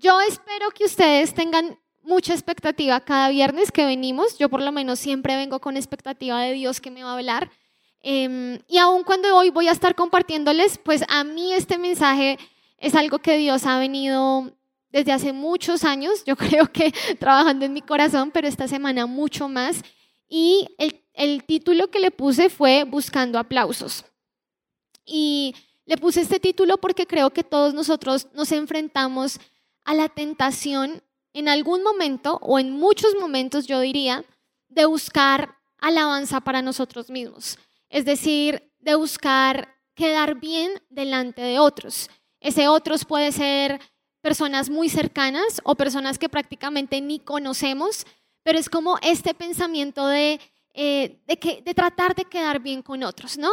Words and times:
yo 0.00 0.20
espero 0.22 0.70
que 0.70 0.84
ustedes 0.84 1.34
tengan 1.34 1.78
mucha 2.02 2.32
expectativa 2.32 2.98
cada 3.00 3.28
viernes 3.28 3.70
que 3.70 3.84
venimos. 3.84 4.38
Yo 4.38 4.48
por 4.48 4.62
lo 4.62 4.72
menos 4.72 4.98
siempre 4.98 5.36
vengo 5.36 5.60
con 5.60 5.76
expectativa 5.76 6.40
de 6.40 6.54
Dios 6.54 6.80
que 6.80 6.90
me 6.90 7.04
va 7.04 7.10
a 7.10 7.18
hablar. 7.18 7.50
Em, 8.02 8.58
y 8.66 8.78
aun 8.78 9.04
cuando 9.04 9.36
hoy 9.36 9.50
voy 9.50 9.68
a 9.68 9.72
estar 9.72 9.94
compartiéndoles, 9.94 10.78
pues 10.78 11.04
a 11.08 11.22
mí 11.22 11.52
este 11.52 11.76
mensaje 11.76 12.38
es 12.78 12.94
algo 12.94 13.18
que 13.18 13.36
Dios 13.36 13.66
ha 13.66 13.78
venido 13.78 14.56
desde 14.90 15.12
hace 15.12 15.32
muchos 15.32 15.84
años, 15.84 16.24
yo 16.24 16.34
creo 16.36 16.72
que 16.72 16.92
trabajando 17.18 17.66
en 17.66 17.74
mi 17.74 17.82
corazón, 17.82 18.30
pero 18.30 18.48
esta 18.48 18.66
semana 18.68 19.06
mucho 19.06 19.48
más. 19.48 19.82
Y 20.28 20.66
el, 20.78 21.04
el 21.12 21.44
título 21.44 21.90
que 21.90 22.00
le 22.00 22.10
puse 22.10 22.48
fue 22.48 22.84
Buscando 22.84 23.38
aplausos. 23.38 24.04
Y 25.04 25.54
le 25.84 25.96
puse 25.98 26.22
este 26.22 26.40
título 26.40 26.78
porque 26.78 27.06
creo 27.06 27.30
que 27.30 27.44
todos 27.44 27.74
nosotros 27.74 28.28
nos 28.32 28.52
enfrentamos 28.52 29.40
a 29.84 29.94
la 29.94 30.08
tentación 30.08 31.02
en 31.32 31.48
algún 31.48 31.82
momento, 31.82 32.38
o 32.42 32.58
en 32.58 32.72
muchos 32.72 33.14
momentos 33.20 33.66
yo 33.66 33.80
diría, 33.80 34.24
de 34.68 34.84
buscar 34.84 35.56
alabanza 35.78 36.40
para 36.40 36.62
nosotros 36.62 37.10
mismos. 37.10 37.58
Es 37.88 38.04
decir, 38.04 38.72
de 38.78 38.94
buscar 38.94 39.76
quedar 39.94 40.40
bien 40.40 40.82
delante 40.88 41.42
de 41.42 41.58
otros. 41.58 42.10
Ese 42.40 42.68
otros 42.68 43.04
puede 43.04 43.32
ser 43.32 43.80
personas 44.22 44.70
muy 44.70 44.88
cercanas 44.88 45.60
o 45.64 45.74
personas 45.74 46.18
que 46.18 46.28
prácticamente 46.28 47.00
ni 47.00 47.18
conocemos, 47.18 48.06
pero 48.42 48.58
es 48.58 48.68
como 48.68 48.98
este 49.02 49.34
pensamiento 49.34 50.06
de, 50.06 50.40
eh, 50.74 51.20
de, 51.26 51.38
que, 51.38 51.62
de 51.62 51.74
tratar 51.74 52.14
de 52.14 52.24
quedar 52.24 52.60
bien 52.60 52.82
con 52.82 53.02
otros, 53.02 53.38
¿no? 53.38 53.50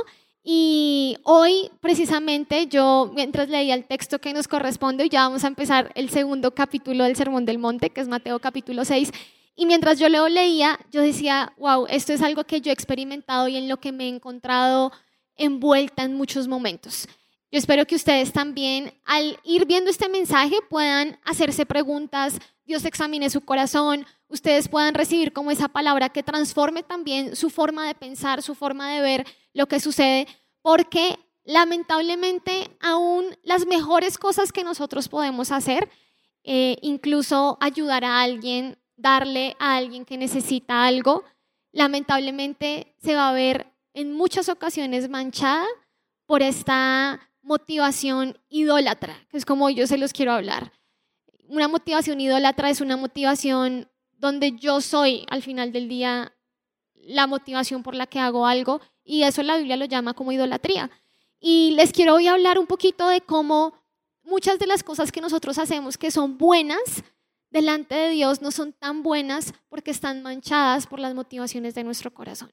Y 0.49 1.17
hoy, 1.23 1.69
precisamente, 1.81 2.67
yo, 2.67 3.11
mientras 3.13 3.49
leía 3.49 3.73
el 3.73 3.83
texto 3.83 4.19
que 4.19 4.31
nos 4.31 4.47
corresponde, 4.47 5.09
ya 5.09 5.23
vamos 5.23 5.43
a 5.43 5.47
empezar 5.47 5.91
el 5.93 6.09
segundo 6.09 6.55
capítulo 6.55 7.03
del 7.03 7.17
Sermón 7.17 7.43
del 7.43 7.57
Monte, 7.57 7.89
que 7.89 7.99
es 7.99 8.07
Mateo 8.07 8.39
capítulo 8.39 8.85
6, 8.85 9.11
y 9.57 9.65
mientras 9.65 9.99
yo 9.99 10.07
lo 10.07 10.29
leía, 10.29 10.79
yo 10.89 11.01
decía, 11.01 11.51
wow, 11.57 11.85
esto 11.89 12.13
es 12.13 12.21
algo 12.21 12.45
que 12.45 12.61
yo 12.61 12.69
he 12.69 12.73
experimentado 12.73 13.49
y 13.49 13.57
en 13.57 13.67
lo 13.67 13.81
que 13.81 13.91
me 13.91 14.05
he 14.05 14.07
encontrado 14.07 14.93
envuelta 15.35 16.03
en 16.03 16.13
muchos 16.13 16.47
momentos. 16.47 17.09
Yo 17.51 17.59
espero 17.59 17.85
que 17.85 17.95
ustedes 17.95 18.31
también, 18.31 18.93
al 19.03 19.37
ir 19.43 19.65
viendo 19.65 19.89
este 19.89 20.07
mensaje, 20.07 20.55
puedan 20.69 21.19
hacerse 21.25 21.65
preguntas, 21.65 22.39
Dios 22.63 22.85
examine 22.85 23.29
su 23.29 23.41
corazón, 23.41 24.05
ustedes 24.29 24.69
puedan 24.69 24.93
recibir 24.93 25.33
como 25.33 25.51
esa 25.51 25.67
palabra 25.67 26.07
que 26.07 26.23
transforme 26.23 26.83
también 26.83 27.35
su 27.35 27.49
forma 27.49 27.85
de 27.85 27.95
pensar, 27.95 28.41
su 28.41 28.55
forma 28.55 28.93
de 28.93 29.01
ver 29.01 29.25
lo 29.53 29.67
que 29.67 29.79
sucede, 29.79 30.27
porque 30.67 31.17
lamentablemente 31.45 32.75
aún 32.81 33.37
las 33.41 33.65
mejores 33.65 34.17
cosas 34.17 34.51
que 34.51 34.65
nosotros 34.65 35.07
podemos 35.07 35.53
hacer, 35.53 35.89
eh, 36.43 36.75
incluso 36.81 37.57
ayudar 37.61 38.03
a 38.03 38.19
alguien, 38.19 38.77
darle 38.97 39.55
a 39.59 39.77
alguien 39.77 40.03
que 40.03 40.17
necesita 40.17 40.83
algo, 40.83 41.23
lamentablemente 41.71 42.93
se 43.01 43.15
va 43.15 43.29
a 43.29 43.31
ver 43.31 43.71
en 43.93 44.11
muchas 44.11 44.49
ocasiones 44.49 45.09
manchada 45.09 45.65
por 46.25 46.41
esta 46.41 47.29
motivación 47.41 48.37
idólatra, 48.49 49.25
que 49.29 49.37
es 49.37 49.45
como 49.45 49.69
yo 49.69 49.87
se 49.87 49.97
los 49.97 50.11
quiero 50.11 50.33
hablar. 50.33 50.73
Una 51.47 51.69
motivación 51.69 52.19
idólatra 52.19 52.69
es 52.69 52.81
una 52.81 52.97
motivación 52.97 53.89
donde 54.17 54.57
yo 54.57 54.81
soy 54.81 55.25
al 55.29 55.43
final 55.43 55.71
del 55.71 55.87
día 55.87 56.33
la 56.93 57.25
motivación 57.25 57.83
por 57.83 57.95
la 57.95 58.05
que 58.05 58.19
hago 58.19 58.45
algo 58.45 58.81
y 59.07 59.23
eso 59.23 59.41
la 59.41 59.57
Biblia 59.57 59.77
lo 59.77 59.85
llama 59.85 60.13
como 60.13 60.33
idolatría. 60.33 60.91
Y 61.39 61.71
les 61.71 61.91
quiero 61.91 62.15
hoy 62.15 62.27
hablar 62.27 62.59
un 62.59 62.67
poquito 62.67 63.07
de 63.07 63.21
cómo 63.21 63.73
muchas 64.23 64.59
de 64.59 64.67
las 64.67 64.83
cosas 64.83 65.11
que 65.11 65.21
nosotros 65.21 65.57
hacemos 65.57 65.97
que 65.97 66.11
son 66.11 66.37
buenas 66.37 67.03
delante 67.49 67.95
de 67.95 68.09
Dios 68.09 68.41
no 68.41 68.51
son 68.51 68.73
tan 68.73 69.03
buenas 69.03 69.53
porque 69.69 69.91
están 69.91 70.21
manchadas 70.21 70.85
por 70.85 70.99
las 70.99 71.15
motivaciones 71.15 71.73
de 71.73 71.85
nuestro 71.85 72.13
corazón. 72.13 72.51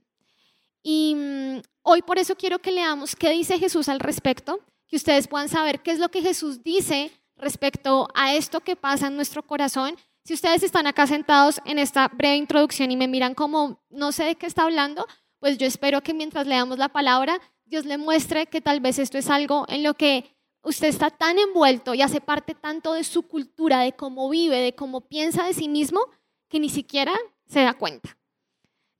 Y 0.82 1.14
mm, 1.16 1.62
hoy 1.82 2.02
por 2.02 2.18
eso 2.18 2.36
quiero 2.36 2.60
que 2.60 2.70
leamos 2.70 3.16
qué 3.16 3.30
dice 3.30 3.58
Jesús 3.58 3.88
al 3.88 3.98
respecto, 3.98 4.60
que 4.86 4.96
ustedes 4.96 5.26
puedan 5.26 5.48
saber 5.48 5.80
qué 5.80 5.90
es 5.90 5.98
lo 5.98 6.10
que 6.10 6.22
Jesús 6.22 6.62
dice 6.62 7.10
respecto 7.36 8.08
a 8.14 8.34
esto 8.34 8.60
que 8.60 8.76
pasa 8.76 9.08
en 9.08 9.16
nuestro 9.16 9.42
corazón. 9.42 9.96
Si 10.22 10.34
ustedes 10.34 10.62
están 10.62 10.86
acá 10.86 11.06
sentados 11.06 11.60
en 11.64 11.78
esta 11.78 12.08
breve 12.08 12.36
introducción 12.36 12.90
y 12.90 12.96
me 12.96 13.08
miran 13.08 13.34
como 13.34 13.82
no 13.90 14.12
sé 14.12 14.24
de 14.24 14.34
qué 14.36 14.46
está 14.46 14.62
hablando, 14.62 15.06
pues 15.44 15.58
yo 15.58 15.66
espero 15.66 16.00
que 16.00 16.14
mientras 16.14 16.46
leamos 16.46 16.78
la 16.78 16.88
palabra, 16.88 17.38
Dios 17.66 17.84
le 17.84 17.98
muestre 17.98 18.46
que 18.46 18.62
tal 18.62 18.80
vez 18.80 18.98
esto 18.98 19.18
es 19.18 19.28
algo 19.28 19.66
en 19.68 19.82
lo 19.82 19.92
que 19.92 20.34
usted 20.62 20.88
está 20.88 21.10
tan 21.10 21.38
envuelto 21.38 21.92
y 21.92 22.00
hace 22.00 22.22
parte 22.22 22.54
tanto 22.54 22.94
de 22.94 23.04
su 23.04 23.24
cultura, 23.24 23.80
de 23.80 23.92
cómo 23.92 24.30
vive, 24.30 24.56
de 24.56 24.74
cómo 24.74 25.02
piensa 25.02 25.44
de 25.44 25.52
sí 25.52 25.68
mismo, 25.68 26.00
que 26.48 26.58
ni 26.58 26.70
siquiera 26.70 27.12
se 27.46 27.60
da 27.60 27.74
cuenta. 27.74 28.16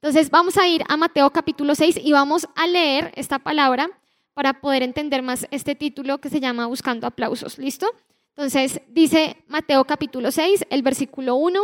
Entonces 0.02 0.28
vamos 0.28 0.58
a 0.58 0.68
ir 0.68 0.84
a 0.86 0.98
Mateo 0.98 1.30
capítulo 1.30 1.74
6 1.74 2.00
y 2.04 2.12
vamos 2.12 2.46
a 2.54 2.66
leer 2.66 3.10
esta 3.16 3.38
palabra 3.38 3.88
para 4.34 4.60
poder 4.60 4.82
entender 4.82 5.22
más 5.22 5.46
este 5.50 5.74
título 5.74 6.18
que 6.18 6.28
se 6.28 6.40
llama 6.40 6.66
Buscando 6.66 7.06
aplausos. 7.06 7.56
¿Listo? 7.56 7.90
Entonces 8.36 8.82
dice 8.88 9.38
Mateo 9.46 9.82
capítulo 9.86 10.30
6, 10.30 10.66
el 10.68 10.82
versículo 10.82 11.36
1. 11.36 11.58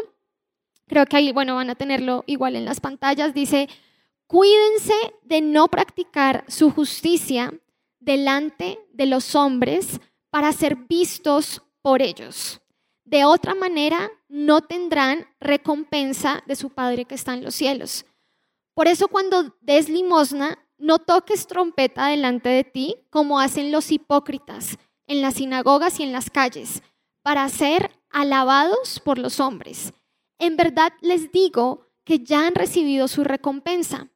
Creo 0.87 1.05
que 1.05 1.19
ahí, 1.19 1.33
bueno, 1.33 1.57
van 1.57 1.69
a 1.69 1.75
tenerlo 1.75 2.25
igual 2.27 2.57
en 2.57 2.65
las 2.65 2.81
pantallas. 2.81 3.35
Dice, 3.35 3.69
Cuídense 4.31 4.95
de 5.25 5.41
no 5.41 5.67
practicar 5.67 6.45
su 6.47 6.71
justicia 6.71 7.53
delante 7.99 8.79
de 8.93 9.07
los 9.07 9.35
hombres 9.35 10.01
para 10.31 10.53
ser 10.53 10.77
vistos 10.77 11.63
por 11.83 12.01
ellos. 12.01 12.61
De 13.05 13.25
otra 13.25 13.57
manera, 13.57 14.09
no 14.29 14.61
tendrán 14.61 15.27
recompensa 15.41 16.45
de 16.47 16.55
su 16.55 16.71
Padre 16.71 17.07
que 17.07 17.17
está 17.17 17.35
en 17.35 17.43
los 17.43 17.57
cielos. 17.57 18.07
Por 18.73 18.87
eso 18.87 19.09
cuando 19.09 19.57
des 19.63 19.89
limosna, 19.89 20.65
no 20.79 21.01
toques 21.01 21.49
trompeta 21.49 22.07
delante 22.07 22.51
de 22.51 22.63
ti, 22.63 22.99
como 23.11 23.41
hacen 23.41 23.73
los 23.73 23.91
hipócritas 23.91 24.79
en 25.09 25.23
las 25.23 25.35
sinagogas 25.35 25.99
y 25.99 26.05
en 26.05 26.13
las 26.13 26.31
calles, 26.31 26.85
para 27.25 27.49
ser 27.49 27.91
alabados 28.11 29.01
por 29.01 29.19
los 29.19 29.41
hombres. 29.41 29.93
En 30.39 30.57
verdad 30.57 30.93
les 31.01 31.33
digo 31.33 31.89
que 32.05 32.21
ya 32.21 32.47
han 32.47 32.55
recibido 32.55 33.09
su 33.09 33.25
recompensa. 33.25 34.09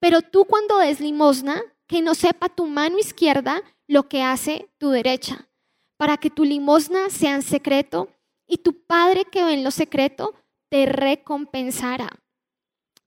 Pero 0.00 0.22
tú 0.22 0.46
cuando 0.46 0.78
des 0.78 1.00
limosna, 1.00 1.62
que 1.86 2.02
no 2.02 2.14
sepa 2.14 2.48
tu 2.48 2.66
mano 2.66 2.98
izquierda 2.98 3.62
lo 3.86 4.08
que 4.08 4.22
hace 4.22 4.70
tu 4.78 4.90
derecha, 4.90 5.48
para 5.96 6.16
que 6.16 6.30
tu 6.30 6.44
limosna 6.44 7.10
sea 7.10 7.34
en 7.34 7.42
secreto 7.42 8.08
y 8.46 8.58
tu 8.58 8.84
Padre 8.84 9.24
que 9.24 9.44
ve 9.44 9.54
en 9.54 9.64
lo 9.64 9.70
secreto 9.70 10.34
te 10.68 10.86
recompensará. 10.86 12.08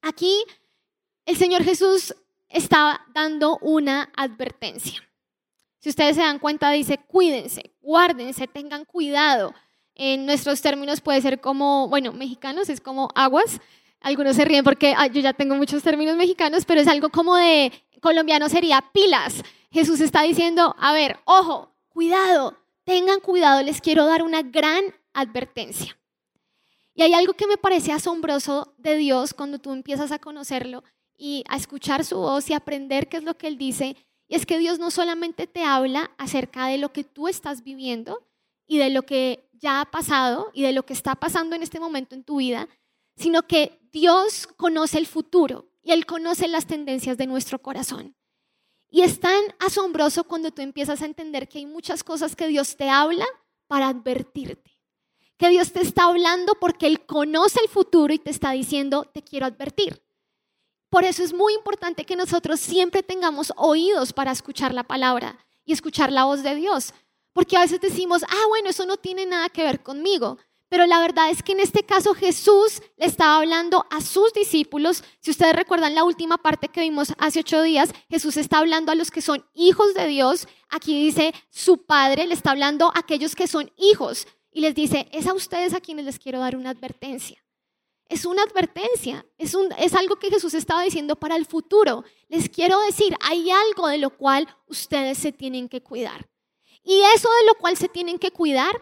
Aquí 0.02 0.44
el 1.26 1.38
Señor 1.38 1.64
Jesús 1.64 2.14
está 2.50 3.06
dando 3.14 3.58
una 3.60 4.12
advertencia. 4.16 5.02
Si 5.80 5.90
ustedes 5.90 6.16
se 6.16 6.22
dan 6.22 6.40
cuenta, 6.40 6.72
dice, 6.72 6.98
cuídense, 6.98 7.76
guárdense, 7.82 8.48
tengan 8.48 8.86
cuidado. 8.86 9.54
En 9.96 10.26
nuestros 10.26 10.62
términos 10.62 11.02
puede 11.02 11.22
ser 11.22 11.42
como, 11.42 11.88
bueno, 11.88 12.14
mexicanos 12.14 12.70
es 12.70 12.80
como 12.80 13.10
aguas, 13.16 13.60
algunos 14.04 14.36
se 14.36 14.46
ríen 14.46 14.64
porque 14.64 14.96
yo 15.14 15.22
ya 15.22 15.34
tengo 15.34 15.56
muchos 15.56 15.82
términos 15.82 16.16
mexicanos, 16.16 16.66
pero 16.66 16.82
es 16.82 16.88
algo 16.88 17.10
como 17.10 17.36
de 17.36 17.72
colombiano 18.02 18.50
sería 18.50 18.84
pilas. 18.94 19.42
Jesús 19.72 20.02
está 20.02 20.22
diciendo, 20.22 20.76
a 20.78 20.94
ver, 20.94 21.18
ojo, 21.26 21.74
cuidado, 21.90 22.58
tengan 22.84 23.22
cuidado, 23.22 23.64
les 23.64 23.82
quiero 23.82 24.06
dar 24.06 24.22
una 24.22 24.44
gran 24.44 24.84
advertencia. 25.14 25.98
Y 26.94 27.02
hay 27.02 27.14
algo 27.14 27.34
que 27.34 27.48
me 27.48 27.58
parece 27.58 27.92
asombroso 27.92 28.76
de 28.78 28.98
Dios 28.98 29.34
cuando 29.34 29.58
tú 29.58 29.72
empiezas 29.72 30.12
a 30.12 30.20
conocerlo 30.20 30.84
y 31.18 31.44
a 31.48 31.56
escuchar 31.56 32.06
su 32.06 32.18
voz 32.18 32.50
y 32.50 32.54
aprender 32.54 33.08
qué 33.08 33.18
es 33.18 33.24
lo 33.24 33.38
que 33.38 33.48
Él 33.48 33.58
dice. 33.58 33.96
Y 34.28 34.36
es 34.36 34.46
que 34.46 34.60
Dios 34.60 34.80
no 34.80 34.92
solamente 34.92 35.48
te 35.48 35.64
habla 35.64 36.12
acerca 36.18 36.68
de 36.68 36.78
lo 36.78 36.92
que 36.92 37.04
tú 37.04 37.28
estás 37.28 37.64
viviendo 37.64 38.28
y 38.68 38.78
de 38.78 38.90
lo 38.90 39.04
que 39.04 39.50
ya 39.54 39.82
ha 39.82 39.86
pasado 39.86 40.52
y 40.54 40.62
de 40.62 40.74
lo 40.74 40.86
que 40.86 40.94
está 40.94 41.16
pasando 41.16 41.56
en 41.56 41.64
este 41.64 41.80
momento 41.80 42.16
en 42.16 42.24
tu 42.24 42.38
vida, 42.38 42.68
sino 43.16 43.48
que 43.48 43.80
Dios 43.92 44.48
conoce 44.58 44.98
el 44.98 45.08
futuro 45.08 45.70
y 45.84 45.92
Él 45.92 46.06
conoce 46.06 46.48
las 46.48 46.66
tendencias 46.66 47.18
de 47.18 47.28
nuestro 47.28 47.62
corazón. 47.62 48.16
Y 48.90 49.02
es 49.02 49.20
tan 49.20 49.42
asombroso 49.60 50.24
cuando 50.24 50.52
tú 50.52 50.62
empiezas 50.62 51.02
a 51.02 51.06
entender 51.06 51.50
que 51.50 51.58
hay 51.58 51.66
muchas 51.66 52.04
cosas 52.04 52.36
que 52.36 52.48
Dios 52.48 52.78
te 52.78 52.90
habla 52.90 53.26
para 53.68 53.88
advertirte. 53.88 54.80
Que 55.38 55.50
Dios 55.50 55.74
te 55.74 55.82
está 55.82 56.04
hablando 56.04 56.54
porque 56.60 56.86
Él 56.86 57.06
conoce 57.06 57.60
el 57.62 57.70
futuro 57.70 58.14
y 58.14 58.20
te 58.20 58.30
está 58.30 58.52
diciendo, 58.52 59.10
te 59.12 59.24
quiero 59.24 59.48
advertir. 59.48 60.04
Por 60.90 61.06
eso 61.06 61.24
es 61.24 61.34
muy 61.34 61.56
importante 61.56 62.06
que 62.06 62.16
nosotros 62.16 62.60
siempre 62.60 63.02
tengamos 63.02 63.52
oídos 63.58 64.14
para 64.14 64.32
escuchar 64.32 64.76
la 64.76 64.84
palabra 64.84 65.40
y 65.66 65.74
escuchar 65.74 66.12
la 66.12 66.26
voz 66.26 66.44
de 66.44 66.54
Dios. 66.54 66.94
Porque 67.34 67.58
a 67.58 67.62
veces 67.62 67.82
decimos, 67.82 68.22
ah, 68.30 68.48
bueno, 68.48 68.70
eso 68.70 68.86
no 68.86 68.98
tiene 68.98 69.26
nada 69.26 69.50
que 69.50 69.64
ver 69.64 69.82
conmigo. 69.82 70.38
Pero 70.74 70.88
la 70.88 71.02
verdad 71.02 71.30
es 71.30 71.44
que 71.44 71.52
en 71.52 71.60
este 71.60 71.84
caso 71.84 72.16
Jesús 72.16 72.82
le 72.98 73.06
estaba 73.06 73.38
hablando 73.38 73.86
a 73.92 74.02
sus 74.02 74.34
discípulos. 74.34 75.04
Si 75.20 75.30
ustedes 75.30 75.56
recuerdan 75.56 75.94
la 75.94 76.04
última 76.04 76.40
parte 76.40 76.68
que 76.68 76.82
vimos 76.82 77.14
hace 77.20 77.42
ocho 77.42 77.62
días, 77.62 77.94
Jesús 78.10 78.38
está 78.38 78.58
hablando 78.58 78.92
a 78.92 78.96
los 78.96 79.12
que 79.12 79.22
son 79.22 79.46
hijos 79.54 79.94
de 79.94 80.08
Dios. 80.08 80.48
Aquí 80.72 81.00
dice 81.00 81.32
su 81.52 81.86
Padre, 81.86 82.26
le 82.26 82.34
está 82.34 82.50
hablando 82.50 82.88
a 82.88 82.98
aquellos 82.98 83.36
que 83.36 83.46
son 83.46 83.72
hijos. 83.78 84.26
y 84.52 84.62
les 84.62 84.74
dice, 84.74 85.08
es 85.12 85.28
a 85.28 85.36
ustedes 85.36 85.76
a 85.76 85.80
quienes 85.80 86.06
les 86.06 86.18
quiero 86.18 86.40
dar 86.40 86.56
una 86.56 86.72
advertencia. 86.72 87.46
Es 88.10 88.26
una 88.26 88.42
advertencia, 88.42 89.28
es, 89.38 89.54
un, 89.54 89.72
es 89.78 89.94
algo 89.94 90.16
que 90.16 90.32
Jesús 90.32 90.56
estaba 90.56 90.82
diciendo 90.82 91.16
para 91.16 91.36
el 91.36 91.46
futuro. 91.46 92.04
Les 92.30 92.50
quiero 92.50 92.82
decir, 92.82 93.16
hay 93.22 93.52
algo 93.52 93.90
de 93.90 94.00
lo 94.00 94.10
cual 94.10 94.48
ustedes 94.66 95.20
se 95.20 95.32
tienen 95.32 95.70
que 95.70 95.84
cuidar. 95.84 96.28
Y 96.84 97.00
eso 97.16 97.30
de 97.42 97.46
lo 97.46 97.54
cual 97.60 97.78
se 97.78 97.90
tienen 97.90 98.18
que 98.18 98.32
cuidar 98.32 98.74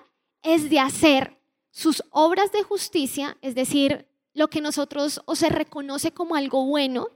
es 0.42 0.70
de 0.70 0.80
hacer 0.80 1.41
sus 1.72 2.04
obras 2.12 2.52
de 2.52 2.64
justicia, 2.64 3.38
es 3.42 3.56
decir, 3.56 4.08
lo 4.34 4.50
que 4.50 4.62
nosotros 4.62 5.22
o 5.26 5.36
se 5.36 5.50
reconoce 5.50 6.12
como 6.12 6.36
algo 6.36 6.66
bueno, 6.66 7.08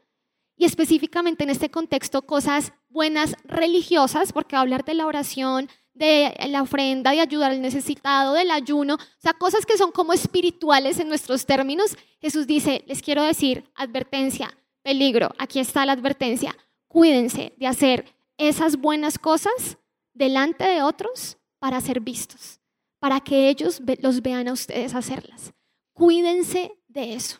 y 0.57 0.65
específicamente 0.65 1.43
en 1.43 1.49
este 1.49 1.69
contexto 1.69 2.21
cosas 2.23 2.73
buenas 2.89 3.35
religiosas, 3.43 4.31
porque 4.31 4.55
hablar 4.55 4.85
de 4.85 4.93
la 4.93 5.05
oración, 5.05 5.69
de 5.93 6.33
la 6.49 6.61
ofrenda, 6.61 7.11
de 7.11 7.21
ayudar 7.21 7.51
al 7.51 7.61
necesitado, 7.61 8.33
del 8.33 8.51
ayuno, 8.51 8.95
o 8.95 9.21
sea, 9.21 9.33
cosas 9.33 9.65
que 9.65 9.77
son 9.77 9.91
como 9.91 10.13
espirituales 10.13 10.99
en 10.99 11.07
nuestros 11.07 11.45
términos, 11.45 11.97
Jesús 12.19 12.47
dice, 12.47 12.83
les 12.87 13.01
quiero 13.01 13.23
decir, 13.23 13.69
advertencia, 13.75 14.57
peligro, 14.81 15.29
aquí 15.37 15.59
está 15.59 15.85
la 15.85 15.93
advertencia, 15.93 16.55
cuídense 16.87 17.53
de 17.57 17.67
hacer 17.67 18.13
esas 18.37 18.77
buenas 18.77 19.17
cosas 19.17 19.77
delante 20.13 20.65
de 20.65 20.81
otros 20.81 21.37
para 21.59 21.79
ser 21.81 22.01
vistos, 22.01 22.59
para 23.05 23.19
que 23.19 23.49
ellos 23.49 23.79
los 23.99 24.19
vean 24.23 24.47
a 24.47 24.53
ustedes 24.53 24.95
hacerlas. 24.95 25.53
Cuídense 25.93 26.71
de 26.87 27.13
eso. 27.13 27.37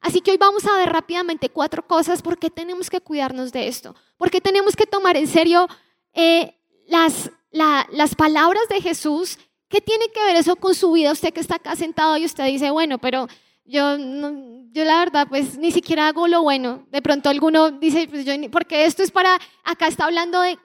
Así 0.00 0.20
que 0.20 0.32
hoy 0.32 0.36
vamos 0.36 0.64
a 0.66 0.76
ver 0.78 0.88
rápidamente 0.88 1.48
cuatro 1.48 1.86
cosas 1.86 2.22
por 2.22 2.40
qué 2.40 2.50
tenemos 2.50 2.90
que 2.90 3.00
cuidarnos 3.00 3.52
de 3.52 3.68
esto, 3.68 3.94
porque 4.16 4.40
tenemos 4.40 4.74
que 4.74 4.84
tomar 4.84 5.16
en 5.16 5.28
serio 5.28 5.68
eh, 6.12 6.56
las 6.88 7.30
las 7.52 8.16
palabras 8.16 8.64
de 8.68 8.80
Jesús, 8.80 9.38
¿qué 9.68 9.80
tiene 9.80 10.08
que 10.08 10.24
ver 10.24 10.34
eso 10.34 10.56
con 10.56 10.74
su 10.74 10.90
vida? 10.90 11.12
Usted 11.12 11.32
que 11.32 11.38
está 11.38 11.54
acá 11.54 11.76
sentado 11.76 12.16
y 12.16 12.24
usted 12.24 12.44
dice, 12.46 12.72
bueno, 12.72 12.98
pero 12.98 13.28
yo, 13.64 13.96
yo 14.72 14.84
la 14.84 14.98
verdad, 14.98 15.28
pues 15.28 15.56
ni 15.56 15.70
siquiera 15.70 16.08
hago 16.08 16.26
lo 16.26 16.42
bueno. 16.42 16.84
De 16.90 17.00
pronto 17.00 17.30
alguno 17.30 17.70
dice, 17.70 18.08
pues 18.08 18.24
yo, 18.24 18.32
porque 18.50 18.86
esto 18.86 19.04
es 19.04 19.12
para, 19.12 19.38
acá 19.62 19.86
está 19.86 20.06
hablando 20.06 20.40
de 20.40 20.58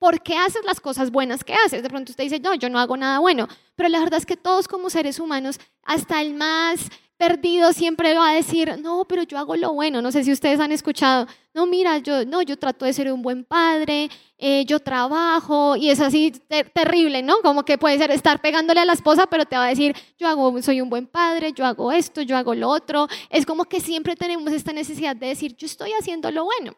por 0.00 0.22
qué 0.22 0.36
haces 0.36 0.64
las 0.64 0.80
cosas 0.80 1.12
buenas 1.12 1.44
que 1.44 1.54
haces. 1.54 1.82
De 1.82 1.88
pronto 1.88 2.10
usted 2.10 2.24
dice, 2.24 2.40
no, 2.40 2.54
yo 2.54 2.68
no 2.70 2.80
hago 2.80 2.96
nada 2.96 3.20
bueno. 3.20 3.46
Pero 3.76 3.88
la 3.90 4.00
verdad 4.00 4.18
es 4.18 4.26
que 4.26 4.36
todos 4.36 4.66
como 4.66 4.90
seres 4.90 5.20
humanos, 5.20 5.60
hasta 5.84 6.22
el 6.22 6.34
más 6.34 6.88
perdido 7.18 7.74
siempre 7.74 8.14
va 8.14 8.30
a 8.30 8.34
decir, 8.34 8.78
no, 8.80 9.04
pero 9.06 9.24
yo 9.24 9.36
hago 9.36 9.54
lo 9.56 9.74
bueno. 9.74 10.00
No 10.00 10.10
sé 10.10 10.24
si 10.24 10.32
ustedes 10.32 10.58
han 10.58 10.72
escuchado, 10.72 11.26
no, 11.52 11.66
mira, 11.66 11.98
yo, 11.98 12.24
no, 12.24 12.40
yo 12.40 12.58
trato 12.58 12.86
de 12.86 12.94
ser 12.94 13.12
un 13.12 13.20
buen 13.20 13.44
padre, 13.44 14.08
eh, 14.38 14.64
yo 14.64 14.80
trabajo, 14.80 15.76
y 15.76 15.90
es 15.90 16.00
así 16.00 16.32
terrible, 16.72 17.22
¿no? 17.22 17.42
Como 17.42 17.62
que 17.66 17.76
puede 17.76 17.98
ser 17.98 18.10
estar 18.10 18.40
pegándole 18.40 18.80
a 18.80 18.86
la 18.86 18.94
esposa, 18.94 19.26
pero 19.26 19.44
te 19.44 19.56
va 19.56 19.66
a 19.66 19.68
decir, 19.68 19.94
yo 20.18 20.28
hago, 20.28 20.62
soy 20.62 20.80
un 20.80 20.88
buen 20.88 21.06
padre, 21.06 21.52
yo 21.52 21.66
hago 21.66 21.92
esto, 21.92 22.22
yo 22.22 22.38
hago 22.38 22.54
lo 22.54 22.70
otro. 22.70 23.06
Es 23.28 23.44
como 23.44 23.66
que 23.66 23.80
siempre 23.80 24.16
tenemos 24.16 24.50
esta 24.50 24.72
necesidad 24.72 25.14
de 25.14 25.26
decir, 25.26 25.54
yo 25.56 25.66
estoy 25.66 25.92
haciendo 25.92 26.30
lo 26.30 26.44
bueno. 26.44 26.74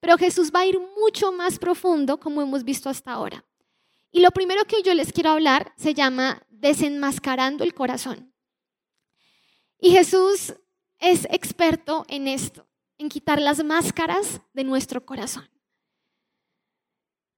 Pero 0.00 0.16
Jesús 0.16 0.50
va 0.54 0.60
a 0.60 0.66
ir 0.66 0.78
mucho 0.98 1.32
más 1.32 1.58
profundo, 1.58 2.18
como 2.18 2.42
hemos 2.42 2.64
visto 2.64 2.88
hasta 2.88 3.12
ahora. 3.12 3.44
Y 4.10 4.20
lo 4.20 4.30
primero 4.30 4.64
que 4.64 4.82
yo 4.82 4.94
les 4.94 5.12
quiero 5.12 5.30
hablar 5.30 5.72
se 5.76 5.94
llama 5.94 6.42
desenmascarando 6.48 7.64
el 7.64 7.74
corazón. 7.74 8.32
Y 9.80 9.90
Jesús 9.90 10.54
es 10.98 11.26
experto 11.30 12.04
en 12.08 12.26
esto, 12.26 12.66
en 12.98 13.08
quitar 13.08 13.40
las 13.40 13.62
máscaras 13.62 14.40
de 14.52 14.64
nuestro 14.64 15.04
corazón. 15.04 15.48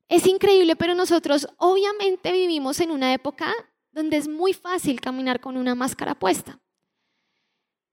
Es 0.09 0.27
increíble, 0.27 0.75
pero 0.77 0.95
nosotros 0.95 1.47
obviamente 1.57 2.33
vivimos 2.33 2.81
en 2.81 2.91
una 2.91 3.13
época 3.13 3.55
donde 3.93 4.17
es 4.17 4.29
muy 4.29 4.55
fácil 4.55 5.01
caminar 5.01 5.41
con 5.41 5.57
una 5.57 5.75
máscara 5.75 6.15
puesta. 6.15 6.59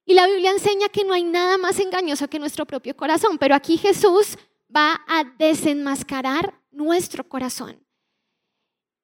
Y 0.05 0.13
la 0.13 0.25
Biblia 0.25 0.51
enseña 0.51 0.87
que 0.87 1.03
no 1.03 1.13
hay 1.13 1.23
nada 1.23 1.57
más 1.57 1.79
engañoso 1.79 2.29
que 2.29 2.39
nuestro 2.39 2.65
propio 2.65 2.95
corazón, 2.95 3.37
pero 3.37 3.53
aquí 3.53 3.77
Jesús 3.77 4.37
va 4.73 5.03
a 5.07 5.23
desenmascarar 5.37 6.61
nuestro 6.71 7.27
corazón. 7.27 7.83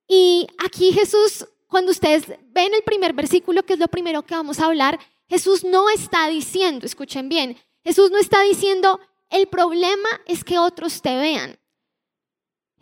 Y 0.08 0.48
aquí 0.64 0.92
Jesús, 0.92 1.48
cuando 1.68 1.92
ustedes 1.92 2.28
ven 2.28 2.74
el 2.74 2.84
primer 2.84 3.14
versículo, 3.14 3.64
que 3.64 3.74
es 3.74 3.80
lo 3.80 3.88
primero 3.88 4.24
que 4.24 4.36
vamos 4.36 4.60
a 4.60 4.66
hablar, 4.66 5.00
Jesús 5.28 5.64
no 5.64 5.90
está 5.90 6.28
diciendo, 6.28 6.86
escuchen 6.86 7.30
bien, 7.30 7.58
Jesús 7.84 8.12
no 8.12 8.18
está 8.18 8.42
diciendo, 8.42 9.00
el 9.30 9.48
problema 9.48 10.10
es 10.26 10.44
que 10.44 10.60
otros 10.60 11.02
te 11.02 11.16
vean. 11.16 11.58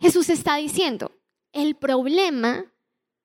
Jesús 0.00 0.28
está 0.28 0.56
diciendo, 0.56 1.12
el 1.52 1.76
problema 1.76 2.66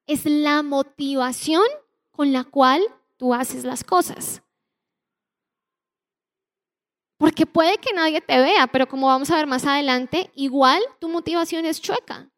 es 0.06 0.25
la 0.25 0.63
motivación 0.63 1.65
con 2.12 2.31
la 2.31 2.44
cual 2.44 2.81
tú 3.18 3.33
haces 3.33 3.63
las 3.63 3.83
cosas. 3.83 4.42
Porque 7.17 7.45
puede 7.45 7.77
que 7.77 7.93
nadie 7.93 8.21
te 8.21 8.37
vea, 8.39 8.67
pero 8.67 8.87
como 8.87 9.07
vamos 9.07 9.31
a 9.31 9.35
ver 9.35 9.47
más 9.47 9.65
adelante, 9.65 10.31
igual 10.35 10.81
tu 10.99 11.09
motivación 11.09 11.65
es 11.65 11.81
chueca. 11.81 12.29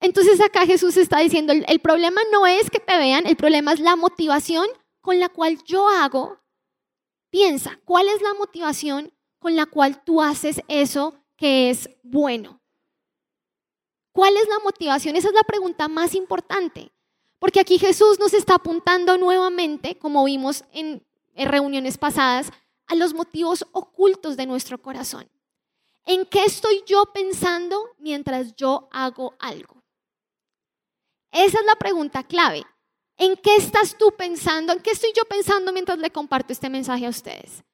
Entonces 0.00 0.40
acá 0.40 0.66
Jesús 0.66 0.96
está 0.96 1.20
diciendo, 1.20 1.52
el, 1.52 1.80
problema 1.80 2.20
no 2.32 2.46
es 2.46 2.68
que 2.68 2.80
te 2.80 2.98
vean, 2.98 3.26
el 3.26 3.36
problema 3.36 3.72
es 3.72 3.80
la 3.80 3.96
motivación 3.96 4.66
con 5.00 5.20
la 5.20 5.28
cual 5.28 5.62
yo 5.64 5.88
hago, 5.88 6.40
piensa, 7.30 7.78
¿cuál 7.84 8.08
es 8.08 8.20
la 8.20 8.34
motivación 8.34 9.14
con 9.38 9.56
la 9.56 9.66
cual 9.66 10.02
tú 10.04 10.20
haces 10.20 10.60
eso 10.68 11.14
que 11.36 11.70
es 11.70 11.88
bueno? 12.02 12.60
¿Cuál 14.12 14.36
es 14.36 14.46
la 14.48 14.58
motivación? 14.58 15.16
Esa 15.16 15.28
es 15.28 15.34
la 15.34 15.44
pregunta 15.44 15.88
más 15.88 16.14
importante. 16.14 16.92
Porque 17.38 17.60
aquí 17.60 17.78
Jesús 17.78 18.20
nos 18.20 18.34
está 18.34 18.54
apuntando 18.54 19.18
nuevamente, 19.18 19.98
como 19.98 20.24
vimos 20.24 20.64
en, 20.72 21.04
reuniones 21.34 21.96
pasadas, 21.96 22.52
a 22.92 22.94
los 22.94 23.14
motivos 23.14 23.64
ocultos 23.72 24.36
de 24.36 24.44
nuestro 24.44 24.76
corazón. 24.76 25.26
¿En 26.04 26.26
qué 26.26 26.44
estoy 26.44 26.84
yo 26.86 27.06
pensando 27.06 27.88
mientras 27.98 28.54
yo 28.54 28.88
hago 28.92 29.34
algo? 29.38 29.82
Esa 31.30 31.58
es 31.60 31.64
la 31.64 31.76
pregunta 31.76 32.22
clave. 32.22 32.62
¿En 33.16 33.34
qué 33.36 33.56
estás 33.56 33.96
tú 33.96 34.12
pensando? 34.14 34.74
¿En 34.74 34.80
qué 34.80 34.90
estoy 34.90 35.10
yo 35.16 35.24
pensando 35.24 35.72
mientras 35.72 35.98
le 35.98 36.10
comparto 36.10 36.52
este 36.52 36.68
mensaje 36.68 37.06
a 37.06 37.08
ustedes? 37.08 37.64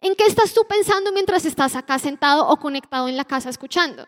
¿En 0.00 0.14
qué 0.14 0.26
estás 0.26 0.54
tú 0.54 0.64
pensando 0.68 1.10
mientras 1.10 1.44
estás 1.44 1.74
acá 1.74 1.98
sentado 1.98 2.46
o 2.46 2.56
conectado 2.58 3.08
en 3.08 3.16
la 3.16 3.24
casa 3.24 3.50
escuchando? 3.50 4.06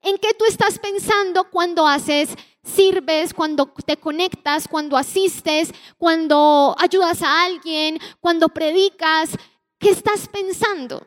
¿En 0.00 0.16
qué 0.16 0.32
tú 0.32 0.46
estás 0.46 0.78
pensando 0.78 1.50
cuando 1.50 1.86
haces, 1.86 2.30
sirves, 2.62 3.34
cuando 3.34 3.66
te 3.84 3.98
conectas, 3.98 4.68
cuando 4.68 4.96
asistes, 4.96 5.70
cuando 5.98 6.74
ayudas 6.78 7.20
a 7.20 7.44
alguien, 7.44 7.98
cuando 8.20 8.48
predicas? 8.48 9.36
¿Qué 9.78 9.90
estás 9.90 10.28
pensando? 10.28 11.06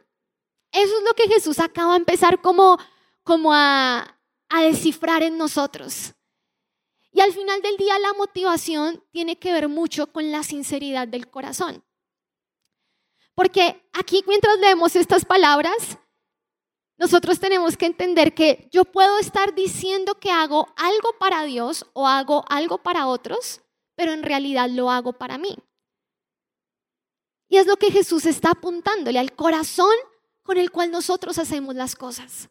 Eso 0.71 0.97
es 0.97 1.03
lo 1.03 1.13
que 1.15 1.27
Jesús 1.27 1.59
acaba 1.59 1.93
de 1.93 1.99
empezar 1.99 2.41
como, 2.41 2.77
como 3.23 3.53
a, 3.53 4.19
a 4.49 4.61
descifrar 4.61 5.23
en 5.23 5.37
nosotros. 5.37 6.13
Y 7.11 7.21
al 7.21 7.33
final 7.33 7.61
del 7.61 7.77
día 7.77 7.97
la 7.99 8.13
motivación 8.13 9.03
tiene 9.11 9.39
que 9.39 9.51
ver 9.51 9.67
mucho 9.67 10.11
con 10.11 10.31
la 10.31 10.43
sinceridad 10.43 11.07
del 11.07 11.29
corazón. 11.29 11.83
Porque 13.33 13.89
aquí 13.93 14.23
mientras 14.27 14.59
leemos 14.59 14.95
estas 14.95 15.25
palabras, 15.25 15.97
nosotros 16.97 17.39
tenemos 17.39 17.77
que 17.77 17.85
entender 17.85 18.35
que 18.35 18.67
yo 18.71 18.83
puedo 18.83 19.17
estar 19.19 19.55
diciendo 19.55 20.15
que 20.15 20.31
hago 20.31 20.67
algo 20.75 21.13
para 21.17 21.43
Dios 21.45 21.85
o 21.93 22.05
hago 22.05 22.43
algo 22.49 22.79
para 22.79 23.07
otros, 23.07 23.61
pero 23.95 24.11
en 24.11 24.21
realidad 24.21 24.69
lo 24.69 24.91
hago 24.91 25.13
para 25.13 25.37
mí. 25.37 25.55
Y 27.49 27.57
es 27.57 27.65
lo 27.65 27.75
que 27.77 27.91
Jesús 27.91 28.25
está 28.25 28.51
apuntándole 28.51 29.19
al 29.19 29.35
corazón 29.35 29.93
con 30.43 30.57
el 30.57 30.71
cual 30.71 30.91
nosotros 30.91 31.37
hacemos 31.39 31.75
las 31.75 31.95
cosas. 31.95 32.49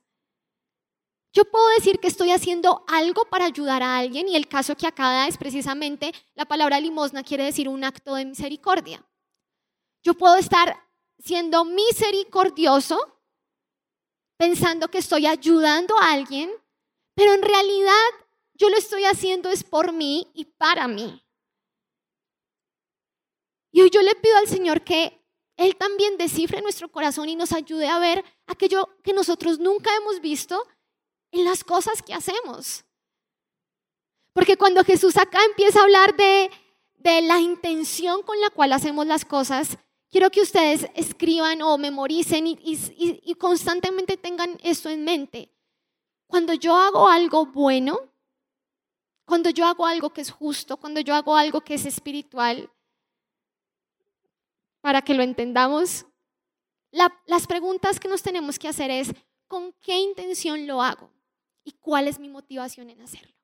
Yo 1.33 1.45
puedo 1.45 1.69
decir 1.71 2.01
que 2.01 2.09
estoy 2.09 2.33
haciendo 2.33 2.85
algo 2.89 3.25
para 3.27 3.45
ayudar 3.45 3.83
a 3.83 3.99
alguien 3.99 4.29
y 4.29 4.35
el 4.35 4.49
caso 4.49 4.77
que 4.77 4.87
acá 4.87 5.29
es 5.29 5.37
precisamente 5.37 6.13
la 6.35 6.47
palabra 6.47 6.81
limosna 6.81 7.23
quiere 7.23 7.45
decir 7.45 7.69
un 7.69 7.85
acto 7.85 8.15
de 8.15 8.25
misericordia. 8.25 9.05
Yo 10.03 10.15
puedo 10.15 10.37
estar 10.37 10.77
siendo 11.19 11.65
misericordioso 11.65 12.99
pensando 14.37 14.89
que 14.89 14.99
estoy 14.99 15.27
ayudando 15.27 15.99
a 15.99 16.13
alguien, 16.13 16.51
pero 17.15 17.35
en 17.35 17.43
realidad 17.43 17.93
yo 18.55 18.71
lo 18.71 18.77
estoy 18.77 19.05
haciendo 19.05 19.51
es 19.51 19.65
por 19.65 19.93
mí 19.93 20.29
y 20.35 20.45
para 20.45 20.89
mí. 20.89 21.23
Y 23.71 23.83
hoy 23.83 23.91
yo 23.91 24.03
le 24.03 24.15
pido 24.15 24.37
al 24.37 24.49
Señor 24.49 24.83
que 24.83 25.25
Él 25.57 25.77
también 25.77 26.17
descifre 26.17 26.63
nuestro 26.63 26.91
corazón 26.91 27.29
y 27.29 27.37
nos 27.37 27.53
ayude 27.53 27.89
a 27.89 27.99
ver 27.99 28.25
aquello 28.47 28.89
que 29.03 29.13
nosotros 29.13 29.59
nunca 29.59 29.91
hemos 29.97 30.21
visto 30.21 30.65
en 31.31 31.45
las 31.45 31.65
cosas 31.65 32.03
que 32.03 32.15
hacemos. 32.15 32.85
Porque 34.33 34.57
cuando 34.57 34.85
Jesús 34.85 35.17
acá 35.17 35.39
empieza 35.45 35.81
a 35.81 35.83
hablar 35.83 36.17
de, 36.17 36.51
de 36.97 37.23
la 37.23 37.41
intención 37.41 38.23
con 38.23 38.41
la 38.41 38.51
cual 38.51 38.73
hacemos 38.73 39.07
las 39.07 39.25
cosas, 39.25 39.79
quiero 40.11 40.31
que 40.31 40.41
ustedes 40.41 40.87
escriban 40.95 41.63
o 41.63 41.79
memoricen 41.79 42.47
y, 42.47 42.59
y, 42.63 43.35
constantemente 43.35 44.17
tengan 44.17 44.59
esto 44.63 44.89
en 44.89 45.05
mente. 45.05 45.53
Cuando 46.27 46.53
yo 46.53 46.77
hago 46.77 47.09
algo 47.09 47.47
bueno, 47.47 47.99
cuando 49.25 49.51
yo 49.51 49.67
hago 49.67 49.87
algo 49.87 50.11
que 50.11 50.21
es 50.21 50.31
justo, 50.31 50.77
cuando 50.77 51.01
yo 51.01 51.15
hago 51.15 51.37
algo 51.37 51.61
que 51.61 51.75
es 51.75 51.85
espiritual, 51.85 52.71
para 54.81 55.03
que 55.03 55.15
lo 55.15 55.23
entendamos, 55.23 56.07
las 56.91 57.47
preguntas 57.47 58.01
que 58.01 58.09
nos 58.09 58.23
tenemos 58.23 58.59
que 58.59 58.69
hacer 58.69 58.91
es, 58.91 59.13
¿con 59.47 59.73
qué 59.81 59.99
intención 59.99 60.67
lo 60.67 60.83
hago? 60.83 61.13
¿Y 61.65 61.73
cuál 61.73 62.09
es 62.09 62.19
mi 62.19 62.29
motivación 62.29 62.91
en 62.91 63.03
hacerlo? 63.03 63.35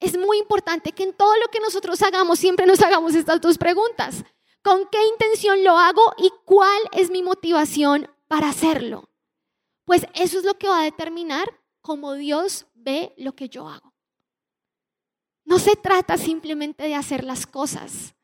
Es 0.00 0.16
muy 0.16 0.38
importante 0.38 0.92
que 0.92 1.02
en 1.02 1.12
todo 1.12 1.34
lo 1.36 1.48
que 1.48 1.60
nosotros 1.60 2.02
hagamos 2.02 2.38
siempre 2.38 2.66
nos 2.66 2.80
hagamos 2.82 3.14
estas 3.14 3.40
dos 3.40 3.58
preguntas. 3.58 4.24
¿Con 4.62 4.88
qué 4.88 4.98
intención 5.06 5.64
lo 5.64 5.78
hago 5.78 6.02
y 6.18 6.30
cuál 6.44 6.80
es 6.92 7.10
mi 7.10 7.22
motivación 7.22 8.08
para 8.26 8.48
hacerlo? 8.48 9.08
Pues 9.84 10.06
eso 10.14 10.38
es 10.38 10.44
lo 10.44 10.58
que 10.58 10.68
va 10.68 10.80
a 10.80 10.84
determinar 10.84 11.48
cómo 11.80 12.14
Dios 12.14 12.66
ve 12.74 13.14
lo 13.16 13.34
que 13.34 13.48
yo 13.48 13.68
hago. 13.68 13.94
No 15.44 15.58
se 15.58 15.76
trata 15.76 16.16
simplemente 16.18 16.84
de 16.84 16.94
hacer 16.94 17.24
las 17.24 17.46
cosas. 17.46 18.14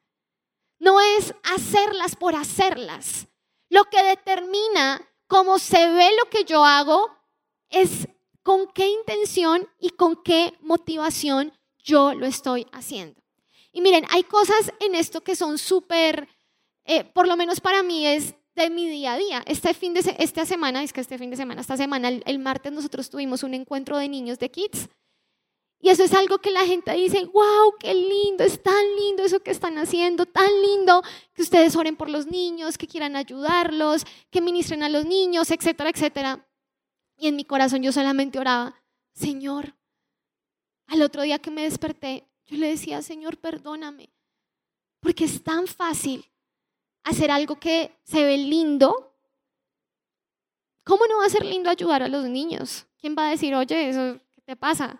No 0.78 1.00
es 1.00 1.34
hacerlas 1.42 2.16
por 2.16 2.34
hacerlas. 2.34 3.28
Lo 3.68 3.84
que 3.84 4.02
determina 4.02 5.00
cómo 5.26 5.58
se 5.58 5.88
ve 5.88 6.10
lo 6.18 6.30
que 6.30 6.44
yo 6.44 6.64
hago 6.64 7.10
es 7.70 8.08
con 8.42 8.66
qué 8.68 8.86
intención 8.86 9.68
y 9.80 9.90
con 9.90 10.22
qué 10.22 10.54
motivación 10.60 11.52
yo 11.78 12.14
lo 12.14 12.26
estoy 12.26 12.66
haciendo. 12.72 13.20
Y 13.72 13.80
miren, 13.80 14.04
hay 14.10 14.22
cosas 14.22 14.72
en 14.80 14.94
esto 14.94 15.22
que 15.22 15.34
son 15.34 15.58
súper, 15.58 16.28
eh, 16.84 17.04
por 17.04 17.26
lo 17.26 17.36
menos 17.36 17.60
para 17.60 17.82
mí 17.82 18.06
es 18.06 18.34
de 18.54 18.70
mi 18.70 18.88
día 18.88 19.14
a 19.14 19.18
día. 19.18 19.42
Este 19.46 19.74
fin 19.74 19.94
de 19.94 20.14
esta 20.18 20.46
semana, 20.46 20.82
es 20.82 20.92
que 20.92 21.00
este 21.00 21.18
fin 21.18 21.30
de 21.30 21.36
semana, 21.36 21.60
esta 21.60 21.76
semana, 21.76 22.08
el, 22.08 22.38
martes 22.38 22.72
nosotros 22.72 23.10
tuvimos 23.10 23.42
un 23.42 23.54
encuentro 23.54 23.98
de 23.98 24.08
niños 24.08 24.38
de 24.38 24.50
kids. 24.50 24.88
Y 25.84 25.90
eso 25.90 26.02
es 26.02 26.14
algo 26.14 26.38
que 26.38 26.50
la 26.50 26.64
gente 26.64 26.94
dice, 26.94 27.26
wow, 27.26 27.74
qué 27.78 27.92
lindo, 27.92 28.42
es 28.42 28.62
tan 28.62 28.82
lindo 28.96 29.22
eso 29.22 29.40
que 29.40 29.50
están 29.50 29.76
haciendo, 29.76 30.24
tan 30.24 30.48
lindo 30.62 31.02
que 31.34 31.42
ustedes 31.42 31.76
oren 31.76 31.94
por 31.94 32.08
los 32.08 32.26
niños, 32.26 32.78
que 32.78 32.86
quieran 32.86 33.16
ayudarlos, 33.16 34.06
que 34.30 34.40
ministren 34.40 34.82
a 34.82 34.88
los 34.88 35.04
niños, 35.04 35.50
etcétera, 35.50 35.90
etcétera. 35.90 36.48
Y 37.18 37.28
en 37.28 37.36
mi 37.36 37.44
corazón 37.44 37.82
yo 37.82 37.92
solamente 37.92 38.38
oraba, 38.38 38.82
Señor, 39.12 39.76
al 40.86 41.02
otro 41.02 41.20
día 41.20 41.38
que 41.38 41.50
me 41.50 41.64
desperté, 41.64 42.26
yo 42.46 42.56
le 42.56 42.68
decía, 42.68 43.02
Señor, 43.02 43.36
perdóname, 43.36 44.08
porque 45.00 45.26
es 45.26 45.44
tan 45.44 45.66
fácil 45.66 46.24
hacer 47.02 47.30
algo 47.30 47.60
que 47.60 47.94
se 48.04 48.24
ve 48.24 48.38
lindo. 48.38 49.14
¿Cómo 50.82 51.04
no 51.06 51.18
va 51.18 51.26
a 51.26 51.28
ser 51.28 51.44
lindo 51.44 51.68
ayudar 51.68 52.02
a 52.02 52.08
los 52.08 52.24
niños? 52.24 52.86
¿Quién 52.98 53.14
va 53.14 53.26
a 53.26 53.30
decir, 53.32 53.54
oye, 53.54 53.90
eso, 53.90 54.18
¿qué 54.34 54.40
te 54.40 54.56
pasa? 54.56 54.98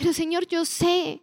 Pero 0.00 0.14
Señor, 0.14 0.46
yo 0.46 0.64
sé 0.64 1.22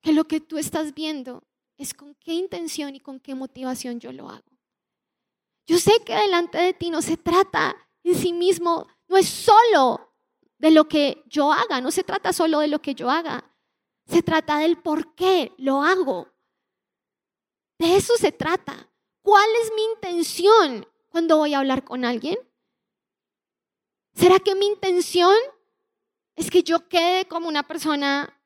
que 0.00 0.12
lo 0.12 0.22
que 0.22 0.38
tú 0.38 0.56
estás 0.56 0.94
viendo 0.94 1.42
es 1.76 1.92
con 1.94 2.14
qué 2.14 2.32
intención 2.32 2.94
y 2.94 3.00
con 3.00 3.18
qué 3.18 3.34
motivación 3.34 3.98
yo 3.98 4.12
lo 4.12 4.30
hago. 4.30 4.52
Yo 5.66 5.78
sé 5.78 5.90
que 6.06 6.14
delante 6.14 6.58
de 6.58 6.74
ti 6.74 6.90
no 6.90 7.02
se 7.02 7.16
trata 7.16 7.74
en 8.04 8.14
sí 8.14 8.32
mismo, 8.32 8.86
no 9.08 9.16
es 9.16 9.28
solo 9.28 10.14
de 10.58 10.70
lo 10.70 10.86
que 10.86 11.24
yo 11.26 11.52
haga, 11.52 11.80
no 11.80 11.90
se 11.90 12.04
trata 12.04 12.32
solo 12.32 12.60
de 12.60 12.68
lo 12.68 12.80
que 12.80 12.94
yo 12.94 13.10
haga, 13.10 13.52
se 14.06 14.22
trata 14.22 14.58
del 14.58 14.80
por 14.80 15.16
qué 15.16 15.52
lo 15.58 15.82
hago. 15.82 16.28
De 17.80 17.96
eso 17.96 18.16
se 18.16 18.30
trata. 18.30 18.92
¿Cuál 19.22 19.48
es 19.64 19.72
mi 19.74 19.82
intención 19.92 20.86
cuando 21.08 21.38
voy 21.38 21.54
a 21.54 21.58
hablar 21.58 21.82
con 21.82 22.04
alguien? 22.04 22.38
¿Será 24.12 24.38
que 24.38 24.54
mi 24.54 24.66
intención 24.66 25.34
es 26.36 26.50
que 26.50 26.62
yo 26.62 26.88
quede 26.88 27.26
como 27.26 27.48
una 27.48 27.62
persona 27.62 28.40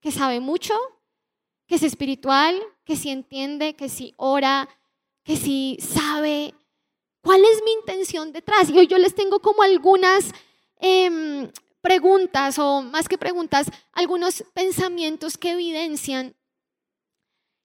que 0.00 0.10
sabe 0.12 0.40
mucho, 0.40 0.74
que 1.66 1.76
es 1.76 1.82
espiritual, 1.82 2.60
que 2.84 2.96
sí 2.96 3.10
entiende, 3.10 3.74
que 3.74 3.88
sí 3.88 4.14
ora, 4.16 4.68
que 5.24 5.36
sí 5.36 5.78
sabe? 5.80 6.54
¿Cuál 7.20 7.42
es 7.44 7.62
mi 7.64 7.72
intención 7.72 8.32
detrás? 8.32 8.70
Y 8.70 8.78
hoy 8.78 8.86
yo 8.86 8.98
les 8.98 9.14
tengo 9.14 9.40
como 9.40 9.62
algunas 9.62 10.32
Em, 10.80 11.50
preguntas 11.80 12.58
o 12.58 12.82
más 12.82 13.08
que 13.08 13.18
preguntas, 13.18 13.68
algunos 13.92 14.44
pensamientos 14.54 15.36
que 15.36 15.52
evidencian 15.52 16.36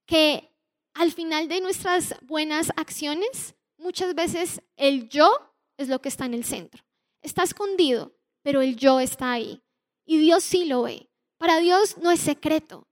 que 0.05 0.51
al 0.93 1.11
final 1.11 1.47
de 1.47 1.61
nuestras 1.61 2.15
buenas 2.21 2.71
acciones, 2.75 3.55
muchas 3.77 4.13
veces 4.15 4.61
el 4.77 5.09
yo 5.09 5.29
es 5.77 5.89
lo 5.89 6.01
que 6.01 6.09
está 6.09 6.25
en 6.25 6.33
el 6.33 6.43
centro. 6.43 6.83
Está 7.21 7.43
escondido, 7.43 8.15
pero 8.43 8.61
el 8.61 8.75
yo 8.75 8.99
está 8.99 9.31
ahí. 9.31 9.62
Y 10.05 10.17
Dios 10.17 10.43
sí 10.43 10.65
lo 10.65 10.83
ve. 10.83 11.09
Para 11.37 11.59
Dios 11.59 11.97
no 11.97 12.11
es 12.11 12.19
secreto. 12.19 12.87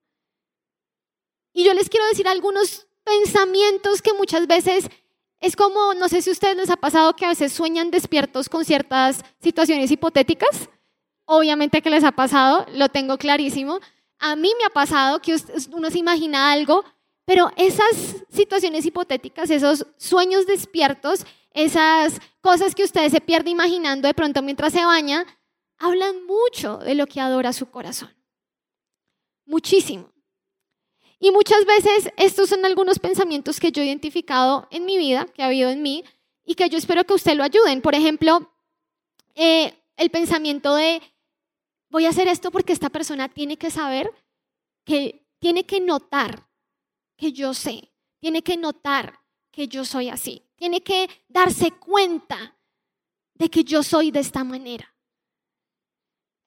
Y 1.54 1.64
yo 1.64 1.74
les 1.74 1.90
quiero 1.90 2.06
decir 2.08 2.28
algunos 2.28 2.88
pensamientos 3.04 4.02
que 4.02 4.14
muchas 4.14 4.48
veces 4.48 4.90
es 5.40 5.56
como, 5.56 5.94
no 5.96 6.08
sé 6.08 6.22
si 6.22 6.30
a 6.30 6.34
ustedes 6.34 6.56
les 6.56 6.70
ha 6.70 6.78
pasado 6.78 7.16
que 7.16 7.26
a 7.26 7.30
veces 7.30 7.52
sueñan 7.52 7.92
despiertos 7.92 8.48
con 8.48 8.64
ciertas 8.64 9.24
situaciones 9.42 9.90
hipotéticas. 9.90 10.70
Obviamente 11.26 11.82
que 11.82 11.90
les 11.90 12.04
ha 12.04 12.12
pasado, 12.12 12.66
lo 12.74 12.90
tengo 12.90 13.18
clarísimo. 13.18 13.80
A 14.20 14.36
mí 14.36 14.52
me 14.60 14.66
ha 14.66 14.70
pasado 14.70 15.20
que 15.20 15.36
uno 15.72 15.90
se 15.90 15.98
imagina 15.98 16.52
algo, 16.52 16.86
pero 17.26 17.52
esas 17.58 18.24
situaciones 18.30 18.86
hipotéticas, 18.86 19.50
esos 19.50 19.88
sueños 19.98 20.46
despiertos, 20.46 21.26
esas 21.54 22.20
cosas 22.42 22.76
que 22.76 22.84
ustedes 22.84 23.12
se 23.12 23.22
pierden 23.22 23.54
imaginando 23.54 24.08
de 24.08 24.14
pronto 24.14 24.42
mientras 24.42 24.74
se 24.74 24.86
baña, 24.86 25.26
hablan 25.82 26.26
mucho 26.26 26.78
de 26.78 26.96
lo 26.96 27.08
que 27.08 27.20
adora 27.20 27.54
su 27.54 27.70
corazón. 27.70 28.16
Muchísimo. 29.46 30.12
Y 31.20 31.32
muchas 31.32 31.66
veces 31.66 32.12
estos 32.18 32.50
son 32.50 32.66
algunos 32.66 33.00
pensamientos 33.00 33.60
que 33.60 33.72
yo 33.72 33.82
he 33.82 33.88
identificado 33.88 34.68
en 34.72 34.86
mi 34.86 34.98
vida, 34.98 35.26
que 35.26 35.44
ha 35.44 35.48
habido 35.48 35.70
en 35.70 35.82
mí, 35.82 36.04
y 36.46 36.56
que 36.56 36.70
yo 36.70 36.78
espero 36.78 37.04
que 37.04 37.14
usted 37.14 37.36
lo 37.36 37.44
ayuden. 37.44 37.82
Por 37.82 37.96
ejemplo, 37.96 38.52
eh, 39.36 39.74
el 39.98 40.10
pensamiento 40.10 40.76
de, 40.76 41.02
voy 41.90 42.06
a 42.06 42.10
hacer 42.10 42.28
esto 42.28 42.52
porque 42.52 42.74
esta 42.74 42.90
persona 42.90 43.30
tiene 43.30 43.58
que 43.58 43.72
saber, 43.72 44.12
que 44.86 45.28
tiene 45.40 45.66
que 45.66 45.80
notar 45.80 46.48
que 47.18 47.32
yo 47.32 47.54
sé, 47.54 47.92
tiene 48.20 48.42
que 48.42 48.58
notar 48.58 49.20
que 49.52 49.68
yo 49.68 49.86
soy 49.86 50.10
así, 50.10 50.44
tiene 50.56 50.82
que 50.82 51.10
darse 51.28 51.72
cuenta 51.72 52.58
de 53.36 53.50
que 53.50 53.64
yo 53.64 53.84
soy 53.84 54.12
de 54.12 54.20
esta 54.20 54.44
manera. 54.44 54.92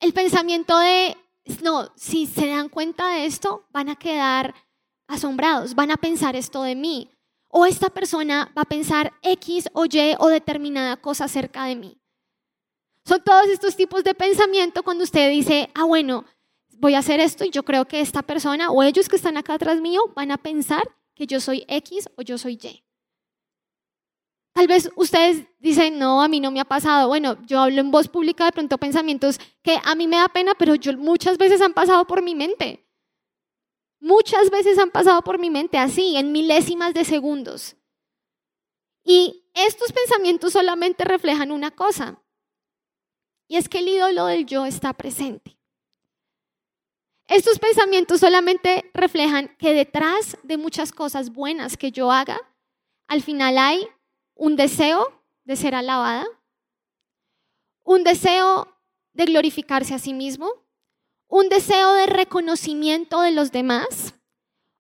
El 0.05 0.13
pensamiento 0.13 0.79
de, 0.79 1.17
no, 1.63 1.91
si 1.97 2.27
se 2.27 2.47
dan 2.47 2.69
cuenta 2.69 3.09
de 3.09 3.25
esto, 3.25 3.65
van 3.71 3.89
a 3.89 3.97
quedar 3.97 4.55
asombrados, 5.07 5.75
van 5.75 5.91
a 5.91 5.97
pensar 5.97 6.37
esto 6.37 6.63
de 6.63 6.75
mí. 6.75 7.11
O 7.49 7.65
esta 7.65 7.89
persona 7.89 8.53
va 8.55 8.63
a 8.63 8.67
pensar 8.67 9.15
X 9.23 9.71
o 9.73 9.87
Y 9.87 10.15
o 10.19 10.29
determinada 10.29 10.99
cosa 10.99 11.25
acerca 11.25 11.65
de 11.65 11.77
mí. 11.77 11.99
Son 13.07 13.25
todos 13.25 13.47
estos 13.47 13.77
tipos 13.77 14.05
de 14.05 14.15
pensamiento 14.15 14.83
cuando 14.83 15.05
usted 15.05 15.31
dice, 15.31 15.71
ah, 15.75 15.85
bueno, 15.85 16.27
voy 16.77 16.97
a 16.97 16.99
hacer 16.99 17.19
esto 17.19 17.47
y 17.47 17.51
yo 17.51 17.63
creo 17.63 17.87
que 17.87 18.03
esta 18.03 18.21
persona 18.21 18.71
o 18.71 18.83
ellos 18.83 19.09
que 19.09 19.17
están 19.17 19.39
acá 19.39 19.55
atrás 19.55 19.81
mío 19.81 20.03
van 20.15 20.33
a 20.33 20.37
pensar 20.37 20.83
que 21.15 21.27
yo 21.27 21.41
soy 21.41 21.65
X 21.67 22.11
o 22.17 22.21
yo 22.21 22.37
soy 22.37 22.59
Y. 22.63 22.84
Tal 24.55 24.69
vez 24.69 24.89
ustedes 24.95 25.45
dicen, 25.59 25.99
no, 25.99 26.23
a 26.23 26.29
mí 26.29 26.39
no 26.39 26.53
me 26.53 26.61
ha 26.61 26.65
pasado. 26.65 27.09
Bueno, 27.09 27.37
yo 27.45 27.59
hablo 27.59 27.81
en 27.81 27.91
voz 27.91 28.07
pública 28.07 28.45
de 28.45 28.53
pronto 28.53 28.79
pensamientos 28.79 29.39
que 29.63 29.79
a 29.85 29.97
mí 29.97 30.07
me 30.07 30.17
da 30.17 30.29
pena, 30.29 30.55
pero 30.55 30.77
yo 30.77 30.97
muchas 30.97 31.37
veces 31.37 31.61
han 31.61 31.75
pasado 31.75 32.07
por 32.07 32.23
mi 32.23 32.37
mente. 32.37 32.89
Muchas 33.99 34.51
veces 34.51 34.79
han 34.79 34.93
pasado 34.93 35.23
por 35.23 35.41
mi 35.41 35.51
mente 35.51 35.77
así, 35.77 36.17
en 36.17 36.31
milésimas 36.31 36.95
de 36.95 37.05
segundos. 37.05 37.75
Y 39.03 39.45
estos 39.55 39.93
pensamientos 39.93 40.53
solamente 40.53 41.05
reflejan 41.05 41.51
una 41.51 41.73
cosa, 41.73 42.23
y 43.49 43.57
es 43.57 43.69
que 43.69 43.79
el 43.79 43.89
ídolo 43.89 44.27
del 44.27 44.47
yo 44.47 44.67
está 44.67 44.93
presente. 44.93 45.59
Estos 47.27 47.59
pensamientos 47.59 48.21
solamente 48.21 48.91
reflejan 48.95 49.55
que 49.59 49.73
detrás 49.73 50.37
de 50.43 50.59
muchas 50.59 50.93
cosas 50.93 51.31
buenas 51.31 51.77
que 51.77 51.91
yo 51.91 52.13
haga, 52.13 52.39
al 53.09 53.23
final 53.23 53.59
hay 53.59 53.89
un 54.35 54.57
deseo 54.57 55.23
de 55.45 55.57
ser 55.57 55.75
alabada, 55.75 56.27
un 57.83 58.03
deseo 58.05 58.69
de 59.13 59.27
glorificarse 59.27 59.95
a 59.95 59.99
sí 59.99 60.13
mismo, 60.13 60.51
un 61.29 61.49
deseo 61.49 61.93
de 61.95 62.07
reconocimiento 62.07 63.21
de 63.21 63.31
los 63.31 63.53
demás, 63.53 64.15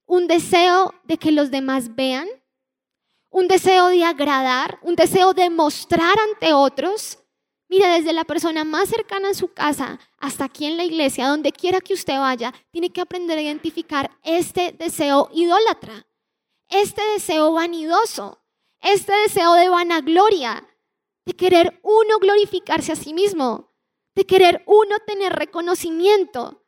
un 0.06 0.26
deseo 0.26 0.94
de 1.04 1.18
que 1.18 1.32
los 1.32 1.50
demás 1.50 1.94
vean, 1.94 2.28
un 3.30 3.48
deseo 3.48 3.88
de 3.88 4.04
agradar, 4.04 4.78
un 4.82 4.94
deseo 4.94 5.34
de 5.34 5.50
mostrar 5.50 6.16
ante 6.30 6.52
otros. 6.52 7.18
Mira, 7.68 7.94
desde 7.94 8.12
la 8.12 8.24
persona 8.24 8.62
más 8.62 8.88
cercana 8.88 9.30
a 9.30 9.34
su 9.34 9.52
casa 9.52 9.98
hasta 10.18 10.44
aquí 10.44 10.66
en 10.66 10.76
la 10.76 10.84
iglesia, 10.84 11.28
donde 11.28 11.50
quiera 11.50 11.80
que 11.80 11.94
usted 11.94 12.18
vaya, 12.18 12.52
tiene 12.70 12.90
que 12.90 13.00
aprender 13.00 13.38
a 13.38 13.42
identificar 13.42 14.10
este 14.22 14.72
deseo 14.72 15.28
idólatra, 15.32 16.06
este 16.68 17.02
deseo 17.14 17.52
vanidoso, 17.52 18.43
este 18.84 19.12
deseo 19.12 19.54
de 19.54 19.68
vanagloria, 19.68 20.66
de 21.24 21.32
querer 21.34 21.80
uno 21.82 22.18
glorificarse 22.20 22.92
a 22.92 22.96
sí 22.96 23.14
mismo, 23.14 23.72
de 24.14 24.26
querer 24.26 24.62
uno 24.66 24.96
tener 25.06 25.32
reconocimiento. 25.32 26.62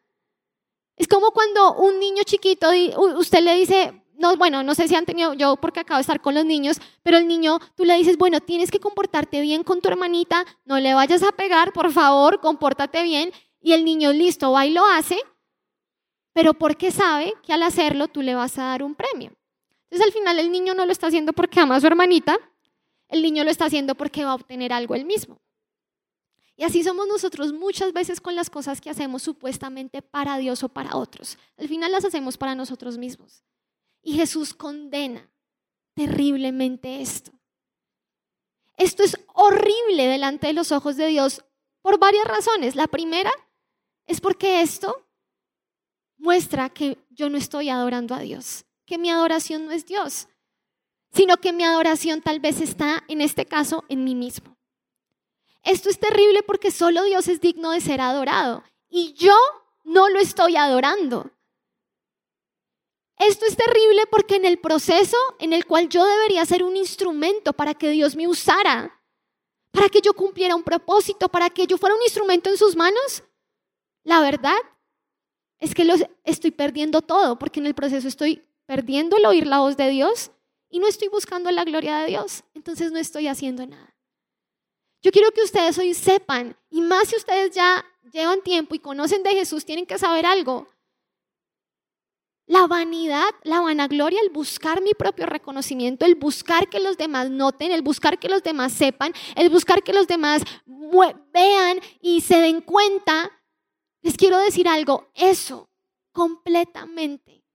Es 0.97 1.07
como 1.09 1.31
cuando 1.31 1.75
un 1.75 2.01
niño 2.01 2.23
chiquito, 2.25 2.69
usted 3.19 3.41
le 3.41 3.55
dice, 3.55 4.03
no, 4.15 4.37
bueno, 4.37 4.63
no 4.63 4.75
sé 4.75 4.89
si 4.89 4.95
han 4.95 5.05
tenido, 5.05 5.35
yo 5.35 5.57
porque 5.57 5.81
acabo 5.81 5.99
de 5.99 6.03
estar 6.03 6.21
con 6.21 6.35
los 6.35 6.45
niños, 6.45 6.79
pero 7.03 7.19
el 7.19 7.29
niño, 7.29 7.59
tú 7.75 7.85
le 7.85 7.97
dices, 7.97 8.17
bueno, 8.17 8.41
tienes 8.41 8.71
que 8.71 8.81
comportarte 8.81 9.41
bien 9.43 9.63
con 9.63 9.81
tu 9.81 9.89
hermanita, 9.89 10.45
no 10.65 10.81
le 10.81 10.95
vayas 10.95 11.23
a 11.23 11.33
pegar, 11.33 11.73
por 11.73 11.93
favor, 11.93 12.41
compórtate 12.41 13.03
bien. 13.03 13.31
Y 13.61 13.73
el 13.73 13.85
niño, 13.85 14.13
listo, 14.13 14.53
va 14.53 14.65
y 14.65 14.71
lo 14.71 14.87
hace, 14.87 15.19
pero 16.33 16.55
porque 16.55 16.91
sabe 16.91 17.35
que 17.43 17.53
al 17.53 17.63
hacerlo 17.63 18.09
tú 18.09 18.23
le 18.23 18.35
vas 18.35 18.59
a 18.59 18.65
dar 18.65 18.83
un 18.83 18.95
premio. 18.95 19.33
Entonces 19.97 20.15
al 20.15 20.21
final 20.21 20.39
el 20.39 20.53
niño 20.53 20.75
no 20.75 20.85
lo 20.85 20.93
está 20.93 21.07
haciendo 21.07 21.33
porque 21.33 21.59
ama 21.59 21.77
a 21.77 21.81
su 21.81 21.87
hermanita, 21.87 22.39
el 23.09 23.23
niño 23.23 23.45
lo 23.45 23.51
está 23.51 23.65
haciendo 23.65 23.95
porque 23.95 24.27
va 24.27 24.33
a 24.33 24.35
obtener 24.35 24.71
algo 24.71 24.95
él 24.95 25.07
mismo. 25.07 25.41
Y 26.55 26.65
así 26.65 26.85
somos 26.85 27.09
nosotros 27.09 27.55
muchas 27.55 27.95
veces 27.95 28.21
con 28.21 28.37
las 28.37 28.51
cosas 28.51 28.83
que 28.83 28.91
hacemos 28.91 29.23
supuestamente 29.23 30.03
para 30.03 30.37
Dios 30.37 30.63
o 30.63 30.69
para 30.69 30.99
otros. 30.99 31.39
Al 31.57 31.67
final 31.69 31.93
las 31.93 32.05
hacemos 32.05 32.37
para 32.37 32.55
nosotros 32.55 32.99
mismos. 32.99 33.43
Y 34.03 34.17
Jesús 34.17 34.53
condena 34.53 35.31
terriblemente 35.95 37.01
esto. 37.01 37.33
Esto 38.77 39.03
es 39.03 39.17
horrible 39.33 40.09
delante 40.09 40.49
de 40.49 40.53
los 40.53 40.73
ojos 40.73 40.97
de 40.97 41.07
Dios 41.07 41.43
por 41.81 41.99
varias 41.99 42.27
razones. 42.27 42.77
La 42.77 42.87
primera 42.87 43.33
es 44.05 44.21
porque 44.21 44.61
esto 44.61 45.07
muestra 46.19 46.69
que 46.69 46.99
yo 47.09 47.31
no 47.31 47.39
estoy 47.39 47.71
adorando 47.71 48.15
a 48.15 48.21
Dios, 48.21 48.67
que 48.87 48.99
mi 48.99 49.11
adoración 49.11 49.67
no 49.67 49.73
es 49.73 49.85
Dios, 49.85 50.29
sino 51.13 51.37
que 51.37 51.53
mi 51.53 51.65
adoración 51.65 52.23
tal 52.23 52.41
vez 52.41 52.61
está, 52.61 53.05
en 53.09 53.21
este 53.21 53.47
caso, 53.47 53.85
en 53.89 54.05
mí 54.05 54.15
mismo. 54.15 54.57
Esto 55.63 55.91
es 55.91 55.99
terrible 55.99 56.43
porque 56.43 56.71
solo 56.71 57.03
Dios 57.03 57.27
es 57.29 57.41
digno 57.41 57.73
de 57.73 57.81
ser 57.81 58.01
adorado 58.01 58.63
y 58.89 59.13
yo 59.15 59.37
no 59.85 60.09
lo 60.09 60.21
estoy 60.21 60.57
adorando. 60.57 61.31
Esto 63.19 63.47
es 63.47 63.57
terrible 63.57 64.07
porque 64.11 64.37
en 64.37 64.45
el 64.45 64.59
proceso 64.59 65.17
en 65.41 65.53
el 65.53 65.65
cual 65.65 65.89
yo 65.89 66.05
debería 66.05 66.45
ser 66.45 66.63
un 66.63 66.77
instrumento 66.77 67.53
para 67.53 67.75
que 67.75 67.91
Dios 67.91 68.15
me 68.15 68.29
usara, 68.29 69.01
para 69.71 69.89
que 69.89 70.01
yo 70.01 70.13
cumpliera 70.13 70.55
un 70.55 70.63
propósito, 70.63 71.29
para 71.29 71.51
que 71.51 71.67
yo 71.67 71.79
fuera 71.79 71.97
un 71.97 72.03
instrumento 72.03 72.51
en 72.51 72.59
sus 72.59 72.77
manos, 72.77 73.25
la 74.05 74.21
verdad 74.21 74.57
es 75.59 75.75
que 75.75 75.87
estoy 76.25 76.51
perdiendo 76.51 77.01
todo, 77.01 77.39
porque 77.39 77.59
en 77.59 77.67
el 77.67 77.75
proceso 77.75 78.07
estoy 78.07 78.47
perdiendo 78.67 79.17
el 79.17 79.27
oír 79.27 79.47
la 79.47 79.61
voz 79.61 79.77
de 79.77 79.89
Dios 79.89 80.33
y 80.69 80.79
no 80.79 80.89
estoy 80.89 81.09
buscando 81.09 81.51
la 81.51 81.65
gloria 81.65 81.99
de 81.99 82.09
Dios, 82.09 82.45
entonces 82.55 82.93
no 82.93 82.99
estoy 82.99 83.29
haciendo 83.29 83.67
nada. 83.67 83.95
Yo 85.03 85.13
quiero 85.13 85.31
que 85.31 85.43
ustedes 85.43 85.79
hoy 85.79 85.95
sepan, 85.95 86.57
y 86.69 86.81
más 86.81 87.09
si 87.09 87.17
ustedes 87.17 87.53
ya 87.53 87.85
llevan 88.13 88.43
tiempo 88.43 88.75
y 88.75 88.81
conocen 88.81 89.23
de 89.23 89.31
Jesús, 89.31 89.65
tienen 89.65 89.87
que 89.87 89.99
saber 89.99 90.27
algo. 90.27 90.67
La 92.49 92.67
vanidad, 92.67 93.29
la 93.43 93.61
vanagloria, 93.61 94.21
el 94.21 94.31
buscar 94.31 94.81
mi 94.81 94.95
propio 94.95 95.27
reconocimiento, 95.27 96.07
el 96.07 96.15
buscar 96.15 96.69
que 96.69 96.81
los 96.81 96.97
demás 96.97 97.31
noten, 97.31 97.73
el 97.73 97.83
buscar 97.83 98.19
que 98.19 98.29
los 98.29 98.43
demás 98.43 98.73
sepan, 98.73 99.13
el 99.35 99.49
buscar 99.49 99.83
que 99.83 99.93
los 99.93 100.07
demás 100.07 100.43
vean 101.33 101.81
y 102.01 102.21
se 102.21 102.39
den 102.39 102.61
cuenta, 102.61 103.31
les 104.03 104.17
quiero 104.17 104.39
decir 104.39 104.69
algo, 104.69 105.09
eso 105.15 105.69
completamente 106.13 107.46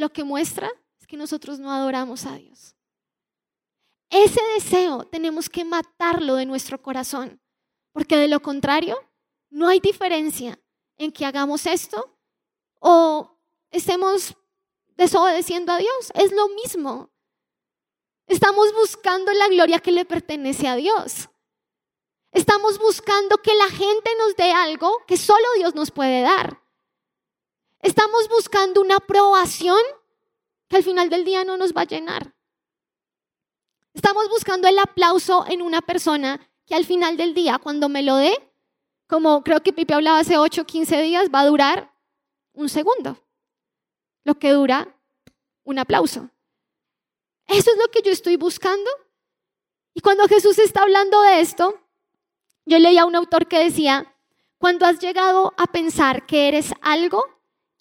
lo 0.00 0.12
que 0.12 0.24
muestra 0.24 0.70
es 0.98 1.06
que 1.06 1.16
nosotros 1.16 1.58
no 1.58 1.70
adoramos 1.70 2.26
a 2.26 2.34
Dios. 2.34 2.74
Ese 4.10 4.40
deseo 4.54 5.04
tenemos 5.04 5.48
que 5.48 5.64
matarlo 5.64 6.34
de 6.34 6.46
nuestro 6.46 6.82
corazón, 6.82 7.40
porque 7.92 8.16
de 8.16 8.26
lo 8.26 8.40
contrario, 8.40 8.98
no 9.50 9.68
hay 9.68 9.78
diferencia 9.78 10.60
en 10.96 11.12
que 11.12 11.24
hagamos 11.24 11.66
esto 11.66 12.18
o 12.80 13.38
estemos 13.70 14.34
desobedeciendo 14.96 15.72
a 15.72 15.78
Dios. 15.78 16.12
Es 16.14 16.32
lo 16.32 16.48
mismo. 16.48 17.10
Estamos 18.26 18.72
buscando 18.74 19.32
la 19.32 19.48
gloria 19.48 19.78
que 19.80 19.92
le 19.92 20.04
pertenece 20.04 20.66
a 20.66 20.76
Dios. 20.76 21.28
Estamos 22.32 22.78
buscando 22.78 23.38
que 23.38 23.54
la 23.54 23.68
gente 23.68 24.10
nos 24.18 24.36
dé 24.36 24.52
algo 24.52 25.04
que 25.06 25.16
solo 25.16 25.46
Dios 25.56 25.74
nos 25.74 25.90
puede 25.90 26.22
dar. 26.22 26.60
Estamos 27.80 28.28
buscando 28.28 28.80
una 28.80 28.96
aprobación 28.96 29.80
que 30.70 30.76
al 30.76 30.84
final 30.84 31.10
del 31.10 31.24
día 31.24 31.44
no 31.44 31.56
nos 31.56 31.72
va 31.72 31.82
a 31.82 31.86
llenar. 31.86 32.32
Estamos 33.92 34.28
buscando 34.28 34.68
el 34.68 34.78
aplauso 34.78 35.44
en 35.48 35.62
una 35.62 35.82
persona 35.82 36.40
que 36.64 36.76
al 36.76 36.86
final 36.86 37.16
del 37.16 37.34
día, 37.34 37.58
cuando 37.58 37.88
me 37.88 38.04
lo 38.04 38.14
dé, 38.14 38.32
como 39.08 39.42
creo 39.42 39.60
que 39.60 39.72
Pipe 39.72 39.94
hablaba 39.94 40.20
hace 40.20 40.38
8 40.38 40.62
o 40.62 40.64
15 40.64 41.02
días, 41.02 41.28
va 41.34 41.40
a 41.40 41.46
durar 41.46 41.92
un 42.52 42.68
segundo. 42.68 43.18
Lo 44.22 44.38
que 44.38 44.52
dura 44.52 44.96
un 45.64 45.80
aplauso. 45.80 46.30
Eso 47.48 47.72
es 47.72 47.76
lo 47.76 47.88
que 47.90 48.02
yo 48.02 48.12
estoy 48.12 48.36
buscando. 48.36 48.88
Y 49.92 50.00
cuando 50.00 50.28
Jesús 50.28 50.56
está 50.60 50.82
hablando 50.82 51.20
de 51.22 51.40
esto, 51.40 51.80
yo 52.64 52.78
leía 52.78 53.02
a 53.02 53.06
un 53.06 53.16
autor 53.16 53.48
que 53.48 53.58
decía, 53.58 54.14
cuando 54.58 54.86
has 54.86 55.00
llegado 55.00 55.52
a 55.56 55.66
pensar 55.66 56.26
que 56.26 56.46
eres 56.46 56.72
algo, 56.80 57.24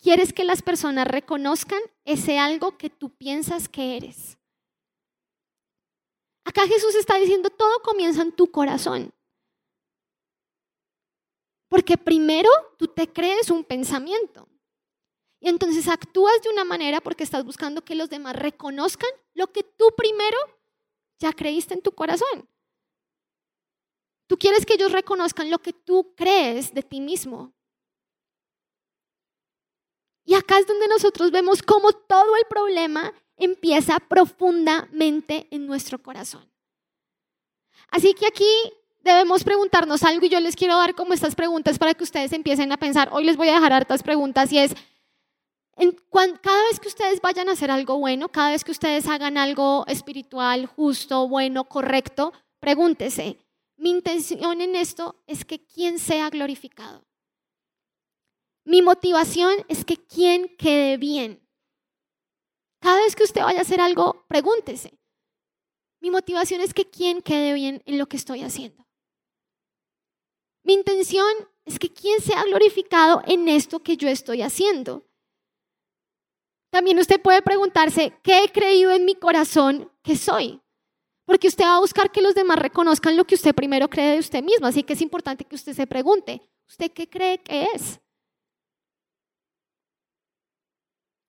quieres 0.01 0.33
que 0.33 0.43
las 0.43 0.61
personas 0.61 1.07
reconozcan 1.07 1.81
ese 2.05 2.39
algo 2.39 2.77
que 2.77 2.89
tú 2.89 3.09
piensas 3.09 3.69
que 3.69 3.97
eres. 3.97 4.37
Acá 6.45 6.65
Jesús 6.67 6.95
está 6.95 7.17
diciendo, 7.17 7.49
todo 7.49 7.81
comienza 7.83 8.21
en 8.21 8.31
tu 8.31 8.49
corazón. 8.51 9.13
Porque 11.69 11.97
primero 11.97 12.49
tú 12.77 12.87
te 12.87 13.07
crees 13.07 13.51
un 13.51 13.63
pensamiento. 13.63 14.47
Y 15.39 15.47
entonces 15.47 15.87
actúas 15.87 16.41
de 16.41 16.49
una 16.49 16.65
manera 16.65 16.99
porque 17.01 17.23
estás 17.23 17.45
buscando 17.45 17.83
que 17.83 17.95
los 17.95 18.09
demás 18.09 18.35
reconozcan 18.35 19.09
lo 19.33 19.51
que 19.51 19.63
tú 19.63 19.85
primero 19.95 20.37
ya 21.19 21.31
creíste 21.31 21.75
en 21.75 21.81
tu 21.81 21.91
corazón. 21.91 22.49
Tú 24.27 24.37
quieres 24.37 24.65
que 24.65 24.73
ellos 24.73 24.91
reconozcan 24.91 25.49
lo 25.49 25.59
que 25.59 25.73
tú 25.73 26.13
crees 26.15 26.73
de 26.73 26.83
ti 26.83 26.99
mismo. 26.99 27.53
Y 30.29 30.35
acá 30.35 30.59
es 30.59 30.67
donde 30.67 30.87
nosotros 30.87 31.31
vemos 31.31 31.63
cómo 31.63 31.91
todo 31.91 32.35
el 32.35 32.43
problema 32.47 33.11
empieza 33.35 33.97
profundamente 33.99 35.47
en 35.49 35.65
nuestro 35.65 35.97
corazón. 36.03 36.47
Así 37.89 38.13
que 38.13 38.27
aquí 38.27 38.45
debemos 39.01 39.43
preguntarnos 39.43 40.03
algo 40.03 40.27
y 40.27 40.29
yo 40.29 40.39
les 40.39 40.55
quiero 40.55 40.77
dar 40.77 40.93
como 40.93 41.13
estas 41.13 41.33
preguntas 41.33 41.79
para 41.79 41.95
que 41.95 42.03
ustedes 42.03 42.31
empiecen 42.31 42.71
a 42.71 42.77
pensar. 42.77 43.09
Hoy 43.11 43.23
les 43.23 43.37
voy 43.37 43.49
a 43.49 43.55
dejar 43.55 43.73
hartas 43.73 44.03
preguntas 44.03 44.53
y 44.53 44.59
es, 44.59 44.75
cada 45.75 46.63
vez 46.69 46.79
que 46.79 46.89
ustedes 46.89 47.21
vayan 47.21 47.49
a 47.49 47.53
hacer 47.53 47.71
algo 47.71 47.97
bueno, 47.97 48.29
cada 48.29 48.51
vez 48.51 48.63
que 48.63 48.69
ustedes 48.69 49.07
hagan 49.07 49.35
algo 49.35 49.83
espiritual, 49.87 50.67
justo, 50.67 51.27
bueno, 51.27 51.63
correcto, 51.63 52.33
pregúntese, 52.59 53.39
mi 53.77 53.89
intención 53.89 54.61
en 54.61 54.75
esto 54.75 55.15
es 55.25 55.43
que 55.43 55.65
quien 55.65 55.97
sea 55.97 56.29
glorificado. 56.29 57.08
Mi 58.69 58.83
motivación 58.83 59.65
es 59.67 59.83
que 59.83 59.97
quien 59.97 60.55
quede 60.55 60.97
bien. 60.97 61.41
Cada 62.79 62.99
vez 62.99 63.15
que 63.15 63.23
usted 63.23 63.41
vaya 63.41 63.57
a 63.57 63.61
hacer 63.63 63.81
algo, 63.81 64.27
pregúntese. 64.27 64.99
Mi 65.99 66.11
motivación 66.11 66.61
es 66.61 66.75
que 66.75 66.87
quien 66.87 67.23
quede 67.23 67.55
bien 67.55 67.81
en 67.87 67.97
lo 67.97 68.05
que 68.05 68.15
estoy 68.15 68.43
haciendo. 68.43 68.85
Mi 70.61 70.73
intención 70.73 71.25
es 71.65 71.79
que 71.79 71.91
quien 71.91 72.21
sea 72.21 72.43
glorificado 72.43 73.23
en 73.25 73.49
esto 73.49 73.79
que 73.79 73.97
yo 73.97 74.07
estoy 74.07 74.43
haciendo. 74.43 75.03
También 76.69 76.99
usted 76.99 77.19
puede 77.19 77.41
preguntarse, 77.41 78.13
¿qué 78.21 78.43
he 78.43 78.51
creído 78.51 78.91
en 78.91 79.03
mi 79.03 79.15
corazón 79.15 79.91
que 80.03 80.15
soy? 80.15 80.61
Porque 81.25 81.47
usted 81.47 81.63
va 81.63 81.77
a 81.77 81.81
buscar 81.81 82.11
que 82.11 82.21
los 82.21 82.35
demás 82.35 82.59
reconozcan 82.59 83.17
lo 83.17 83.25
que 83.25 83.33
usted 83.33 83.55
primero 83.55 83.89
cree 83.89 84.11
de 84.11 84.19
usted 84.19 84.43
mismo. 84.43 84.67
Así 84.67 84.83
que 84.83 84.93
es 84.93 85.01
importante 85.01 85.43
que 85.43 85.55
usted 85.55 85.73
se 85.73 85.87
pregunte, 85.87 86.47
¿usted 86.67 86.91
qué 86.91 87.09
cree 87.09 87.39
que 87.39 87.63
es? 87.73 87.99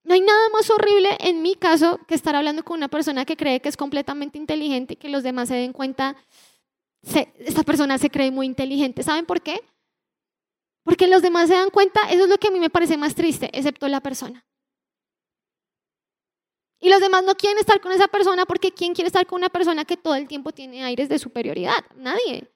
No 0.03 0.13
hay 0.13 0.21
nada 0.21 0.49
más 0.49 0.69
horrible 0.69 1.17
en 1.19 1.41
mi 1.41 1.55
caso 1.55 1.99
que 2.07 2.15
estar 2.15 2.35
hablando 2.35 2.63
con 2.63 2.77
una 2.77 2.87
persona 2.87 3.25
que 3.25 3.37
cree 3.37 3.61
que 3.61 3.69
es 3.69 3.77
completamente 3.77 4.37
inteligente 4.37 4.93
y 4.93 4.97
que 4.97 5.09
los 5.09 5.23
demás 5.23 5.47
se 5.47 5.55
den 5.55 5.73
cuenta, 5.73 6.15
esta 7.03 7.63
persona 7.63 7.97
se 7.97 8.09
cree 8.09 8.31
muy 8.31 8.45
inteligente. 8.47 9.03
¿Saben 9.03 9.25
por 9.25 9.41
qué? 9.41 9.61
Porque 10.83 11.07
los 11.07 11.21
demás 11.21 11.47
se 11.47 11.55
dan 11.55 11.69
cuenta, 11.69 12.01
eso 12.09 12.23
es 12.23 12.29
lo 12.29 12.37
que 12.37 12.47
a 12.47 12.51
mí 12.51 12.59
me 12.59 12.71
parece 12.71 12.97
más 12.97 13.13
triste, 13.13 13.49
excepto 13.53 13.87
la 13.87 14.01
persona. 14.01 14.45
Y 16.79 16.89
los 16.89 16.99
demás 16.99 17.23
no 17.23 17.35
quieren 17.35 17.59
estar 17.59 17.79
con 17.79 17.91
esa 17.91 18.07
persona 18.07 18.45
porque 18.47 18.71
¿quién 18.71 18.95
quiere 18.95 19.07
estar 19.07 19.27
con 19.27 19.37
una 19.37 19.49
persona 19.49 19.85
que 19.85 19.97
todo 19.97 20.15
el 20.15 20.27
tiempo 20.27 20.51
tiene 20.51 20.83
aires 20.83 21.09
de 21.09 21.19
superioridad? 21.19 21.85
Nadie. 21.95 22.51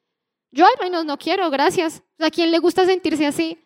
Yo 0.51 0.65
al 0.65 0.73
menos 0.81 1.05
no 1.05 1.17
quiero, 1.17 1.47
gracias. 1.51 2.01
¿A 2.17 2.31
quién 2.31 2.49
le 2.49 2.58
gusta 2.58 2.86
sentirse 2.86 3.27
así? 3.27 3.64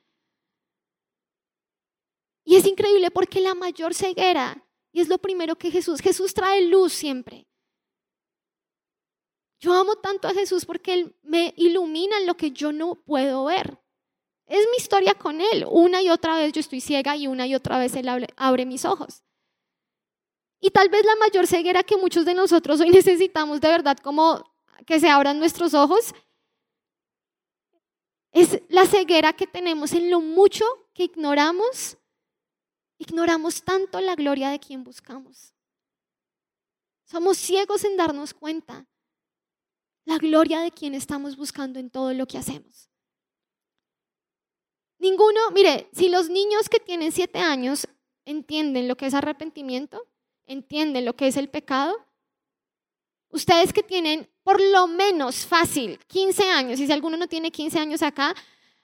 Y 2.49 2.55
es 2.55 2.65
increíble 2.65 3.11
porque 3.11 3.41
la 3.41 3.53
mayor 3.53 3.93
ceguera, 3.93 4.65
y 4.91 5.01
es 5.01 5.07
lo 5.07 5.19
primero 5.19 5.55
que 5.55 5.69
Jesús, 5.69 6.01
Jesús 6.01 6.33
trae 6.33 6.65
luz 6.65 6.93
siempre. 6.93 7.47
Yo 9.59 9.71
amo 9.71 9.97
tanto 9.97 10.27
a 10.27 10.33
Jesús 10.33 10.65
porque 10.65 10.93
Él 10.93 11.15
me 11.21 11.53
ilumina 11.57 12.17
en 12.17 12.25
lo 12.25 12.35
que 12.35 12.49
yo 12.49 12.71
no 12.71 12.95
puedo 12.95 13.45
ver. 13.45 13.79
Es 14.47 14.65
mi 14.71 14.77
historia 14.77 15.13
con 15.13 15.41
Él. 15.41 15.63
Una 15.69 16.01
y 16.01 16.09
otra 16.09 16.39
vez 16.39 16.51
yo 16.51 16.59
estoy 16.59 16.81
ciega 16.81 17.15
y 17.15 17.27
una 17.27 17.45
y 17.45 17.53
otra 17.53 17.77
vez 17.77 17.95
Él 17.95 18.09
abre, 18.35 18.65
mis 18.65 18.83
ojos. 18.83 19.21
Y 20.59 20.71
tal 20.71 20.89
vez 20.89 21.05
la 21.05 21.17
mayor 21.17 21.45
ceguera 21.45 21.83
que 21.83 21.97
muchos 21.97 22.25
de 22.25 22.33
nosotros 22.33 22.79
hoy 22.79 22.89
necesitamos 22.89 23.61
de 23.61 23.67
verdad 23.67 23.97
como 23.99 24.43
que 24.87 24.99
se 24.99 25.07
abran 25.07 25.37
nuestros 25.37 25.75
ojos 25.75 26.15
es 28.31 28.59
la 28.69 28.87
ceguera 28.87 29.33
que 29.33 29.45
tenemos 29.45 29.93
en 29.93 30.09
lo 30.09 30.19
mucho 30.19 30.65
que 30.95 31.03
ignoramos. 31.03 31.98
Ignoramos 32.99 33.63
tanto 33.63 33.99
la 34.01 34.13
gloria 34.13 34.49
de 34.49 34.59
quien 34.59 34.83
buscamos. 34.83 35.53
Somos 37.05 37.37
ciegos 37.37 37.83
en 37.85 37.97
darnos 37.97 38.33
cuenta 38.33 38.85
la 40.05 40.17
gloria 40.17 40.59
de 40.59 40.71
quien 40.71 40.93
estamos 40.93 41.37
buscando 41.37 41.79
en 41.79 41.89
todo 41.89 42.13
lo 42.13 42.27
que 42.27 42.37
hacemos. 42.37 42.89
Ninguno, 44.99 45.39
mire, 45.51 45.89
si 45.93 46.09
los 46.09 46.29
niños 46.29 46.67
que 46.67 46.79
tienen 46.79 47.11
siete 47.13 47.39
años 47.39 47.87
entienden 48.25 48.87
lo 48.87 48.97
que 48.97 49.05
es 49.05 49.13
arrepentimiento, 49.13 50.05
entienden 50.45 51.05
lo 51.05 51.15
que 51.15 51.27
es 51.27 51.37
el 51.37 51.49
pecado, 51.49 52.05
ustedes 53.29 53.71
que 53.71 53.81
tienen 53.81 54.29
por 54.43 54.61
lo 54.61 54.87
menos 54.87 55.45
fácil 55.45 55.99
15 56.07 56.49
años, 56.49 56.79
y 56.79 56.85
si 56.85 56.91
alguno 56.91 57.15
no 57.15 57.27
tiene 57.27 57.49
15 57.49 57.79
años 57.79 58.01
acá, 58.01 58.35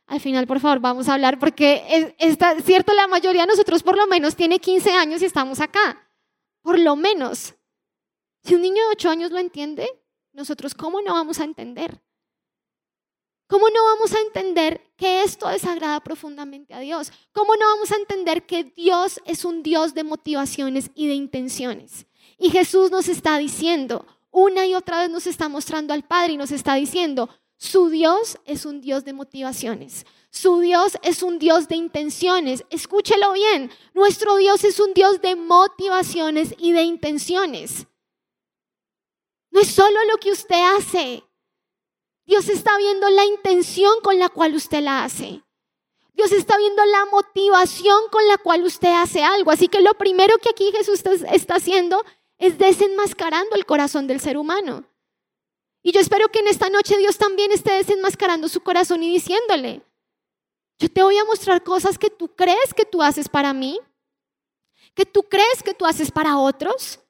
al 0.07 0.19
final, 0.19 0.45
por 0.45 0.59
favor, 0.59 0.79
vamos 0.79 1.09
a 1.09 1.15
hablar, 1.15 1.39
porque 1.39 1.83
es, 1.89 2.13
está 2.19 2.59
cierto, 2.61 2.93
la 2.93 3.07
mayoría 3.07 3.41
de 3.41 3.47
nosotros 3.47 3.81
por 3.81 3.97
lo 3.97 4.05
menos 4.07 4.35
tiene 4.35 4.59
15 4.59 4.91
años 4.91 5.21
y 5.21 5.25
estamos 5.25 5.59
acá. 5.59 6.09
Por 6.61 6.79
lo 6.79 6.95
menos. 6.95 7.55
Si 8.43 8.55
un 8.55 8.61
niño 8.61 8.83
de 8.83 8.89
8 8.91 9.09
años 9.09 9.31
lo 9.31 9.39
entiende, 9.39 9.87
nosotros, 10.33 10.75
¿cómo 10.75 11.01
no 11.01 11.13
vamos 11.13 11.39
a 11.39 11.43
entender? 11.43 12.01
¿Cómo 13.47 13.67
no 13.69 13.83
vamos 13.85 14.13
a 14.13 14.19
entender 14.19 14.81
que 14.97 15.23
esto 15.23 15.47
desagrada 15.47 15.99
profundamente 16.01 16.73
a 16.73 16.79
Dios? 16.79 17.11
¿Cómo 17.31 17.55
no 17.55 17.65
vamos 17.73 17.91
a 17.91 17.95
entender 17.95 18.45
que 18.45 18.63
Dios 18.63 19.19
es 19.25 19.45
un 19.45 19.61
Dios 19.61 19.93
de 19.93 20.03
motivaciones 20.03 20.89
y 20.95 21.07
de 21.07 21.13
intenciones? 21.13 22.07
Y 22.39 22.49
Jesús 22.49 22.89
nos 22.89 23.07
está 23.07 23.37
diciendo, 23.37 24.05
una 24.31 24.65
y 24.65 24.73
otra 24.73 24.99
vez 24.99 25.09
nos 25.09 25.27
está 25.27 25.47
mostrando 25.47 25.93
al 25.93 26.03
Padre 26.03 26.33
y 26.33 26.37
nos 26.37 26.51
está 26.51 26.73
diciendo, 26.75 27.29
su 27.57 27.89
Dios 27.89 28.37
es 28.45 28.65
un 28.65 28.81
Dios 28.81 29.05
de 29.05 29.13
motivaciones. 29.13 30.05
Su 30.29 30.59
Dios 30.59 30.97
es 31.01 31.23
un 31.23 31.39
Dios 31.39 31.67
de 31.67 31.75
intenciones. 31.75 32.65
Escúchelo 32.69 33.33
bien, 33.33 33.71
nuestro 33.93 34.35
Dios 34.37 34.63
es 34.63 34.79
un 34.79 34.93
Dios 34.93 35.21
de 35.21 35.35
motivaciones 35.35 36.53
y 36.57 36.73
de 36.73 36.83
intenciones. 36.83 37.87
No 39.51 39.61
es 39.61 39.69
solo 39.69 39.97
lo 40.11 40.17
que 40.17 40.31
usted 40.31 40.59
hace, 40.77 41.23
Dios 42.25 42.49
está 42.49 42.77
viendo 42.77 43.07
la 43.09 43.23
intención 43.25 43.93
con 44.01 44.17
la 44.17 44.29
cual 44.29 44.55
usted 44.55 44.81
la 44.81 45.03
hace. 45.03 45.43
Dios 46.13 46.31
está 46.31 46.57
viendo 46.57 46.83
la 46.85 47.05
motivación 47.05 48.01
con 48.09 48.27
la 48.27 48.37
cual 48.37 48.63
usted 48.63 48.89
hace 48.89 49.23
algo. 49.23 49.51
Así 49.51 49.67
que 49.67 49.81
lo 49.81 49.93
primero 49.93 50.37
que 50.39 50.49
aquí 50.49 50.71
Jesús 50.71 51.03
está 51.31 51.55
haciendo 51.55 52.03
es 52.37 52.57
desenmascarando 52.57 53.55
el 53.55 53.65
corazón 53.65 54.07
del 54.07 54.19
ser 54.19 54.37
humano. 54.37 54.85
Y 55.85 55.91
yo 55.91 55.99
espero 55.99 56.29
que 56.29 56.39
en 56.39 56.47
esta 56.47 56.67
noche 56.71 56.97
Dios 56.97 57.15
también 57.15 57.51
esté 57.51 57.73
desenmascarando 57.73 58.47
su 58.47 58.61
corazón 58.61 59.03
y 59.03 59.11
diciéndole, 59.11 59.83
yo 60.79 60.91
te 60.91 61.03
voy 61.03 61.15
a 61.19 61.25
mostrar 61.25 61.63
cosas 61.63 61.99
que 61.99 62.09
tú 62.09 62.35
crees 62.35 62.73
que 62.75 62.85
tú 62.85 63.03
haces 63.03 63.29
para 63.29 63.53
mí, 63.53 63.79
que 64.95 65.05
tú 65.05 65.21
crees 65.21 65.61
que 65.63 65.75
tú 65.75 65.85
haces 65.85 66.09
para 66.09 66.39
otros. 66.39 67.01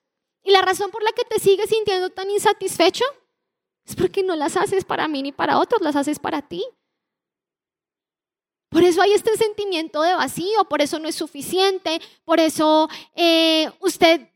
Y 0.42 0.50
la 0.50 0.60
razón 0.60 0.90
por 0.90 1.02
la 1.02 1.12
que 1.12 1.24
te 1.24 1.38
sigues 1.40 1.70
sintiendo 1.70 2.10
tan 2.10 2.28
insatisfecho 2.28 3.06
es 3.86 3.96
porque 3.96 4.22
no 4.22 4.36
las 4.36 4.58
haces 4.58 4.84
para 4.84 5.08
mí 5.08 5.22
ni 5.22 5.32
para 5.32 5.58
otros, 5.58 5.80
las 5.80 5.96
haces 5.96 6.18
para 6.18 6.42
ti. 6.42 6.62
Por 8.68 8.84
eso 8.84 9.00
hay 9.00 9.14
este 9.14 9.38
sentimiento 9.38 10.02
de 10.02 10.12
vacío, 10.16 10.66
por 10.68 10.82
eso 10.82 10.98
no 10.98 11.08
es 11.08 11.14
suficiente, 11.14 11.98
por 12.26 12.40
eso 12.40 12.90
eh, 13.14 13.70
usted, 13.80 14.28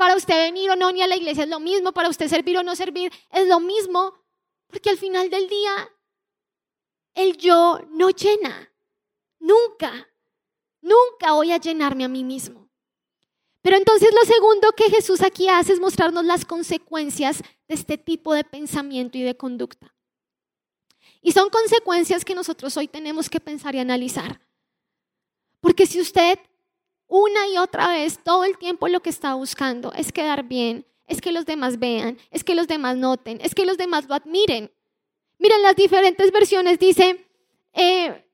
para 0.00 0.16
usted 0.16 0.46
venir 0.46 0.70
o 0.70 0.76
no 0.76 0.90
ni 0.90 1.02
a 1.02 1.06
la 1.06 1.14
iglesia 1.14 1.42
es 1.42 1.50
lo 1.50 1.60
mismo, 1.60 1.92
para 1.92 2.08
usted 2.08 2.26
servir 2.26 2.56
o 2.56 2.62
no 2.62 2.74
servir 2.74 3.12
es 3.30 3.46
lo 3.46 3.60
mismo, 3.60 4.14
porque 4.66 4.88
al 4.88 4.96
final 4.96 5.28
del 5.28 5.46
día 5.46 5.90
el 7.12 7.36
yo 7.36 7.78
no 7.90 8.08
llena, 8.08 8.72
nunca, 9.38 10.08
nunca 10.80 11.32
voy 11.32 11.52
a 11.52 11.58
llenarme 11.58 12.04
a 12.04 12.08
mí 12.08 12.24
mismo. 12.24 12.70
Pero 13.60 13.76
entonces 13.76 14.08
lo 14.14 14.24
segundo 14.24 14.72
que 14.72 14.88
Jesús 14.88 15.20
aquí 15.20 15.50
hace 15.50 15.74
es 15.74 15.80
mostrarnos 15.80 16.24
las 16.24 16.46
consecuencias 16.46 17.42
de 17.68 17.74
este 17.74 17.98
tipo 17.98 18.32
de 18.32 18.44
pensamiento 18.44 19.18
y 19.18 19.22
de 19.22 19.36
conducta. 19.36 19.94
Y 21.20 21.32
son 21.32 21.50
consecuencias 21.50 22.24
que 22.24 22.34
nosotros 22.34 22.74
hoy 22.78 22.88
tenemos 22.88 23.28
que 23.28 23.38
pensar 23.38 23.74
y 23.74 23.80
analizar. 23.80 24.40
Porque 25.60 25.84
si 25.84 26.00
usted 26.00 26.38
una 27.10 27.48
y 27.48 27.58
otra 27.58 27.88
vez 27.88 28.20
todo 28.22 28.44
el 28.44 28.56
tiempo 28.56 28.88
lo 28.88 29.00
que 29.00 29.10
está 29.10 29.34
buscando 29.34 29.92
es 29.92 30.12
quedar 30.12 30.44
bien, 30.44 30.86
es 31.08 31.20
que 31.20 31.32
los 31.32 31.44
demás 31.44 31.80
vean, 31.80 32.16
es 32.30 32.44
que 32.44 32.54
los 32.54 32.68
demás 32.68 32.96
noten, 32.96 33.40
es 33.42 33.52
que 33.52 33.66
los 33.66 33.76
demás 33.76 34.08
lo 34.08 34.14
admiren. 34.14 34.72
Miren 35.38 35.60
las 35.62 35.74
diferentes 35.74 36.30
versiones, 36.30 36.78
dice, 36.78 37.26
eh, 37.72 38.24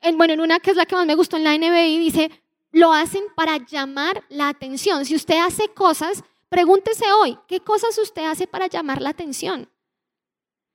en, 0.00 0.16
bueno, 0.16 0.32
en 0.32 0.40
una 0.40 0.60
que 0.60 0.70
es 0.70 0.76
la 0.76 0.86
que 0.86 0.96
más 0.96 1.06
me 1.06 1.14
gustó 1.14 1.36
en 1.36 1.44
la 1.44 1.56
NBI, 1.58 1.98
dice, 1.98 2.30
lo 2.72 2.90
hacen 2.90 3.24
para 3.36 3.58
llamar 3.58 4.24
la 4.30 4.48
atención. 4.48 5.04
Si 5.04 5.14
usted 5.14 5.36
hace 5.36 5.68
cosas, 5.68 6.24
pregúntese 6.48 7.04
hoy, 7.12 7.38
¿qué 7.46 7.60
cosas 7.60 7.98
usted 7.98 8.24
hace 8.24 8.46
para 8.46 8.66
llamar 8.66 9.02
la 9.02 9.10
atención? 9.10 9.70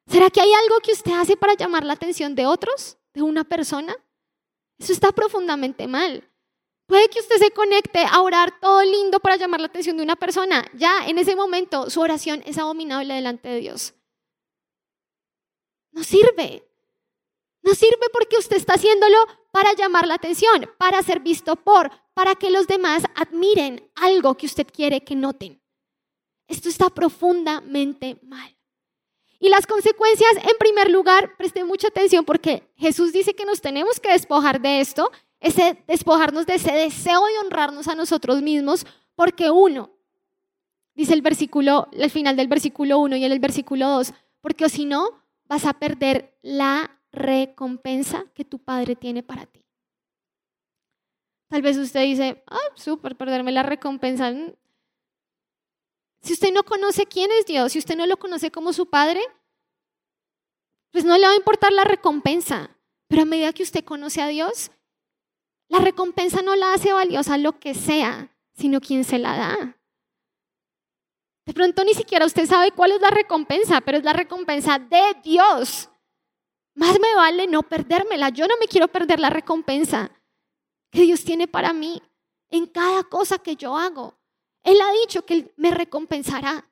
¿Será 0.05 0.29
que 0.29 0.41
hay 0.41 0.53
algo 0.53 0.79
que 0.81 0.91
usted 0.91 1.13
hace 1.13 1.35
para 1.35 1.55
llamar 1.55 1.85
la 1.85 1.93
atención 1.93 2.35
de 2.35 2.45
otros, 2.45 2.97
de 3.15 3.23
una 3.23 3.43
persona? 3.43 3.95
Eso 4.77 4.93
está 4.93 5.11
profundamente 5.11 5.87
mal. 5.87 6.30
Puede 6.91 7.07
que 7.07 7.21
usted 7.21 7.37
se 7.37 7.51
conecte 7.51 8.03
a 8.03 8.19
orar 8.19 8.59
todo 8.59 8.83
lindo 8.83 9.21
para 9.21 9.37
llamar 9.37 9.61
la 9.61 9.67
atención 9.67 9.95
de 9.95 10.03
una 10.03 10.17
persona. 10.17 10.69
Ya 10.73 11.07
en 11.07 11.17
ese 11.19 11.37
momento 11.37 11.89
su 11.89 12.01
oración 12.01 12.43
es 12.45 12.57
abominable 12.57 13.13
delante 13.13 13.47
de 13.47 13.61
Dios. 13.61 13.93
No 15.93 16.03
sirve. 16.03 16.67
No 17.61 17.75
sirve 17.75 18.09
porque 18.11 18.35
usted 18.35 18.57
está 18.57 18.73
haciéndolo 18.73 19.17
para 19.53 19.71
llamar 19.71 20.05
la 20.05 20.15
atención, 20.15 20.69
para 20.77 21.01
ser 21.01 21.21
visto 21.21 21.55
por, 21.55 21.89
para 22.13 22.35
que 22.35 22.49
los 22.49 22.67
demás 22.67 23.03
admiren 23.15 23.89
algo 23.95 24.35
que 24.35 24.47
usted 24.47 24.67
quiere 24.67 25.01
que 25.01 25.15
noten. 25.15 25.63
Esto 26.45 26.67
está 26.67 26.89
profundamente 26.89 28.19
mal. 28.21 28.53
Y 29.39 29.47
las 29.47 29.65
consecuencias, 29.65 30.33
en 30.35 30.57
primer 30.59 30.91
lugar, 30.91 31.37
presten 31.37 31.67
mucha 31.67 31.87
atención 31.87 32.25
porque 32.25 32.69
Jesús 32.75 33.13
dice 33.13 33.33
que 33.33 33.45
nos 33.45 33.61
tenemos 33.61 34.01
que 34.01 34.11
despojar 34.11 34.59
de 34.59 34.81
esto, 34.81 35.09
ese 35.41 35.83
despojarnos 35.87 36.45
de 36.45 36.55
ese 36.55 36.71
deseo 36.71 37.25
de 37.25 37.39
honrarnos 37.39 37.87
a 37.87 37.95
nosotros 37.95 38.41
mismos, 38.41 38.85
porque 39.15 39.49
uno, 39.49 39.91
dice 40.93 41.13
el 41.13 41.21
versículo, 41.21 41.89
al 41.99 42.11
final 42.11 42.37
del 42.37 42.47
versículo 42.47 42.99
1 42.99 43.17
y 43.17 43.25
en 43.25 43.31
el 43.31 43.39
versículo 43.39 43.89
2, 43.89 44.13
porque 44.39 44.69
si 44.69 44.85
no, 44.85 45.09
vas 45.45 45.65
a 45.65 45.73
perder 45.73 46.37
la 46.43 46.99
recompensa 47.11 48.25
que 48.33 48.45
tu 48.45 48.59
Padre 48.59 48.95
tiene 48.95 49.23
para 49.23 49.45
ti. 49.45 49.65
Tal 51.49 51.61
vez 51.61 51.75
usted 51.75 52.03
dice, 52.03 52.43
ah, 52.47 52.57
súper, 52.75 53.17
perderme 53.17 53.51
la 53.51 53.63
recompensa. 53.63 54.31
Si 56.21 56.33
usted 56.33 56.53
no 56.53 56.63
conoce 56.63 57.07
quién 57.07 57.29
es 57.39 57.45
Dios, 57.45 57.73
si 57.73 57.79
usted 57.79 57.97
no 57.97 58.05
lo 58.05 58.17
conoce 58.17 58.51
como 58.51 58.71
su 58.71 58.89
Padre, 58.89 59.19
pues 60.91 61.03
no 61.03 61.17
le 61.17 61.25
va 61.25 61.33
a 61.33 61.35
importar 61.35 61.73
la 61.73 61.83
recompensa. 61.83 62.69
Pero 63.07 63.23
a 63.23 63.25
medida 63.25 63.51
que 63.51 63.63
usted 63.63 63.83
conoce 63.83 64.21
a 64.21 64.27
Dios, 64.27 64.71
la 65.71 65.79
recompensa 65.79 66.41
no 66.41 66.53
la 66.57 66.73
hace 66.73 66.91
valiosa 66.91 67.37
lo 67.37 67.57
que 67.57 67.73
sea, 67.73 68.29
sino 68.51 68.81
quien 68.81 69.05
se 69.05 69.17
la 69.17 69.37
da. 69.37 69.77
De 71.45 71.53
pronto 71.53 71.85
ni 71.85 71.93
siquiera 71.93 72.25
usted 72.25 72.45
sabe 72.45 72.71
cuál 72.71 72.91
es 72.91 72.99
la 72.99 73.09
recompensa, 73.09 73.79
pero 73.79 73.97
es 73.97 74.03
la 74.03 74.11
recompensa 74.11 74.79
de 74.79 75.01
Dios. 75.23 75.89
Más 76.75 76.99
me 76.99 77.15
vale 77.15 77.47
no 77.47 77.63
perdérmela. 77.63 78.27
Yo 78.29 78.47
no 78.47 78.57
me 78.59 78.67
quiero 78.67 78.89
perder 78.89 79.21
la 79.21 79.29
recompensa 79.29 80.11
que 80.91 81.03
Dios 81.03 81.23
tiene 81.23 81.47
para 81.47 81.71
mí 81.71 82.03
en 82.49 82.65
cada 82.65 83.05
cosa 83.05 83.37
que 83.39 83.55
yo 83.55 83.77
hago. 83.77 84.19
Él 84.63 84.77
ha 84.81 84.91
dicho 84.91 85.25
que 85.25 85.53
me 85.55 85.71
recompensará. 85.71 86.69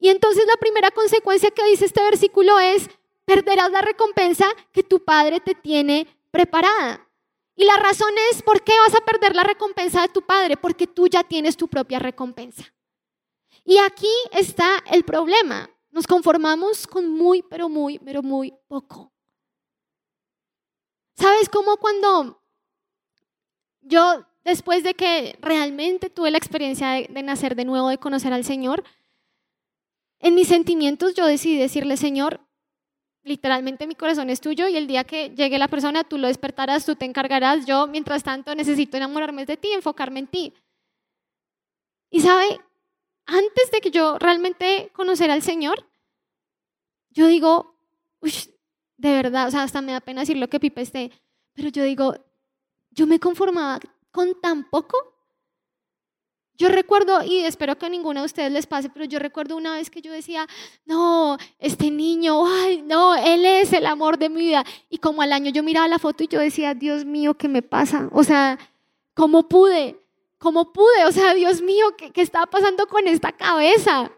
Y 0.00 0.08
entonces 0.08 0.44
la 0.46 0.56
primera 0.56 0.90
consecuencia 0.90 1.52
que 1.52 1.64
dice 1.66 1.84
este 1.84 2.02
versículo 2.02 2.58
es, 2.58 2.90
perderás 3.24 3.70
la 3.70 3.82
recompensa 3.82 4.46
que 4.72 4.82
tu 4.82 5.04
Padre 5.04 5.38
te 5.38 5.54
tiene 5.54 6.08
preparada. 6.34 7.08
Y 7.54 7.64
la 7.64 7.76
razón 7.76 8.10
es, 8.30 8.42
¿por 8.42 8.64
qué 8.64 8.72
vas 8.80 8.94
a 8.96 9.04
perder 9.04 9.36
la 9.36 9.44
recompensa 9.44 10.02
de 10.02 10.08
tu 10.08 10.20
Padre? 10.20 10.56
Porque 10.56 10.88
tú 10.88 11.06
ya 11.06 11.22
tienes 11.22 11.56
tu 11.56 11.68
propia 11.68 12.00
recompensa. 12.00 12.74
Y 13.64 13.78
aquí 13.78 14.10
está 14.32 14.82
el 14.90 15.04
problema. 15.04 15.70
Nos 15.92 16.08
conformamos 16.08 16.88
con 16.88 17.08
muy, 17.08 17.42
pero 17.42 17.68
muy, 17.68 18.00
pero 18.00 18.20
muy 18.20 18.52
poco. 18.66 19.12
¿Sabes 21.16 21.48
cómo 21.48 21.76
cuando 21.76 22.42
yo, 23.80 24.26
después 24.42 24.82
de 24.82 24.94
que 24.94 25.38
realmente 25.40 26.10
tuve 26.10 26.32
la 26.32 26.38
experiencia 26.38 26.88
de, 26.94 27.22
nacer 27.22 27.54
de 27.54 27.64
nuevo, 27.64 27.90
de 27.90 27.98
conocer 27.98 28.32
al 28.32 28.44
Señor, 28.44 28.82
en 30.18 30.34
mis 30.34 30.48
sentimientos 30.48 31.14
yo 31.14 31.26
decidí 31.26 31.56
decirle, 31.56 31.96
Señor, 31.96 32.43
literalmente 33.24 33.86
mi 33.86 33.94
corazón 33.94 34.30
es 34.30 34.40
tuyo 34.40 34.68
y 34.68 34.76
el 34.76 34.86
día 34.86 35.04
que 35.04 35.30
llegue 35.30 35.58
la 35.58 35.68
persona 35.68 36.04
tú 36.04 36.18
lo 36.18 36.28
despertarás, 36.28 36.84
tú 36.84 36.94
te 36.94 37.06
encargarás, 37.06 37.66
yo 37.66 37.86
mientras 37.86 38.22
tanto 38.22 38.54
necesito 38.54 38.96
enamorarme 38.96 39.46
de 39.46 39.56
ti, 39.56 39.72
enfocarme 39.72 40.20
en 40.20 40.26
ti. 40.26 40.54
Y 42.10 42.20
sabe, 42.20 42.60
antes 43.26 43.70
de 43.72 43.80
que 43.80 43.90
yo 43.90 44.18
realmente 44.18 44.90
conociera 44.94 45.32
al 45.34 45.42
Señor, 45.42 45.86
yo 47.10 47.26
digo, 47.26 47.76
de 48.98 49.10
verdad, 49.10 49.48
o 49.48 49.50
sea, 49.50 49.62
hasta 49.62 49.80
me 49.80 49.92
da 49.92 50.00
pena 50.00 50.20
decir 50.20 50.36
lo 50.36 50.48
que 50.48 50.60
Pipe 50.60 50.82
esté, 50.82 51.10
pero 51.54 51.70
yo 51.70 51.82
digo, 51.82 52.14
yo 52.90 53.06
me 53.06 53.18
conformaba 53.18 53.80
con 54.10 54.40
tan 54.40 54.68
poco 54.68 55.13
yo 56.56 56.68
recuerdo, 56.68 57.22
y 57.24 57.40
espero 57.40 57.76
que 57.76 57.86
a 57.86 57.88
ninguno 57.88 58.20
de 58.20 58.26
ustedes 58.26 58.52
les 58.52 58.66
pase, 58.66 58.88
pero 58.88 59.04
yo 59.04 59.18
recuerdo 59.18 59.56
una 59.56 59.74
vez 59.74 59.90
que 59.90 60.00
yo 60.00 60.12
decía, 60.12 60.46
no, 60.84 61.36
este 61.58 61.90
niño, 61.90 62.46
ay, 62.46 62.82
no, 62.82 63.16
él 63.16 63.44
es 63.44 63.72
el 63.72 63.86
amor 63.86 64.18
de 64.18 64.28
mi 64.28 64.40
vida. 64.40 64.64
Y 64.88 64.98
como 64.98 65.22
al 65.22 65.32
año 65.32 65.50
yo 65.50 65.64
miraba 65.64 65.88
la 65.88 65.98
foto 65.98 66.22
y 66.22 66.28
yo 66.28 66.38
decía, 66.38 66.74
Dios 66.74 67.04
mío, 67.04 67.34
¿qué 67.34 67.48
me 67.48 67.62
pasa? 67.62 68.08
O 68.12 68.22
sea, 68.22 68.58
¿cómo 69.14 69.48
pude? 69.48 70.00
¿Cómo 70.38 70.72
pude? 70.72 71.04
O 71.06 71.12
sea, 71.12 71.34
Dios 71.34 71.60
mío, 71.60 71.96
¿qué, 71.96 72.12
qué 72.12 72.22
está 72.22 72.46
pasando 72.46 72.86
con 72.86 73.08
esta 73.08 73.32
cabeza? 73.32 74.12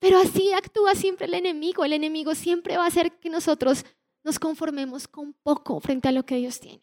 Pero 0.00 0.18
así 0.18 0.52
actúa 0.52 0.94
siempre 0.96 1.26
el 1.26 1.34
enemigo. 1.34 1.84
El 1.84 1.92
enemigo 1.92 2.34
siempre 2.34 2.76
va 2.76 2.84
a 2.84 2.88
hacer 2.88 3.12
que 3.18 3.30
nosotros 3.30 3.84
nos 4.24 4.40
conformemos 4.40 5.06
con 5.06 5.32
poco 5.34 5.78
frente 5.78 6.08
a 6.08 6.12
lo 6.12 6.24
que 6.24 6.36
Dios 6.36 6.58
tiene. 6.58 6.82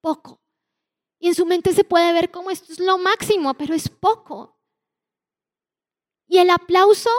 Poco. 0.00 0.40
Y 1.18 1.28
en 1.28 1.34
su 1.34 1.46
mente 1.46 1.72
se 1.72 1.84
puede 1.84 2.12
ver 2.12 2.30
como 2.30 2.50
esto 2.50 2.72
es 2.72 2.78
lo 2.78 2.98
máximo, 2.98 3.54
pero 3.54 3.74
es 3.74 3.88
poco. 3.88 4.56
Y 6.26 6.38
el 6.38 6.50
aplauso 6.50 7.10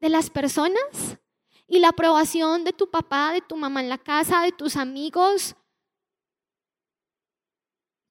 de 0.00 0.08
las 0.08 0.30
personas 0.30 1.18
y 1.66 1.78
la 1.78 1.88
aprobación 1.88 2.64
de 2.64 2.72
tu 2.72 2.90
papá, 2.90 3.32
de 3.32 3.40
tu 3.40 3.56
mamá 3.56 3.80
en 3.80 3.88
la 3.88 3.98
casa, 3.98 4.42
de 4.42 4.52
tus 4.52 4.76
amigos, 4.76 5.56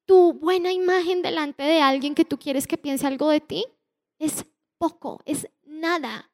tu 0.06 0.34
buena 0.34 0.72
imagen 0.72 1.22
delante 1.22 1.62
de 1.62 1.80
alguien 1.80 2.14
que 2.14 2.24
tú 2.24 2.38
quieres 2.38 2.66
que 2.66 2.76
piense 2.76 3.06
algo 3.06 3.30
de 3.30 3.40
ti, 3.40 3.66
es 4.18 4.44
poco, 4.78 5.20
es 5.24 5.48
nada 5.62 6.30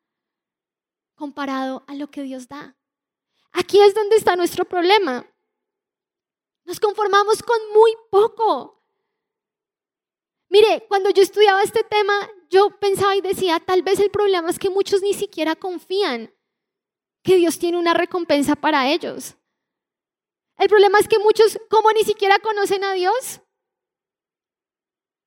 comparado 1.15 1.85
a 1.87 1.95
lo 1.95 2.11
que 2.11 2.23
Dios 2.23 2.49
da. 2.49 2.77
Aquí 3.53 3.81
es 3.81 3.95
donde 3.95 4.17
está 4.17 4.37
nuestro 4.37 4.65
problema. 4.65 5.27
Nos 6.65 6.81
conformamos 6.81 7.43
con 7.43 7.59
muy 7.75 7.93
poco. 8.11 8.80
Mire, 10.51 10.85
cuando 10.89 11.11
yo 11.11 11.23
estudiaba 11.23 11.63
este 11.63 11.85
tema, 11.85 12.13
yo 12.51 12.79
pensaba 12.81 13.15
y 13.15 13.21
decía, 13.21 13.61
tal 13.61 13.83
vez 13.83 14.01
el 14.01 14.11
problema 14.11 14.51
es 14.51 14.59
que 14.59 14.69
muchos 14.69 15.01
ni 15.01 15.15
siquiera 15.15 15.55
confían 15.55 16.35
que 17.23 17.37
Dios 17.37 17.61
tiene 17.61 17.79
una 17.79 17.95
recompensa 17.95 18.57
para 18.57 18.91
ellos. 18.91 19.37
El 20.59 20.69
problema 20.69 20.99
es 20.99 21.07
que 21.07 21.21
muchos, 21.21 21.57
como 21.71 21.93
ni 21.93 22.03
siquiera 22.03 22.41
conocen 22.41 22.83
a 22.83 22.95
Dios, 22.95 23.41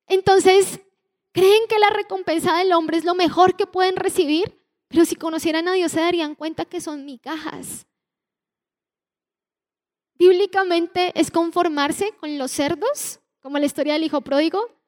entonces 0.08 0.82
creen 1.32 1.68
que 1.70 1.80
la 1.80 1.90
recompensa 1.90 2.58
del 2.58 2.74
hombre 2.74 2.98
es 2.98 3.06
lo 3.06 3.16
mejor 3.16 3.56
que 3.56 3.66
pueden 3.66 3.96
recibir, 3.96 4.62
pero 4.90 5.06
si 5.06 5.16
conocieran 5.16 5.70
a 5.70 5.74
Dios 5.74 5.94
se 5.94 6.02
darían 6.02 6.36
cuenta 6.36 6.66
que 6.66 6.82
son 6.82 7.06
migajas. 7.06 7.88
Bíblicamente 10.16 11.14
es 11.20 11.32
conformarse 11.32 12.12
con 12.18 12.38
los 12.38 12.52
cerdos, 12.52 13.22
como 13.40 13.58
la 13.58 13.66
historia 13.66 13.94
del 13.94 14.04
hijo 14.04 14.22
pródigo, 14.22 14.83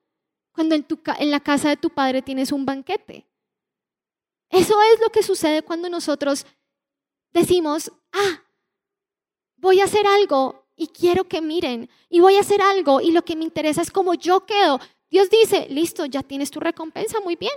cuando 0.56 0.74
en, 0.74 1.32
la 1.32 1.40
casa 1.42 1.70
de 1.70 1.78
tu 1.78 1.90
padre 1.90 2.22
tienes 2.22 2.52
un 2.52 2.66
banquete. 2.66 3.28
Eso 4.50 4.82
es 4.94 5.00
lo 5.02 5.10
que 5.10 5.22
sucede 5.22 5.62
cuando 5.62 5.90
nosotros 5.90 6.46
decimos, 7.34 7.92
ah, 8.14 8.44
voy 9.58 9.82
a 9.82 9.84
hacer 9.84 10.08
algo 10.08 10.66
y 10.78 10.88
quiero 10.88 11.26
que 11.26 11.42
miren, 11.42 11.90
y 12.10 12.22
voy 12.22 12.38
a 12.38 12.40
hacer 12.42 12.62
algo 12.62 13.02
y 13.02 13.12
lo 13.12 13.24
que 13.24 13.36
me 13.36 13.44
interesa 13.44 13.82
es 13.82 13.92
cómo 13.92 14.14
yo 14.14 14.46
quedo. 14.46 14.80
Dios 15.10 15.30
dice, 15.30 15.68
listo, 15.70 16.06
ya 16.06 16.24
tienes 16.24 16.52
tu 16.52 16.60
recompensa, 16.60 17.20
muy 17.20 17.36
bien, 17.36 17.54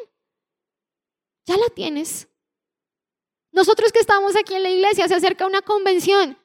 ya 1.47 1.57
la 1.57 1.69
tienes. 1.69 2.29
Nosotros 3.53 3.93
que 3.93 4.01
estamos 4.01 4.37
aquí 4.37 4.55
en 4.55 4.65
la 4.65 4.71
iglesia, 4.71 5.09
se 5.09 5.15
acerca 5.15 5.47
una 5.47 5.63
convención. 5.63 6.37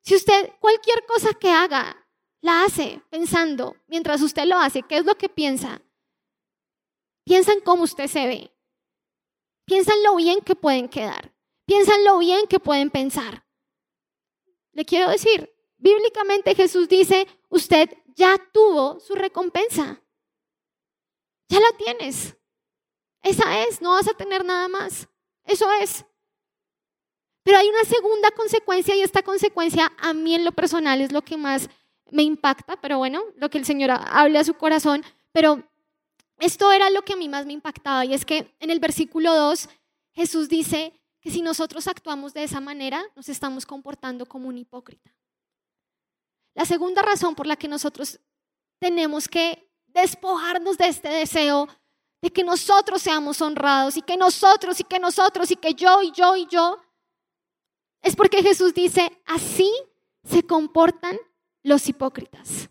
Si 0.00 0.14
usted 0.14 0.52
cualquier 0.60 1.04
cosa 1.06 1.32
que 1.32 1.50
haga, 1.50 2.06
la 2.42 2.64
hace 2.64 3.00
pensando, 3.08 3.74
mientras 3.86 4.20
usted 4.20 4.44
lo 4.44 4.58
hace, 4.58 4.82
¿qué 4.82 4.98
es 4.98 5.06
lo 5.06 5.16
que 5.16 5.30
piensa? 5.30 5.80
Piensan 7.24 7.60
cómo 7.60 7.84
usted 7.84 8.06
se 8.06 8.26
ve. 8.26 8.50
Piensan 9.64 10.02
lo 10.02 10.16
bien 10.16 10.40
que 10.40 10.54
pueden 10.54 10.88
quedar. 10.88 11.32
Piensan 11.66 12.04
lo 12.04 12.18
bien 12.18 12.46
que 12.46 12.60
pueden 12.60 12.90
pensar. 12.90 13.44
Le 14.72 14.84
quiero 14.84 15.10
decir, 15.10 15.50
bíblicamente 15.78 16.54
Jesús 16.54 16.88
dice, 16.88 17.26
usted 17.48 17.90
ya 18.14 18.36
tuvo 18.52 19.00
su 19.00 19.14
recompensa. 19.14 20.02
Ya 21.48 21.60
la 21.60 21.72
tienes. 21.78 22.36
Esa 23.22 23.62
es, 23.62 23.80
no 23.80 23.92
vas 23.92 24.08
a 24.08 24.14
tener 24.14 24.44
nada 24.44 24.68
más. 24.68 25.08
Eso 25.44 25.70
es. 25.80 26.04
Pero 27.42 27.58
hay 27.58 27.68
una 27.68 27.84
segunda 27.84 28.30
consecuencia 28.32 28.94
y 28.96 29.02
esta 29.02 29.22
consecuencia 29.22 29.92
a 29.98 30.12
mí 30.12 30.34
en 30.34 30.44
lo 30.44 30.52
personal 30.52 31.00
es 31.00 31.12
lo 31.12 31.22
que 31.22 31.36
más 31.36 31.68
me 32.10 32.22
impacta, 32.22 32.80
pero 32.80 32.98
bueno, 32.98 33.22
lo 33.36 33.50
que 33.50 33.58
el 33.58 33.64
Señor 33.64 33.90
hable 33.90 34.38
a 34.38 34.44
su 34.44 34.54
corazón, 34.54 35.04
pero 35.32 35.62
esto 36.44 36.70
era 36.72 36.90
lo 36.90 37.02
que 37.02 37.14
a 37.14 37.16
mí 37.16 37.28
más 37.28 37.46
me 37.46 37.52
impactaba 37.52 38.04
y 38.04 38.14
es 38.14 38.24
que 38.24 38.54
en 38.60 38.70
el 38.70 38.80
versículo 38.80 39.34
2 39.34 39.68
Jesús 40.12 40.48
dice 40.48 40.92
que 41.20 41.30
si 41.30 41.40
nosotros 41.40 41.88
actuamos 41.88 42.34
de 42.34 42.44
esa 42.44 42.60
manera, 42.60 43.02
nos 43.16 43.28
estamos 43.30 43.64
comportando 43.64 44.26
como 44.26 44.48
un 44.48 44.58
hipócrita. 44.58 45.14
La 46.54 46.66
segunda 46.66 47.00
razón 47.02 47.34
por 47.34 47.46
la 47.46 47.56
que 47.56 47.66
nosotros 47.66 48.20
tenemos 48.78 49.26
que 49.26 49.70
despojarnos 49.86 50.76
de 50.76 50.88
este 50.88 51.08
deseo 51.08 51.66
de 52.20 52.30
que 52.30 52.44
nosotros 52.44 53.02
seamos 53.02 53.40
honrados 53.40 53.96
y 53.96 54.02
que 54.02 54.16
nosotros 54.16 54.80
y 54.80 54.84
que 54.84 54.98
nosotros 54.98 55.50
y 55.50 55.56
que 55.56 55.74
yo 55.74 56.02
y 56.02 56.10
yo 56.12 56.36
y 56.36 56.46
yo, 56.46 56.78
es 58.02 58.16
porque 58.16 58.42
Jesús 58.42 58.74
dice, 58.74 59.22
así 59.24 59.70
se 60.22 60.42
comportan 60.42 61.18
los 61.62 61.88
hipócritas. 61.88 62.68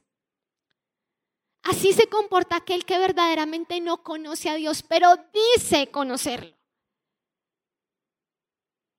Así 1.64 1.94
se 1.94 2.08
comporta 2.08 2.58
aquel 2.58 2.86
que 2.86 3.00
verdaderamente 3.00 3.80
no 3.80 4.04
conoce 4.04 4.50
a 4.50 4.56
Dios, 4.56 4.84
pero 4.84 5.16
dice 5.34 5.90
conocerlo. 5.90 6.56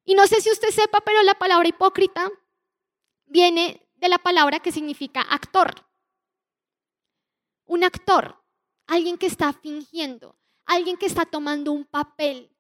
Y 0.04 0.14
no 0.14 0.26
sé 0.26 0.40
si 0.40 0.50
usted 0.50 0.70
sepa, 0.70 1.00
pero 1.00 1.22
la 1.22 1.34
palabra 1.34 1.68
hipócrita 1.68 2.30
viene 3.26 3.86
de 3.96 4.08
la 4.08 4.18
palabra 4.18 4.60
que 4.60 4.72
significa 4.72 5.20
actor. 5.20 5.86
Un 7.66 7.84
actor, 7.84 8.42
alguien 8.86 9.18
que 9.18 9.26
está 9.26 9.52
fingiendo, 9.52 10.38
alguien 10.66 10.96
que 10.96 11.06
está 11.06 11.24
tomando 11.24 11.72
un 11.72 11.84
papel, 11.84 12.54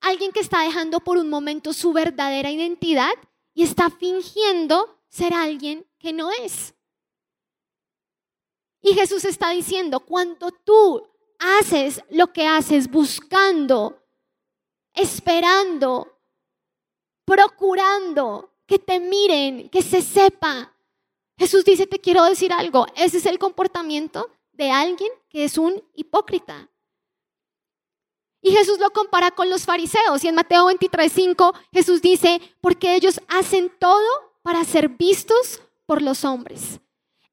alguien 0.00 0.32
que 0.32 0.40
está 0.40 0.62
dejando 0.62 1.00
por 1.00 1.18
un 1.18 1.28
momento 1.28 1.72
su 1.72 1.92
verdadera 1.92 2.50
identidad 2.50 3.12
y 3.54 3.62
está 3.62 3.90
fingiendo 3.90 5.02
ser 5.08 5.34
alguien 5.34 5.86
que 5.98 6.12
no 6.12 6.30
es. 6.30 6.74
Y 8.80 8.94
Jesús 8.94 9.24
está 9.24 9.50
diciendo, 9.50 10.00
cuando 10.00 10.50
tú 10.50 11.02
haces 11.38 12.02
lo 12.10 12.32
que 12.32 12.46
haces 12.46 12.90
buscando, 12.90 14.02
esperando, 14.94 16.18
procurando 17.24 18.50
que 18.66 18.78
te 18.78 19.00
miren, 19.00 19.68
que 19.68 19.82
se 19.82 20.02
sepa, 20.02 20.74
Jesús 21.36 21.64
dice, 21.64 21.86
te 21.86 22.00
quiero 22.00 22.24
decir 22.24 22.52
algo, 22.52 22.86
ese 22.96 23.18
es 23.18 23.26
el 23.26 23.38
comportamiento 23.38 24.30
de 24.52 24.70
alguien 24.70 25.10
que 25.28 25.44
es 25.44 25.56
un 25.56 25.82
hipócrita. 25.94 26.68
Y 28.40 28.52
Jesús 28.52 28.78
lo 28.78 28.90
compara 28.90 29.30
con 29.30 29.50
los 29.50 29.64
fariseos. 29.64 30.22
Y 30.24 30.28
en 30.28 30.34
Mateo 30.34 30.66
23:5 30.66 31.54
Jesús 31.72 32.00
dice, 32.02 32.40
porque 32.60 32.94
ellos 32.94 33.20
hacen 33.28 33.72
todo 33.78 34.06
para 34.42 34.64
ser 34.64 34.88
vistos 34.88 35.60
por 35.86 36.02
los 36.02 36.24
hombres. 36.24 36.80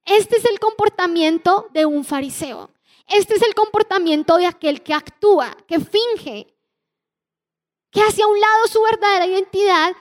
Este 0.06 0.38
es 0.38 0.46
el 0.46 0.60
comportamiento 0.60 1.68
de 1.74 1.86
un 1.86 2.06
fariseo. 2.06 2.70
Este 3.08 3.36
es 3.36 3.42
el 3.42 3.54
comportamiento 3.54 4.38
de 4.38 4.46
aquel 4.46 4.82
que 4.82 4.94
actúa, 4.94 5.56
que 5.68 5.80
finge, 5.80 6.56
que 7.92 8.02
hace 8.02 8.24
a 8.24 8.28
un 8.28 8.40
lado 8.40 8.68
su 8.68 8.82
verdadera 8.82 9.28
identidad 9.28 9.96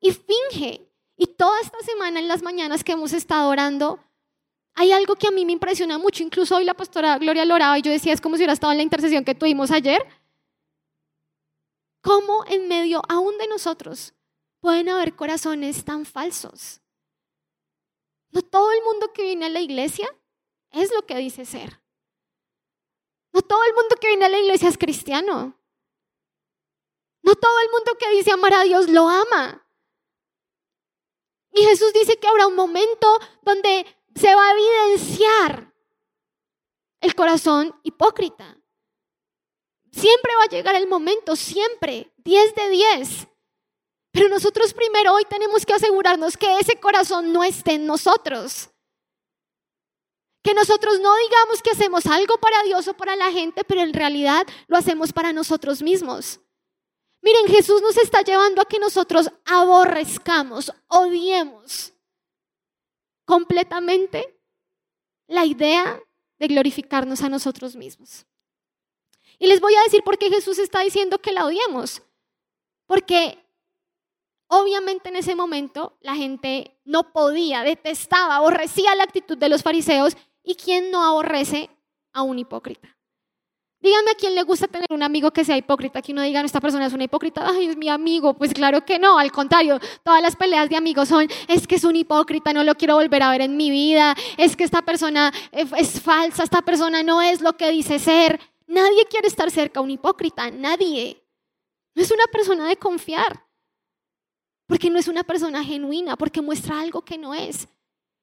y 0.00 0.12
finge. 0.12 0.88
Y 1.16 1.26
toda 1.26 1.60
esta 1.60 1.78
semana 1.80 2.20
en 2.20 2.28
las 2.28 2.42
mañanas 2.42 2.82
que 2.82 2.92
hemos 2.92 3.12
estado 3.12 3.48
orando, 3.48 4.00
hay 4.74 4.92
algo 4.92 5.14
que 5.14 5.28
a 5.28 5.30
mí 5.30 5.44
me 5.44 5.52
impresiona 5.52 5.98
mucho. 5.98 6.22
Incluso 6.22 6.56
hoy 6.56 6.64
la 6.64 6.74
pastora 6.74 7.18
Gloria 7.18 7.44
lo 7.44 7.56
y 7.76 7.82
yo 7.82 7.92
decía, 7.92 8.12
es 8.12 8.20
como 8.20 8.36
si 8.36 8.40
hubiera 8.40 8.52
estado 8.52 8.72
en 8.72 8.78
la 8.78 8.82
intercesión 8.82 9.24
que 9.24 9.34
tuvimos 9.34 9.70
ayer. 9.70 10.04
¿Cómo 12.02 12.44
en 12.46 12.68
medio 12.68 13.02
aún 13.08 13.38
de 13.38 13.46
nosotros 13.46 14.12
pueden 14.60 14.88
haber 14.88 15.14
corazones 15.14 15.84
tan 15.84 16.04
falsos? 16.04 16.80
No 18.34 18.42
todo 18.42 18.72
el 18.72 18.82
mundo 18.82 19.12
que 19.12 19.22
viene 19.22 19.46
a 19.46 19.48
la 19.48 19.60
iglesia 19.60 20.08
es 20.72 20.92
lo 20.92 21.06
que 21.06 21.16
dice 21.16 21.46
ser. 21.46 21.80
No 23.32 23.42
todo 23.42 23.62
el 23.64 23.74
mundo 23.74 23.94
que 24.00 24.08
viene 24.08 24.24
a 24.24 24.28
la 24.28 24.38
iglesia 24.38 24.68
es 24.68 24.76
cristiano. 24.76 25.56
No 27.22 27.34
todo 27.36 27.60
el 27.60 27.70
mundo 27.70 27.96
que 27.96 28.10
dice 28.10 28.32
amar 28.32 28.52
a 28.54 28.64
Dios 28.64 28.88
lo 28.88 29.08
ama. 29.08 29.64
Y 31.52 31.62
Jesús 31.62 31.92
dice 31.92 32.18
que 32.18 32.26
habrá 32.26 32.48
un 32.48 32.56
momento 32.56 33.06
donde 33.42 33.86
se 34.16 34.34
va 34.34 34.48
a 34.48 34.52
evidenciar 34.52 35.72
el 37.00 37.14
corazón 37.14 37.78
hipócrita. 37.84 38.58
Siempre 39.92 40.34
va 40.34 40.42
a 40.42 40.48
llegar 40.48 40.74
el 40.74 40.88
momento, 40.88 41.36
siempre, 41.36 42.12
10 42.16 42.54
de 42.56 42.68
10. 42.68 43.28
Pero 44.14 44.28
nosotros 44.28 44.72
primero 44.72 45.12
hoy 45.12 45.24
tenemos 45.28 45.66
que 45.66 45.74
asegurarnos 45.74 46.36
que 46.36 46.60
ese 46.60 46.78
corazón 46.78 47.32
no 47.32 47.42
esté 47.42 47.72
en 47.72 47.84
nosotros. 47.84 48.70
Que 50.40 50.54
nosotros 50.54 51.00
no 51.00 51.12
digamos 51.16 51.60
que 51.60 51.72
hacemos 51.72 52.06
algo 52.06 52.38
para 52.38 52.62
Dios 52.62 52.86
o 52.86 52.94
para 52.94 53.16
la 53.16 53.32
gente, 53.32 53.64
pero 53.64 53.80
en 53.80 53.92
realidad 53.92 54.46
lo 54.68 54.76
hacemos 54.76 55.12
para 55.12 55.32
nosotros 55.32 55.82
mismos. 55.82 56.38
Miren, 57.22 57.48
Jesús 57.48 57.82
nos 57.82 57.96
está 57.96 58.22
llevando 58.22 58.62
a 58.62 58.66
que 58.66 58.78
nosotros 58.78 59.32
aborrezcamos, 59.46 60.70
odiemos 60.86 61.92
completamente 63.24 64.38
la 65.26 65.44
idea 65.44 66.00
de 66.38 66.46
glorificarnos 66.46 67.20
a 67.22 67.28
nosotros 67.28 67.74
mismos. 67.74 68.26
Y 69.40 69.48
les 69.48 69.60
voy 69.60 69.74
a 69.74 69.82
decir 69.82 70.04
por 70.04 70.18
qué 70.18 70.30
Jesús 70.30 70.60
está 70.60 70.82
diciendo 70.82 71.18
que 71.18 71.32
la 71.32 71.46
odiemos. 71.46 72.00
Porque 72.86 73.43
obviamente 74.60 75.08
en 75.08 75.16
ese 75.16 75.34
momento 75.34 75.96
la 76.00 76.14
gente 76.14 76.78
no 76.84 77.12
podía, 77.12 77.62
detestaba, 77.62 78.36
aborrecía 78.36 78.94
la 78.94 79.04
actitud 79.04 79.38
de 79.38 79.48
los 79.48 79.62
fariseos 79.62 80.16
¿Y 80.44 80.54
quién 80.56 80.90
no 80.90 81.02
aborrece 81.02 81.70
a 82.12 82.22
un 82.22 82.38
hipócrita? 82.38 82.88
Díganme 83.80 84.12
a 84.12 84.14
quién 84.14 84.34
le 84.34 84.42
gusta 84.42 84.66
tener 84.66 84.86
un 84.90 85.02
amigo 85.02 85.30
que 85.30 85.44
sea 85.44 85.56
hipócrita, 85.56 86.00
que 86.00 86.12
uno 86.12 86.22
diga, 86.22 86.40
esta 86.42 86.60
persona 86.60 86.86
es 86.86 86.92
una 86.92 87.04
hipócrita, 87.04 87.46
ay, 87.46 87.66
es 87.66 87.76
mi 87.76 87.88
amigo. 87.88 88.34
Pues 88.34 88.52
claro 88.52 88.84
que 88.84 88.98
no, 88.98 89.18
al 89.18 89.32
contrario, 89.32 89.78
todas 90.02 90.22
las 90.22 90.36
peleas 90.36 90.68
de 90.68 90.76
amigos 90.76 91.08
son, 91.08 91.28
es 91.48 91.66
que 91.66 91.76
es 91.76 91.84
un 91.84 91.96
hipócrita, 91.96 92.52
no 92.52 92.62
lo 92.62 92.74
quiero 92.76 92.96
volver 92.96 93.22
a 93.22 93.30
ver 93.30 93.40
en 93.42 93.56
mi 93.56 93.70
vida, 93.70 94.14
es 94.36 94.56
que 94.56 94.64
esta 94.64 94.82
persona 94.82 95.32
es 95.52 96.00
falsa, 96.00 96.44
esta 96.44 96.62
persona 96.62 97.02
no 97.02 97.20
es 97.20 97.40
lo 97.40 97.56
que 97.56 97.70
dice 97.70 97.98
ser. 97.98 98.40
Nadie 98.66 99.06
quiere 99.06 99.28
estar 99.28 99.50
cerca 99.50 99.80
a 99.80 99.82
un 99.82 99.90
hipócrita, 99.90 100.50
nadie. 100.50 101.22
No 101.94 102.02
es 102.02 102.10
una 102.10 102.26
persona 102.26 102.66
de 102.66 102.76
confiar, 102.76 103.43
porque 104.66 104.90
no 104.90 104.98
es 104.98 105.08
una 105.08 105.24
persona 105.24 105.62
genuina, 105.64 106.16
porque 106.16 106.40
muestra 106.40 106.80
algo 106.80 107.02
que 107.04 107.18
no 107.18 107.34
es. 107.34 107.68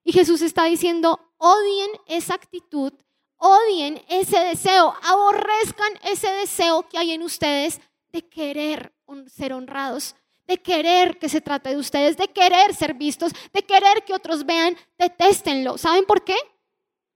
Y 0.04 0.12
Jesús 0.12 0.42
está 0.42 0.66
diciendo, 0.66 1.20
odien 1.38 1.92
esa 2.08 2.34
actitud, 2.34 2.94
odien 3.38 4.02
ese 4.10 4.40
deseo, 4.40 4.94
aborrezcan 5.04 5.94
ese 6.04 6.32
deseo 6.32 6.88
que 6.88 6.98
hay 6.98 7.12
en 7.12 7.24
ustedes 7.24 7.80
de 8.12 8.28
querer 8.28 8.94
ser 9.28 9.54
honrados, 9.54 10.16
de 10.48 10.58
querer 10.58 11.18
que 11.20 11.30
se 11.30 11.42
trate 11.42 11.70
de 11.70 11.78
ustedes, 11.78 12.18
de 12.18 12.28
querer 12.28 12.74
ser 12.76 12.94
vistos, 12.94 13.32
de 13.54 13.64
querer 13.64 14.04
que 14.06 14.14
otros 14.14 14.46
vean, 14.46 14.76
detéstenlo. 14.98 15.78
¿Saben 15.78 16.06
por 16.06 16.24
qué? 16.24 16.36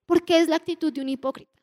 Porque 0.06 0.40
es 0.40 0.48
la 0.48 0.56
actitud 0.58 0.94
de 0.94 1.02
un 1.02 1.10
hipócrita. 1.10 1.62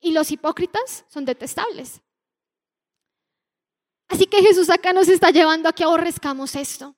Y 0.00 0.12
los 0.12 0.30
hipócritas 0.32 1.04
son 1.08 1.26
detestables. 1.26 2.00
Así 4.10 4.26
que 4.26 4.42
Jesús 4.42 4.68
acá 4.68 4.92
nos 4.92 5.08
está 5.08 5.30
llevando 5.30 5.68
a 5.68 5.72
que 5.72 5.84
aborrezcamos 5.84 6.56
esto. 6.56 6.96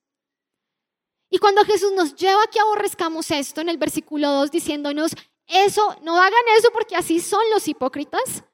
Y 1.31 1.39
cuando 1.39 1.63
Jesús 1.65 1.93
nos 1.93 2.17
lleva 2.17 2.43
a 2.43 2.47
que 2.47 2.59
aborrezcamos 2.59 3.31
esto 3.31 3.61
en 3.61 3.69
el 3.69 3.77
versículo 3.77 4.31
2 4.31 4.51
diciéndonos, 4.51 5.13
eso, 5.47 5.95
no 6.03 6.17
hagan 6.17 6.43
eso 6.59 6.71
porque 6.73 6.97
así 6.97 7.21
son 7.21 7.43
los 7.53 7.69
hipócritas, 7.69 8.45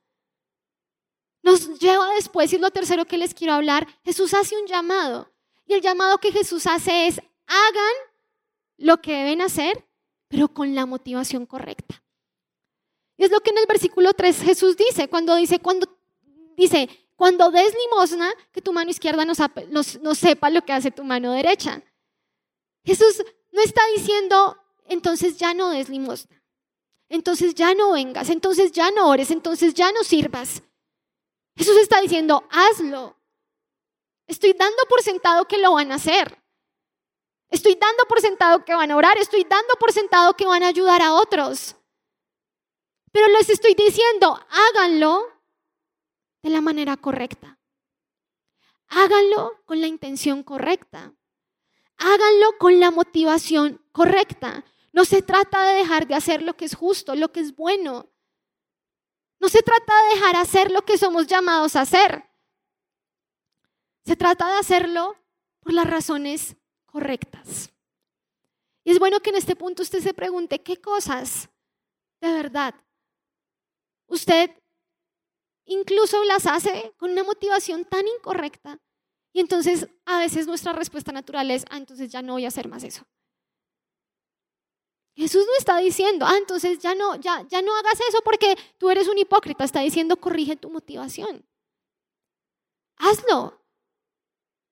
nos 1.43 1.79
lleva 1.79 2.13
después, 2.15 2.53
y 2.53 2.57
es 2.57 2.61
lo 2.61 2.71
tercero 2.71 3.05
que 3.05 3.17
les 3.17 3.33
quiero 3.33 3.53
hablar, 3.55 3.87
Jesús 4.05 4.35
hace 4.35 4.57
un 4.61 4.67
llamado. 4.67 5.33
Y 5.67 5.75
el 5.75 5.81
llamado 5.81 6.19
que 6.19 6.33
Jesús 6.33 6.67
hace 6.67 7.07
es, 7.07 7.21
hagan 7.47 7.95
lo 8.77 9.01
que 9.01 9.13
deben 9.13 9.41
hacer, 9.41 9.89
pero 10.27 10.49
con 10.49 10.75
la 10.75 10.85
motivación 10.85 11.47
correcta. 11.47 12.03
Y 13.17 13.25
es 13.25 13.31
lo 13.31 13.41
que 13.41 13.51
en 13.51 13.59
el 13.59 13.67
versículo 13.67 14.13
3 14.13 14.43
Jesús 14.43 14.77
dice, 14.77 15.09
cuando 15.09 15.37
dice, 15.37 15.61
cuando 15.61 15.87
dice, 16.57 16.89
cuando 17.19 17.51
des 17.51 17.75
limosna, 17.75 18.33
que 18.53 18.63
tu 18.63 18.73
mano 18.73 18.93
izquierda 18.93 19.25
no, 19.25 19.35
no 20.01 20.15
sepa 20.15 20.51
lo 20.51 20.65
que 20.65 20.73
hace 20.73 20.93
tu 20.93 21.03
mano 21.03 21.33
derecha. 21.33 21.83
Jesús 22.85 23.25
no 23.51 23.61
está 23.61 23.83
diciendo, 23.97 24.57
entonces 24.85 25.37
ya 25.37 25.53
no 25.53 25.71
des 25.71 25.89
limosna, 25.89 26.41
entonces 27.09 27.57
ya 27.57 27.75
no 27.75 27.91
vengas, 27.91 28.31
entonces 28.31 28.71
ya 28.71 28.93
no 28.93 29.09
ores, 29.09 29.33
entonces 29.33 29.75
ya 29.75 29.91
no 29.91 30.05
sirvas. 30.05 30.63
Jesús 31.57 31.77
está 31.79 32.01
diciendo, 32.01 32.47
hazlo. 32.51 33.17
Estoy 34.29 34.53
dando 34.53 34.85
por 34.89 35.03
sentado 35.03 35.45
que 35.49 35.59
lo 35.59 35.73
van 35.73 35.91
a 35.91 35.97
hacer. 35.97 36.41
Estoy 37.51 37.75
dando 37.75 38.05
por 38.05 38.21
sentado 38.21 38.65
que 38.65 38.77
van 38.77 38.93
a 38.93 38.97
orar, 38.97 39.19
estoy 39.19 39.43
dando 39.43 39.75
por 39.81 39.93
sentado 39.93 40.35
que 40.35 40.47
van 40.47 40.63
a 40.63 40.69
ayudar 40.69 41.03
a 41.03 41.15
otros. 41.15 41.75
Pero 43.11 43.27
les 43.27 43.51
estoy 43.51 43.75
diciendo, 43.75 44.39
háganlo 44.51 45.38
de 46.43 46.51
la 46.51 46.61
manera 46.61 46.97
correcta. 46.97 47.59
Háganlo 48.89 49.63
con 49.67 49.81
la 49.81 49.87
intención 49.87 50.43
correcta 50.43 51.15
háganlo 51.99 52.57
con 52.59 52.81
la 52.81 52.91
motivación 52.91 53.85
correcta. 53.93 54.65
No 54.93 55.05
se 55.05 55.23
trata 55.23 55.65
de 55.67 55.75
dejar 55.75 56.07
de 56.07 56.15
hacer 56.15 56.43
lo 56.43 56.57
que 56.57 56.65
es 56.65 56.75
justo, 56.75 57.15
lo 57.15 57.31
que 57.31 57.41
es 57.41 57.55
bueno. 57.55 58.09
No 59.41 59.49
se 59.49 59.63
trata 59.63 59.93
de 60.03 60.15
dejar 60.15 60.37
hacer 60.37 60.71
lo 60.71 60.83
que 60.83 60.99
somos 60.99 61.27
llamados 61.27 61.77
a 61.77 61.83
hacer. 61.83 62.25
Se 64.05 64.17
trata 64.17 64.49
de 64.49 64.59
hacerlo 64.59 65.17
por 65.61 65.73
las 65.75 65.87
razones 65.87 66.57
correctas. 66.87 67.71
Y 68.85 68.93
es 68.93 68.99
bueno 68.99 69.21
que 69.21 69.31
en 69.31 69.37
este 69.37 69.55
punto 69.55 69.83
usted 69.83 70.01
se 70.01 70.15
pregunte 70.15 70.63
qué 70.63 70.81
cosas 70.81 71.51
de 72.21 72.33
verdad 72.33 72.75
usted 74.07 74.51
incluso 75.69 76.25
las 76.25 76.47
hace 76.47 76.93
con 76.97 77.13
una 77.13 77.25
motivación 77.25 77.85
tan 77.85 78.07
incorrecta 78.09 78.81
y 79.33 79.41
entonces 79.41 79.87
a 80.05 80.19
veces 80.19 80.47
nuestra 80.47 80.73
respuesta 80.73 81.13
natural 81.13 81.51
es, 81.51 81.65
ah, 81.71 81.77
entonces 81.77 82.11
ya 82.11 82.23
no 82.23 82.33
voy 82.35 82.45
a 82.45 82.49
hacer 82.49 82.69
más 82.69 82.83
eso. 82.83 83.07
Jesús 85.15 85.45
no 85.47 85.53
está 85.59 85.79
diciendo, 85.79 86.27
ah, 86.27 86.37
entonces 86.37 86.79
ya 86.79 86.95
no, 86.95 87.17
ya, 87.17 87.47
ya 87.49 87.61
no 87.61 87.77
hagas 87.77 88.01
eso 88.09 88.21
porque 88.23 88.57
tú 88.79 88.89
eres 88.89 89.09
un 89.09 89.19
hipócrita. 89.19 89.65
Está 89.65 89.81
diciendo, 89.81 90.17
corrige 90.17 90.57
tu 90.57 90.71
motivación. 90.71 91.45
Hazlo. 92.97 93.61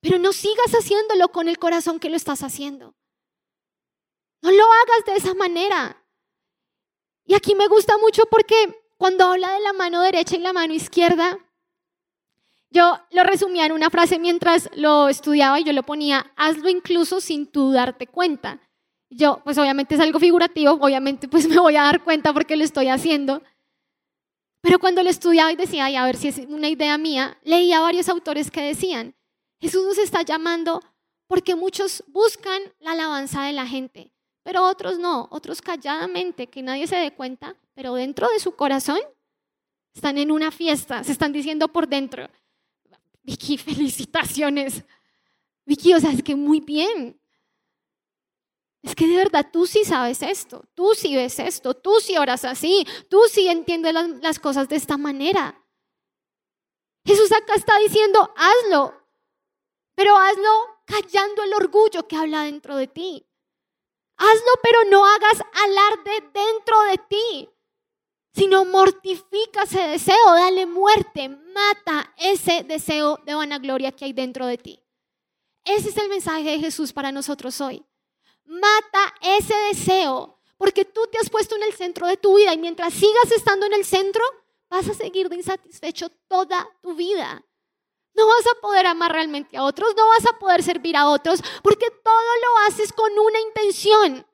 Pero 0.00 0.18
no 0.18 0.32
sigas 0.32 0.72
haciéndolo 0.72 1.28
con 1.28 1.48
el 1.48 1.59
corazón 1.59 1.98
que 1.98 2.11
lo 2.11 2.16
estás 2.16 2.42
haciendo. 2.42 2.94
No 4.40 4.52
lo 4.52 4.64
hagas 4.64 5.04
de 5.06 5.16
esa 5.16 5.35
manera. 5.35 6.04
Y 7.24 7.35
aquí 7.35 7.56
me 7.56 7.66
gusta 7.66 7.98
mucho 7.98 8.26
porque 8.26 8.86
cuando 8.96 9.26
habla 9.26 9.52
de 9.52 9.61
la 9.61 9.72
mano 9.72 10.00
derecha 10.02 10.37
y 10.37 10.40
la 10.40 10.52
mano 10.52 10.72
izquierda, 10.72 11.38
yo 12.70 12.98
lo 13.11 13.24
resumía 13.24 13.66
en 13.66 13.72
una 13.72 13.90
frase 13.90 14.18
mientras 14.18 14.68
lo 14.74 15.09
estudiaba 15.09 15.61
y 15.61 15.64
yo 15.64 15.72
lo 15.72 15.82
ponía, 15.82 16.32
hazlo 16.37 16.68
incluso 16.68 17.20
sin 17.20 17.46
tú 17.46 17.72
darte 17.72 18.06
cuenta. 18.06 18.61
Yo, 19.09 19.40
pues 19.44 19.56
obviamente 19.59 19.94
es 19.94 20.00
algo 20.00 20.18
figurativo, 20.18 20.72
obviamente 20.72 21.28
pues 21.28 21.48
me 21.48 21.59
voy 21.59 21.76
a 21.76 21.82
dar 21.82 22.02
cuenta 22.02 22.32
porque 22.32 22.56
lo 22.56 22.64
estoy 22.64 22.88
haciendo. 22.88 23.42
Pero 24.61 24.78
cuando 24.78 25.02
lo 25.02 25.11
estudiaba 25.11 25.52
y 25.52 25.56
decía, 25.56 25.88
y 25.90 25.96
a 25.96 26.04
ver 26.04 26.16
si 26.16 26.28
es 26.28 26.38
una 26.48 26.68
idea 26.68 26.98
mía, 26.98 27.38
leía 27.44 27.80
varios 27.80 28.09
autores 28.09 28.50
que 28.50 28.62
decían, 28.62 29.14
Jesús 29.61 29.85
nos 29.85 29.98
está 29.98 30.22
llamando 30.22 30.82
porque 31.28 31.54
muchos 31.54 32.02
buscan 32.09 32.61
la 32.80 32.92
alabanza 32.92 33.44
de 33.44 33.52
la 33.52 33.66
gente, 33.66 34.12
pero 34.46 34.64
otros 34.64 35.00
no, 35.00 35.26
otros 35.32 35.61
calladamente, 35.61 36.46
que 36.46 36.62
nadie 36.62 36.87
se 36.87 36.94
dé 36.94 37.12
cuenta, 37.12 37.56
pero 37.74 37.94
dentro 37.94 38.28
de 38.28 38.38
su 38.38 38.54
corazón 38.54 39.00
están 39.92 40.18
en 40.18 40.30
una 40.30 40.52
fiesta, 40.52 41.02
se 41.02 41.11
están 41.11 41.32
diciendo 41.32 41.66
por 41.66 41.88
dentro, 41.88 42.28
Vicky, 43.24 43.59
felicitaciones. 43.59 44.85
Vicky, 45.64 45.94
o 45.94 45.98
sea, 45.98 46.12
es 46.12 46.23
que 46.23 46.37
muy 46.37 46.60
bien. 46.60 47.21
Es 48.83 48.94
que 48.94 49.08
de 49.08 49.16
verdad 49.16 49.50
tú 49.52 49.66
sí 49.66 49.85
sabes 49.85 50.23
esto, 50.23 50.64
tú 50.77 50.94
sí 50.94 51.16
ves 51.16 51.40
esto, 51.40 51.75
tú 51.75 51.98
sí 51.98 52.16
oras 52.16 52.44
así, 52.44 52.87
tú 53.10 53.23
sí 53.29 53.48
entiendes 53.48 53.94
las, 53.94 54.38
cosas 54.38 54.68
de 54.68 54.77
esta 54.77 54.96
manera. 54.96 55.60
Jesús 57.04 57.33
acá 57.33 57.54
está 57.56 57.77
diciendo, 57.81 58.33
hazlo, 58.37 58.94
pero 59.96 60.16
hazlo 60.16 60.83
callando 60.85 61.42
el 61.42 61.52
orgullo 61.54 62.06
que 62.06 62.14
habla 62.14 62.44
dentro 62.44 62.77
de 62.77 62.87
ti. 62.87 63.25
Hazlo, 64.17 64.52
pero 64.62 64.85
no 64.90 65.04
hagas 65.04 65.42
alarde 65.52 66.31
dentro 66.33 66.83
de 66.90 66.98
ti 67.08 67.56
sino 68.37 68.67
mortifica 68.67 69.62
ese 69.62 69.81
deseo, 69.81 70.35
dale 70.35 70.67
muerte, 70.67 71.31
mata 71.31 72.12
ese 72.19 72.64
deseo 72.64 73.19
de 73.25 73.35
vanagloria 73.35 73.92
que 73.92 74.04
hay 74.04 74.12
dentro 74.12 74.46
de 74.46 74.58
ti. 74.58 74.83
Ese 75.64 75.88
es 75.88 75.96
el 75.96 76.10
mensaje 76.10 76.42
de 76.42 76.58
Jesús 76.58 76.92
para 76.92 77.10
nosotros 77.10 77.58
hoy. 77.62 77.83
Mata 78.44 79.14
ese 79.23 79.54
deseo, 79.69 80.38
porque 80.58 80.85
tú 80.85 81.00
te 81.10 81.17
has 81.19 81.31
puesto 81.31 81.56
en 81.56 81.62
el 81.62 81.73
centro 81.73 82.06
de 82.06 82.19
tu 82.19 82.37
vida 82.37 82.52
y 82.52 82.58
mientras 82.58 82.92
sigas 82.92 83.33
estando 83.35 83.64
en 83.64 83.73
el 83.73 83.87
centro, 83.87 84.23
vas 84.69 84.87
a 84.87 84.94
seguir 84.94 85.31
de 85.31 85.37
insatisfecho 85.37 86.10
toda 86.29 86.69
tu 86.83 86.94
vida. 86.94 87.42
No 88.17 88.27
vas 88.27 88.46
a 88.46 88.60
poder 88.60 88.87
amar 88.87 89.12
realmente 89.12 89.56
a 89.56 89.62
otros, 89.62 89.94
no 89.96 90.06
vas 90.08 90.27
a 90.27 90.38
poder 90.38 90.62
servir 90.62 90.96
a 90.96 91.08
otros, 91.08 91.40
porque 91.62 91.90
todo 91.90 92.14
lo 92.14 92.67
haces 92.67 92.92
con 92.92 93.12
una 93.19 93.40
intención. 93.40 94.27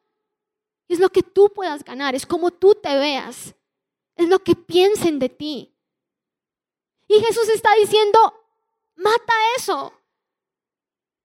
Es 0.88 1.00
lo 1.00 1.08
que 1.08 1.22
tú 1.22 1.48
puedas 1.48 1.82
ganar, 1.82 2.14
es 2.14 2.24
como 2.24 2.50
tú 2.50 2.74
te 2.74 2.96
veas, 2.96 3.54
es 4.16 4.28
lo 4.28 4.38
que 4.38 4.54
piensen 4.54 5.18
de 5.18 5.28
ti. 5.28 5.74
Y 7.08 7.20
Jesús 7.20 7.48
está 7.48 7.74
diciendo, 7.74 8.18
mata 8.94 9.34
eso. 9.56 9.92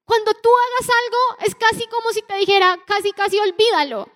Cuando 0.05 0.33
tú 0.33 0.49
hagas 0.49 0.89
algo, 1.03 1.45
es 1.45 1.55
casi 1.55 1.85
como 1.87 2.11
si 2.11 2.21
te 2.21 2.37
dijera, 2.37 2.81
casi, 2.87 3.11
casi 3.11 3.39
olvídalo. 3.39 4.09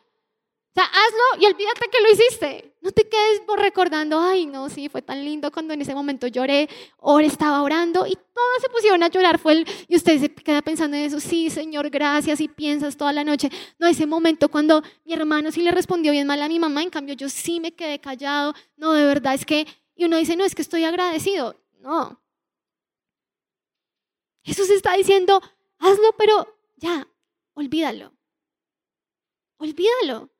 O 0.72 0.74
sea, 0.74 0.86
hazlo 0.86 1.42
y 1.42 1.46
olvídate 1.48 1.90
que 1.92 2.02
lo 2.02 2.12
hiciste. 2.12 2.78
No 2.80 2.92
te 2.92 3.08
quedes 3.10 3.42
recordando, 3.58 4.22
ay, 4.22 4.46
no, 4.46 4.70
sí, 4.70 4.88
fue 4.88 5.02
tan 5.02 5.24
lindo 5.26 5.52
cuando 5.52 5.74
en 5.74 5.82
ese 5.82 5.94
momento 5.94 6.28
lloré, 6.28 6.70
o 6.98 7.20
estaba 7.20 7.62
orando 7.62 8.08
y 8.08 8.14
todos 8.14 8.62
se 8.62 8.70
pusieron 8.70 9.04
a 9.04 9.10
llorar. 9.10 9.38
Fue 9.38 9.52
el, 9.52 9.68
y 9.90 9.98
usted 9.98 10.18
se 10.18 10.34
queda 10.34 10.62
pensando 10.62 10.96
en 10.96 11.04
eso, 11.04 11.20
sí, 11.20 11.50
Señor, 11.50 11.90
gracias, 11.90 12.40
y 12.40 12.48
piensas 12.48 12.96
toda 12.96 13.12
la 13.12 13.26
noche. 13.26 13.50
No, 13.80 13.88
ese 13.88 14.06
momento 14.06 14.48
cuando 14.48 14.82
mi 15.04 15.14
hermano 15.14 15.52
sí 15.52 15.62
le 15.62 15.72
respondió 15.72 16.14
bien 16.14 16.26
mal 16.26 16.42
a 16.42 16.48
mi 16.48 16.58
mamá, 16.58 16.82
en 16.82 16.90
cambio 16.90 17.16
yo 17.16 17.28
sí 17.28 17.60
me 17.60 17.74
quedé 17.74 18.00
callado. 18.00 18.54
No, 18.78 18.94
de 18.94 19.06
verdad 19.06 19.34
es 19.34 19.46
que, 19.46 19.68
y 19.94 20.06
uno 20.06 20.16
dice, 20.16 20.38
no, 20.38 20.46
es 20.46 20.56
que 20.56 20.62
estoy 20.62 20.86
agradecido. 20.86 21.62
No. 21.82 22.22
Jesús 24.44 24.70
está 24.70 24.94
diciendo, 24.94 25.42
hazlo, 25.80 26.16
pero 26.18 26.58
ya, 26.78 27.08
olvídalo. 27.56 28.14
Olvídalo. 29.58 30.31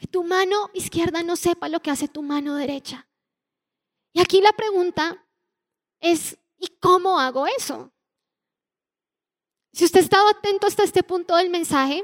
Que 0.00 0.06
tu 0.06 0.24
mano 0.24 0.70
izquierda 0.72 1.22
no 1.22 1.36
sepa 1.36 1.68
lo 1.68 1.80
que 1.80 1.90
hace 1.90 2.08
tu 2.08 2.22
mano 2.22 2.56
derecha. 2.56 3.06
Y 4.14 4.20
aquí 4.20 4.40
la 4.40 4.52
pregunta 4.54 5.28
es, 6.00 6.38
¿y 6.56 6.68
cómo 6.80 7.20
hago 7.20 7.46
eso? 7.46 7.92
Si 9.74 9.84
usted 9.84 10.00
estaba 10.00 10.30
atento 10.30 10.66
hasta 10.66 10.84
este 10.84 11.02
punto 11.02 11.36
del 11.36 11.50
mensaje 11.50 12.02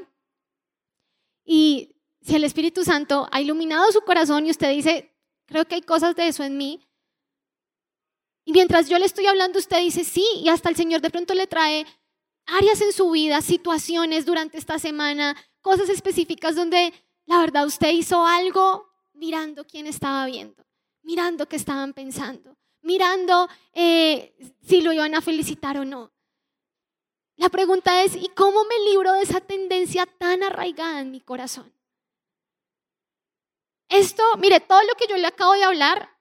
y 1.43 1.97
si 2.21 2.37
el 2.37 2.45
Espíritu 2.45 2.85
Santo 2.85 3.29
ha 3.33 3.41
iluminado 3.41 3.91
su 3.91 4.03
corazón 4.03 4.47
y 4.47 4.51
usted 4.51 4.71
dice, 4.73 5.17
creo 5.47 5.65
que 5.65 5.77
hay 5.77 5.83
cosas 5.83 6.15
de 6.15 6.29
eso 6.29 6.45
en 6.45 6.59
mí, 6.59 6.87
y 8.45 8.53
mientras 8.53 8.91
yo 8.91 8.99
le 8.99 9.07
estoy 9.07 9.27
hablando, 9.27 9.59
usted 9.59 9.81
dice, 9.81 10.05
sí, 10.05 10.25
y 10.37 10.49
hasta 10.51 10.69
el 10.69 10.77
Señor 10.77 11.01
de 11.01 11.11
pronto 11.11 11.35
le 11.35 11.47
trae 11.47 11.87
áreas 12.45 12.81
en 12.81 12.93
su 12.93 13.11
vida, 13.11 13.41
situaciones 13.41 14.27
durante 14.27 14.59
esta 14.59 14.79
semana, 14.79 15.35
cosas 15.63 15.89
específicas 15.89 16.55
donde 16.55 16.93
la 17.27 17.41
verdad, 17.41 17.67
usted 17.67 17.91
hizo 17.91 18.25
algo 18.25 18.89
mirando 19.13 19.67
quién 19.67 19.87
estaba 19.87 20.27
viendo, 20.27 20.65
mirando 21.03 21.49
qué 21.49 21.57
estaban 21.57 21.93
pensando, 21.93 22.57
mirando 22.83 23.49
eh, 23.73 24.35
si 24.63 24.81
lo 24.81 24.93
iban 24.93 25.15
a 25.15 25.21
felicitar 25.21 25.77
o 25.79 25.85
no. 25.85 26.13
La 27.37 27.49
pregunta 27.49 28.03
es, 28.03 28.17
¿y 28.17 28.29
cómo 28.29 28.65
me 28.65 28.79
libro 28.91 29.13
de 29.13 29.23
esa 29.23 29.41
tendencia 29.41 30.07
tan 30.07 30.43
arraigada 30.43 31.01
en 31.01 31.11
mi 31.11 31.21
corazón? 31.21 31.73
Esto, 33.89 34.23
mire, 34.39 34.61
todo 34.61 34.83
lo 34.83 34.95
que 34.95 35.07
yo 35.07 35.17
le 35.17 35.27
acabo 35.27 35.53
de 35.53 35.65
hablar, 35.65 36.17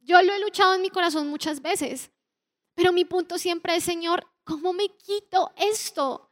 yo 0.00 0.20
lo 0.22 0.32
he 0.32 0.40
luchado 0.40 0.74
en 0.74 0.82
mi 0.82 0.90
corazón 0.90 1.28
muchas 1.28 1.62
veces, 1.62 2.10
pero 2.74 2.92
mi 2.92 3.04
punto 3.04 3.38
siempre 3.38 3.76
es, 3.76 3.84
Señor, 3.84 4.26
¿cómo 4.44 4.72
me 4.72 4.88
quito 4.96 5.52
esto? 5.56 6.30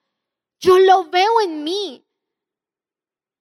Yo 0.61 0.79
lo 0.79 1.05
veo 1.05 1.41
en 1.43 1.65
mí. 1.65 2.08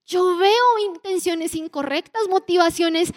Yo 0.08 0.38
veo 0.38 0.80
intenciones 0.80 1.54
incorrectas, 1.54 2.30
motivaciones 2.30 3.12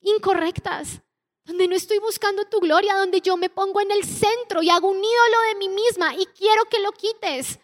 incorrectas, 0.00 1.02
donde 1.44 1.68
no 1.68 1.76
estoy 1.76 1.98
buscando 1.98 2.46
tu 2.46 2.60
gloria, 2.60 2.96
donde 2.96 3.20
yo 3.20 3.36
me 3.36 3.50
pongo 3.50 3.82
en 3.82 3.90
el 3.90 4.04
centro 4.04 4.62
y 4.62 4.70
hago 4.70 4.88
un 4.88 4.96
ídolo 4.96 5.40
de 5.48 5.54
mí 5.56 5.68
misma 5.68 6.14
y 6.14 6.24
quiero 6.26 6.64
que 6.64 6.78
lo 6.80 6.92
quites. 6.92 7.58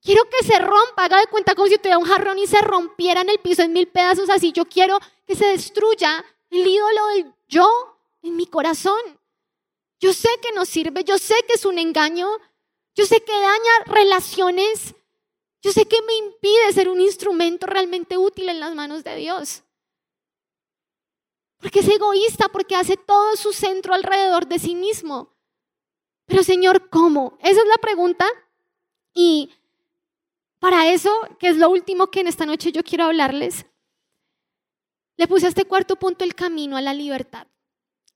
Quiero 0.00 0.22
que 0.24 0.46
se 0.46 0.58
rompa, 0.58 1.04
haga 1.04 1.20
de 1.20 1.26
cuenta 1.26 1.54
como 1.54 1.68
si 1.68 1.76
tuviera 1.76 1.98
un 1.98 2.06
jarrón 2.06 2.38
y 2.38 2.46
se 2.46 2.62
rompiera 2.62 3.20
en 3.20 3.28
el 3.28 3.40
piso 3.40 3.62
en 3.62 3.74
mil 3.74 3.88
pedazos 3.88 4.30
así. 4.30 4.52
Yo 4.52 4.64
quiero 4.64 4.98
que 5.26 5.34
se 5.34 5.46
destruya 5.46 6.24
el 6.48 6.66
ídolo 6.66 7.06
del 7.08 7.34
yo 7.46 7.68
en 8.22 8.36
mi 8.36 8.46
corazón. 8.46 9.00
Yo 10.00 10.14
sé 10.14 10.28
que 10.40 10.52
no 10.52 10.64
sirve, 10.64 11.04
yo 11.04 11.18
sé 11.18 11.34
que 11.46 11.54
es 11.54 11.66
un 11.66 11.78
engaño, 11.78 12.28
yo 12.94 13.04
sé 13.04 13.22
que 13.22 13.32
daña 13.32 13.72
relaciones, 13.86 14.94
yo 15.66 15.72
sé 15.72 15.84
que 15.84 16.00
me 16.02 16.14
impide 16.14 16.72
ser 16.72 16.88
un 16.88 17.00
instrumento 17.00 17.66
realmente 17.66 18.16
útil 18.16 18.48
en 18.48 18.60
las 18.60 18.72
manos 18.76 19.02
de 19.02 19.16
Dios. 19.16 19.64
Porque 21.58 21.80
es 21.80 21.88
egoísta, 21.88 22.48
porque 22.50 22.76
hace 22.76 22.96
todo 22.96 23.34
su 23.34 23.52
centro 23.52 23.92
alrededor 23.92 24.46
de 24.46 24.60
sí 24.60 24.76
mismo. 24.76 25.34
Pero 26.26 26.44
Señor, 26.44 26.88
¿cómo? 26.88 27.36
Esa 27.40 27.62
es 27.62 27.66
la 27.66 27.78
pregunta. 27.78 28.24
Y 29.12 29.50
para 30.60 30.88
eso, 30.92 31.10
que 31.40 31.48
es 31.48 31.56
lo 31.56 31.68
último 31.68 32.12
que 32.12 32.20
en 32.20 32.28
esta 32.28 32.46
noche 32.46 32.70
yo 32.70 32.84
quiero 32.84 33.06
hablarles, 33.06 33.66
le 35.16 35.26
puse 35.26 35.46
a 35.46 35.48
este 35.48 35.64
cuarto 35.64 35.96
punto 35.96 36.24
el 36.24 36.36
camino 36.36 36.76
a 36.76 36.80
la 36.80 36.94
libertad. 36.94 37.48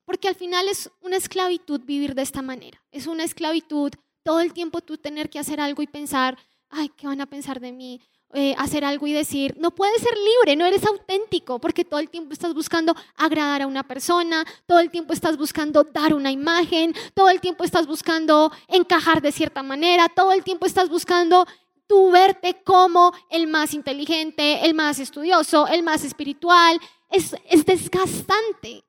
Porque 0.05 0.29
al 0.29 0.37
final 0.37 0.69
es 0.69 0.89
una 1.01 1.17
esclavitud 1.17 1.81
vivir 1.81 2.15
de 2.15 2.23
esta 2.23 2.43
manera. 2.43 2.81
Es 2.93 3.09
una 3.09 3.25
esclavitud 3.25 3.91
todo 4.23 4.39
el 4.39 4.53
tiempo 4.53 4.83
tú 4.83 4.99
tener 4.99 5.29
que 5.29 5.41
hacer 5.41 5.61
algo 5.61 5.83
y 5.83 5.89
pensar, 5.89 6.39
ay, 6.71 6.89
¿qué 6.91 7.07
van 7.07 7.21
a 7.21 7.27
pensar 7.27 7.61
de 7.61 7.73
mí? 7.73 8.01
Eh, 8.33 8.55
hacer 8.59 8.85
algo 8.85 9.09
y 9.09 9.13
decir, 9.13 9.57
no 9.59 9.73
puedes 9.73 10.01
ser 10.01 10.17
libre, 10.17 10.55
no 10.55 10.65
eres 10.65 10.87
auténtico, 10.87 11.59
porque 11.59 11.85
todo 11.85 11.99
el 11.99 12.09
tiempo 12.09 12.33
estás 12.33 12.55
buscando 12.55 12.95
agradar 13.17 13.63
a 13.63 13.67
una 13.67 13.83
persona, 13.83 14.45
todo 14.67 14.79
el 14.79 14.89
tiempo 14.89 15.13
estás 15.13 15.37
buscando 15.37 15.83
dar 15.83 16.15
una 16.15 16.31
imagen, 16.31 16.95
todo 17.15 17.29
el 17.29 17.41
tiempo 17.41 17.65
estás 17.65 17.89
buscando 17.89 18.53
encajar 18.69 19.21
de 19.21 19.33
cierta 19.33 19.65
manera, 19.65 20.09
todo 20.09 20.31
el 20.31 20.45
tiempo 20.45 20.65
estás 20.65 20.89
buscando 20.89 21.45
tú 21.89 22.13
verte 22.13 22.63
como 22.63 23.13
el 23.31 23.49
más 23.49 23.75
inteligente, 23.75 24.65
el 24.65 24.75
más 24.75 25.01
estudioso, 25.01 25.67
el 25.67 25.83
más 25.83 26.05
espiritual. 26.05 26.79
Es, 27.09 27.35
es 27.49 27.67
desgastante. 27.67 28.85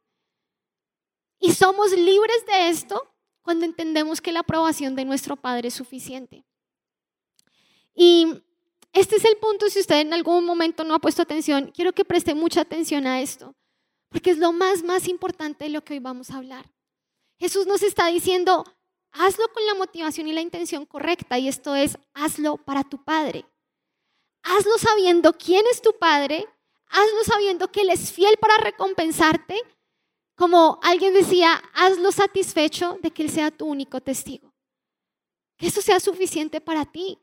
Y 1.40 1.54
somos 1.54 1.92
libres 1.94 2.46
de 2.46 2.70
esto 2.70 3.12
cuando 3.42 3.66
entendemos 3.66 4.22
que 4.22 4.32
la 4.32 4.42
aprobación 4.42 4.94
de 4.96 5.06
nuestro 5.06 5.36
Padre 5.36 5.70
es 5.70 5.74
suficiente. 5.74 6.46
Y 7.94 8.44
este 8.94 9.16
es 9.16 9.26
el 9.26 9.38
punto, 9.38 9.70
si 9.70 9.80
usted 9.80 10.00
en 10.00 10.14
algún 10.14 10.46
momento 10.46 10.84
no 10.84 10.96
ha 10.96 11.00
puesto 11.00 11.22
atención, 11.22 11.72
quiero 11.74 11.94
que 11.94 12.06
preste 12.06 12.36
mucha 12.36 12.62
atención 12.62 13.08
a 13.08 13.22
esto, 13.22 13.56
porque 14.10 14.32
es 14.32 14.38
lo 14.38 14.52
más, 14.52 14.84
más 14.84 15.08
importante 15.08 15.66
de 15.66 15.70
lo 15.70 15.84
que 15.84 15.94
hoy 15.94 16.00
vamos 16.00 16.30
a 16.30 16.38
hablar. 16.38 16.70
Jesús 17.40 17.66
nos 17.66 17.82
está 17.84 18.08
diciendo, 18.08 18.66
hazlo 19.12 19.48
con 19.54 19.66
la 19.66 19.76
motivación 19.76 20.28
y 20.28 20.34
la 20.34 20.42
intención 20.42 20.86
correcta, 20.86 21.40
y 21.40 21.48
esto 21.48 21.76
es, 21.76 21.98
hazlo 22.14 22.58
para 22.58 22.84
tu 22.84 23.04
Padre. 23.04 23.46
Hazlo 24.44 24.78
sabiendo 24.78 25.34
quién 25.34 25.64
es 25.72 25.82
tu 25.82 25.98
Padre, 25.98 26.48
hazlo 26.88 27.24
sabiendo 27.24 27.72
que 27.72 27.82
Él 27.82 27.90
es 27.90 28.12
fiel 28.12 28.38
para 28.38 28.58
recompensarte, 28.58 29.56
como 30.36 30.80
alguien 30.82 31.14
decía, 31.14 31.62
hazlo 31.74 32.12
satisfecho 32.12 32.98
de 33.02 33.12
que 33.12 33.24
Él 33.24 33.30
sea 33.30 33.52
tu 33.52 33.68
único 33.68 34.02
testigo. 34.02 34.54
Que 35.58 35.68
eso 35.68 35.82
sea 35.82 36.00
suficiente 36.00 36.60
para 36.60 36.86
ti. 36.86 37.20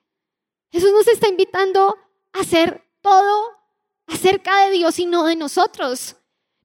Jesús 0.71 0.93
nos 0.93 1.09
está 1.09 1.29
invitando 1.29 1.97
a 2.33 2.41
hacer 2.41 2.85
todo 3.01 3.59
acerca 4.07 4.67
de 4.67 4.73
Dios 4.73 4.99
y 4.99 5.07
no 5.07 5.25
de 5.25 5.37
nosotros. 5.37 6.17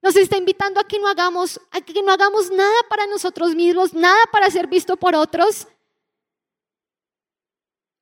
Nos 0.01 0.15
está 0.15 0.37
invitando 0.37 0.79
a 0.79 0.83
que 0.83 0.99
no 0.99 1.07
hagamos, 1.07 1.61
a 1.71 1.81
que 1.81 2.01
no 2.01 2.11
hagamos 2.11 2.51
nada 2.51 2.75
para 2.89 3.07
nosotros 3.07 3.55
mismos, 3.55 3.93
nada 3.93 4.19
para 4.31 4.49
ser 4.49 4.67
visto 4.67 4.97
por 4.97 5.15
otros. 5.15 5.67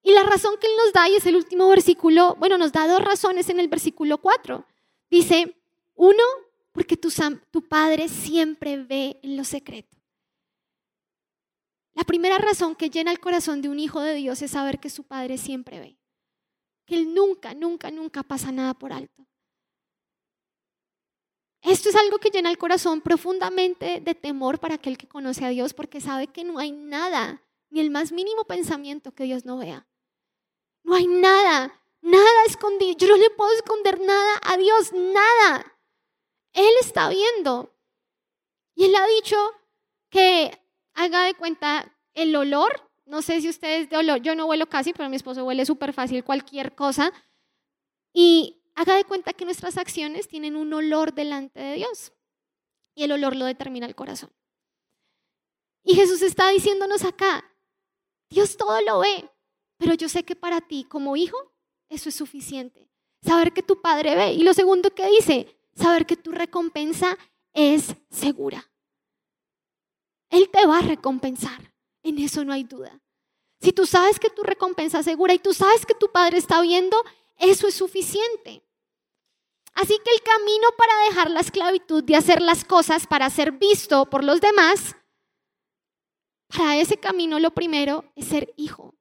Y 0.03 0.11
la 0.13 0.23
razón 0.23 0.55
que 0.59 0.67
Él 0.67 0.73
nos 0.83 0.93
da, 0.93 1.07
y 1.07 1.15
es 1.15 1.25
el 1.27 1.35
último 1.35 1.69
versículo, 1.69 2.35
bueno, 2.39 2.57
nos 2.57 2.71
da 2.71 2.87
dos 2.87 3.01
razones 3.01 3.49
en 3.49 3.59
el 3.59 3.67
versículo 3.67 4.17
4. 4.17 4.65
Dice, 5.11 5.55
uno, 5.93 6.23
porque 6.71 6.97
tu, 6.97 7.09
tu 7.51 7.67
Padre 7.67 8.09
siempre 8.09 8.77
ve 8.77 9.19
en 9.21 9.37
lo 9.37 9.43
secreto. 9.43 10.00
La 11.93 12.03
primera 12.03 12.37
razón 12.37 12.75
que 12.75 12.89
llena 12.89 13.11
el 13.11 13.19
corazón 13.19 13.61
de 13.61 13.69
un 13.69 13.79
hijo 13.79 14.01
de 14.01 14.15
Dios 14.15 14.41
es 14.41 14.51
saber 14.51 14.79
que 14.79 14.89
su 14.89 15.03
Padre 15.03 15.37
siempre 15.37 15.79
ve, 15.79 15.97
que 16.85 16.95
Él 16.95 17.13
nunca, 17.13 17.53
nunca, 17.53 17.91
nunca 17.91 18.23
pasa 18.23 18.51
nada 18.51 18.73
por 18.73 18.93
alto. 18.93 19.27
Esto 21.61 21.89
es 21.89 21.95
algo 21.95 22.17
que 22.17 22.29
llena 22.29 22.49
el 22.49 22.57
corazón 22.57 23.01
profundamente 23.01 23.99
de 24.01 24.15
temor 24.15 24.59
para 24.59 24.75
aquel 24.75 24.97
que 24.97 25.07
conoce 25.07 25.45
a 25.45 25.49
Dios, 25.49 25.73
porque 25.73 26.01
sabe 26.01 26.27
que 26.27 26.43
no 26.43 26.57
hay 26.57 26.71
nada, 26.71 27.43
ni 27.69 27.79
el 27.81 27.91
más 27.91 28.11
mínimo 28.11 28.45
pensamiento 28.45 29.13
que 29.13 29.25
Dios 29.25 29.45
no 29.45 29.57
vea. 29.57 29.87
No 30.83 30.95
hay 30.95 31.05
nada, 31.05 31.81
nada 32.01 32.45
escondido. 32.47 32.97
Yo 32.97 33.07
no 33.07 33.17
le 33.17 33.29
puedo 33.29 33.51
esconder 33.53 33.99
nada 34.01 34.41
a 34.43 34.57
Dios, 34.57 34.91
nada. 34.93 35.77
Él 36.53 36.73
está 36.79 37.09
viendo. 37.09 37.75
Y 38.73 38.85
Él 38.85 38.95
ha 38.95 39.05
dicho 39.05 39.37
que 40.09 40.60
haga 40.93 41.23
de 41.23 41.33
cuenta 41.33 41.95
el 42.13 42.35
olor. 42.35 42.89
No 43.05 43.21
sé 43.21 43.41
si 43.41 43.49
ustedes 43.49 43.89
de 43.89 43.97
olor, 43.97 44.21
yo 44.21 44.35
no 44.35 44.45
huelo 44.45 44.67
casi, 44.67 44.93
pero 44.93 45.09
mi 45.09 45.15
esposo 45.15 45.45
huele 45.45 45.65
súper 45.65 45.93
fácil 45.93 46.23
cualquier 46.23 46.75
cosa. 46.75 47.11
Y 48.13 48.61
haga 48.75 48.95
de 48.95 49.03
cuenta 49.03 49.33
que 49.33 49.45
nuestras 49.45 49.77
acciones 49.77 50.27
tienen 50.27 50.55
un 50.55 50.73
olor 50.73 51.13
delante 51.13 51.59
de 51.59 51.75
Dios. 51.75 52.13
Y 52.95 53.03
el 53.03 53.11
olor 53.11 53.35
lo 53.35 53.45
determina 53.45 53.85
el 53.85 53.95
corazón. 53.95 54.31
Y 55.83 55.95
Jesús 55.95 56.21
está 56.21 56.49
diciéndonos 56.49 57.03
acá, 57.03 57.43
Dios 58.29 58.55
todo 58.55 58.79
lo 58.81 58.99
ve, 58.99 59.29
pero 59.77 59.93
yo 59.93 60.07
sé 60.07 60.23
que 60.23 60.35
para 60.35 60.61
ti 60.61 60.83
como 60.83 61.15
hijo 61.15 61.37
eso 61.89 62.09
es 62.09 62.15
suficiente. 62.15 62.89
Saber 63.21 63.51
que 63.51 63.63
tu 63.63 63.81
padre 63.81 64.15
ve. 64.15 64.33
Y 64.33 64.43
lo 64.43 64.53
segundo 64.53 64.93
que 64.95 65.07
dice, 65.07 65.59
saber 65.75 66.05
que 66.05 66.15
tu 66.15 66.31
recompensa 66.31 67.17
es 67.53 67.95
segura. 68.09 68.70
Él 70.31 70.49
te 70.49 70.65
va 70.65 70.79
a 70.79 70.81
recompensar. 70.81 71.71
En 72.03 72.17
eso 72.17 72.43
no 72.43 72.53
hay 72.53 72.63
duda. 72.63 72.99
Si 73.59 73.71
tú 73.71 73.85
sabes 73.85 74.19
que 74.19 74.31
tu 74.31 74.41
recompensa 74.41 74.99
es 74.99 75.05
segura 75.05 75.35
y 75.35 75.39
tú 75.39 75.53
sabes 75.53 75.85
que 75.85 75.93
tu 75.93 76.11
padre 76.11 76.39
está 76.39 76.61
viendo, 76.61 76.97
eso 77.37 77.67
es 77.67 77.75
suficiente. 77.75 78.63
Así 79.73 79.97
que 80.03 80.11
el 80.11 80.21
camino 80.21 80.67
para 80.77 80.97
dejar 81.05 81.29
la 81.29 81.41
esclavitud 81.41 82.03
de 82.03 82.15
hacer 82.15 82.41
las 82.41 82.65
cosas 82.65 83.05
para 83.05 83.29
ser 83.29 83.51
visto 83.51 84.09
por 84.09 84.23
los 84.23 84.41
demás, 84.41 84.95
para 86.47 86.77
ese 86.77 86.97
camino 86.97 87.39
lo 87.39 87.51
primero 87.51 88.03
es 88.15 88.25
ser 88.25 88.51
hijo. 88.57 88.95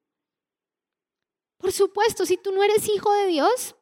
Por 1.57 1.73
supuesto, 1.73 2.25
si 2.25 2.37
tú 2.37 2.53
no 2.53 2.63
eres 2.63 2.89
hijo 2.89 3.13
de 3.13 3.27
Dios, 3.27 3.77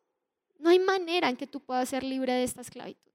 no 0.58 0.70
hay 0.70 0.78
manera 0.78 1.28
en 1.28 1.36
que 1.36 1.46
tú 1.46 1.60
puedas 1.60 1.88
ser 1.88 2.02
libre 2.02 2.32
de 2.32 2.44
esta 2.44 2.60
esclavitud. 2.60 3.12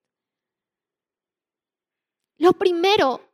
Lo 2.38 2.54
primero 2.54 3.33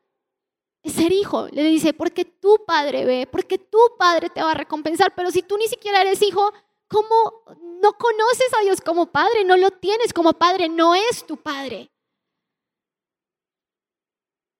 es 0.83 0.93
ser 0.93 1.11
hijo. 1.11 1.47
Le 1.51 1.63
dice, 1.63 1.93
porque 1.93 2.25
tu 2.25 2.63
padre 2.65 3.05
ve, 3.05 3.27
porque 3.27 3.57
tu 3.57 3.79
padre 3.97 4.29
te 4.29 4.41
va 4.41 4.51
a 4.51 4.55
recompensar. 4.55 5.13
Pero 5.15 5.31
si 5.31 5.41
tú 5.41 5.57
ni 5.57 5.67
siquiera 5.67 6.01
eres 6.01 6.21
hijo, 6.21 6.51
¿cómo 6.87 7.43
no 7.81 7.93
conoces 7.93 8.53
a 8.59 8.63
Dios 8.63 8.81
como 8.81 9.11
padre? 9.11 9.43
No 9.45 9.57
lo 9.57 9.71
tienes 9.71 10.13
como 10.13 10.33
padre, 10.33 10.69
no 10.69 10.95
es 10.95 11.25
tu 11.25 11.37
padre. 11.37 11.91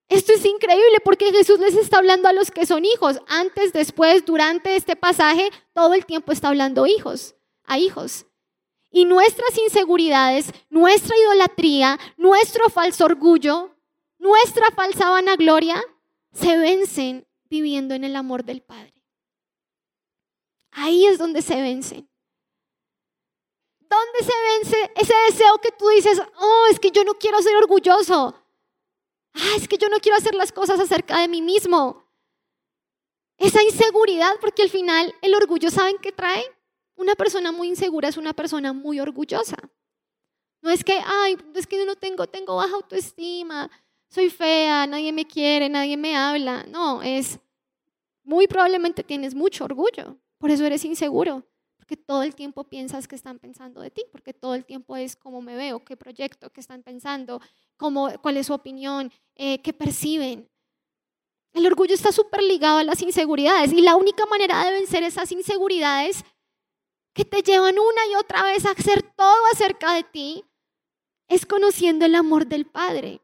Esto 0.09 0.33
es 0.33 0.43
increíble 0.43 0.99
porque 1.03 1.31
Jesús 1.31 1.59
les 1.59 1.75
está 1.75 1.99
hablando 1.99 2.27
a 2.27 2.33
los 2.33 2.49
que 2.49 2.65
son 2.65 2.83
hijos. 2.83 3.19
Antes, 3.27 3.73
después, 3.73 4.25
durante 4.25 4.75
este 4.75 4.95
pasaje, 4.95 5.51
todo 5.73 5.93
el 5.93 6.05
tiempo 6.07 6.31
está 6.31 6.47
hablando 6.47 6.87
hijos, 6.87 7.35
a 7.63 7.77
hijos. 7.77 8.25
Y 8.89 9.05
nuestras 9.05 9.55
inseguridades, 9.59 10.51
nuestra 10.69 11.15
idolatría, 11.15 11.99
nuestro 12.17 12.69
falso 12.69 13.05
orgullo, 13.05 13.75
nuestra 14.17 14.71
falsa 14.75 15.11
vanagloria, 15.11 15.79
se 16.31 16.57
vencen 16.57 17.27
viviendo 17.49 17.93
en 17.93 18.03
el 18.03 18.15
amor 18.15 18.43
del 18.43 18.61
Padre. 18.61 18.93
Ahí 20.71 21.05
es 21.05 21.17
donde 21.17 21.41
se 21.41 21.61
vencen. 21.61 22.09
¿Dónde 23.79 24.19
se 24.19 24.33
vence 24.51 24.91
ese 24.95 25.13
deseo 25.29 25.57
que 25.57 25.71
tú 25.71 25.89
dices, 25.89 26.21
oh, 26.39 26.67
es 26.69 26.79
que 26.79 26.91
yo 26.91 27.03
no 27.03 27.15
quiero 27.15 27.41
ser 27.41 27.55
orgulloso? 27.55 28.35
Ah, 29.33 29.53
es 29.57 29.67
que 29.67 29.77
yo 29.77 29.89
no 29.89 29.97
quiero 29.97 30.17
hacer 30.17 30.35
las 30.35 30.51
cosas 30.51 30.79
acerca 30.79 31.19
de 31.19 31.27
mí 31.27 31.41
mismo. 31.41 32.05
Esa 33.37 33.63
inseguridad, 33.63 34.35
porque 34.41 34.61
al 34.61 34.69
final 34.69 35.15
el 35.21 35.33
orgullo, 35.33 35.71
¿saben 35.71 35.97
qué 35.97 36.11
trae? 36.11 36.45
Una 36.95 37.15
persona 37.15 37.51
muy 37.51 37.69
insegura 37.69 38.09
es 38.09 38.17
una 38.17 38.33
persona 38.33 38.73
muy 38.73 38.99
orgullosa. 38.99 39.57
No 40.61 40.69
es 40.69 40.83
que, 40.83 40.99
ay, 41.03 41.37
es 41.55 41.65
que 41.65 41.77
yo 41.77 41.85
no 41.85 41.95
tengo, 41.95 42.27
tengo 42.27 42.57
baja 42.57 42.75
autoestima, 42.75 43.71
soy 44.09 44.29
fea, 44.29 44.87
nadie 44.87 45.13
me 45.13 45.25
quiere, 45.25 45.69
nadie 45.69 45.95
me 45.95 46.15
habla. 46.15 46.65
No, 46.67 47.01
es, 47.01 47.39
muy 48.23 48.47
probablemente 48.47 49.03
tienes 49.03 49.33
mucho 49.33 49.65
orgullo, 49.65 50.17
por 50.37 50.51
eso 50.51 50.65
eres 50.65 50.85
inseguro, 50.85 51.43
porque 51.77 51.97
todo 51.97 52.23
el 52.23 52.35
tiempo 52.35 52.63
piensas 52.63 53.07
que 53.07 53.15
están 53.15 53.39
pensando 53.39 53.81
de 53.81 53.91
ti, 53.91 54.03
porque 54.11 54.33
todo 54.33 54.55
el 54.55 54.65
tiempo 54.65 54.95
es 54.95 55.15
cómo 55.15 55.41
me 55.41 55.55
veo, 55.55 55.83
qué 55.83 55.97
proyecto, 55.97 56.51
qué 56.51 56.61
están 56.61 56.83
pensando, 56.83 57.41
cómo, 57.77 58.09
cuál 58.21 58.37
es 58.37 58.47
su 58.47 58.53
opinión, 58.53 59.11
eh, 59.35 59.61
qué 59.61 59.73
perciben. 59.73 60.49
El 61.53 61.65
orgullo 61.65 61.95
está 61.95 62.11
súper 62.11 62.43
ligado 62.43 62.77
a 62.77 62.83
las 62.83 63.01
inseguridades 63.01 63.73
y 63.73 63.81
la 63.81 63.95
única 63.95 64.25
manera 64.27 64.63
de 64.63 64.73
vencer 64.73 65.03
esas 65.03 65.31
inseguridades 65.31 66.23
que 67.13 67.25
te 67.25 67.41
llevan 67.41 67.79
una 67.79 68.05
y 68.11 68.15
otra 68.15 68.43
vez 68.43 68.65
a 68.65 68.71
hacer 68.71 69.01
todo 69.01 69.45
acerca 69.51 69.93
de 69.93 70.03
ti 70.03 70.45
es 71.27 71.45
conociendo 71.45 72.05
el 72.05 72.15
amor 72.15 72.45
del 72.45 72.65
Padre. 72.65 73.21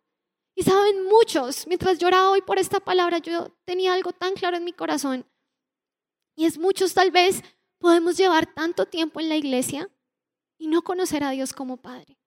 Y 0.56 0.64
saben, 0.64 1.04
muchos, 1.04 1.68
mientras 1.68 2.00
lloraba 2.00 2.32
hoy 2.32 2.42
por 2.42 2.58
esta 2.58 2.80
palabra, 2.80 3.18
yo 3.18 3.50
tenía 3.66 3.94
algo 3.94 4.14
tan 4.14 4.34
claro 4.34 4.56
en 4.56 4.64
mi 4.64 4.72
corazón. 4.72 5.26
Y 6.36 6.46
es 6.46 6.58
muchos 6.58 6.94
tal 6.94 7.12
vez 7.12 7.44
podemos 7.78 8.18
llevar 8.18 8.54
tanto 8.54 8.86
tiempo 8.86 9.20
en 9.20 9.30
la 9.30 9.36
iglesia 9.36 9.90
y 10.58 10.68
no 10.68 10.82
conocer 10.82 11.24
a 11.24 11.32
Dios 11.32 11.54
como 11.54 11.78
Padre. 11.78 12.18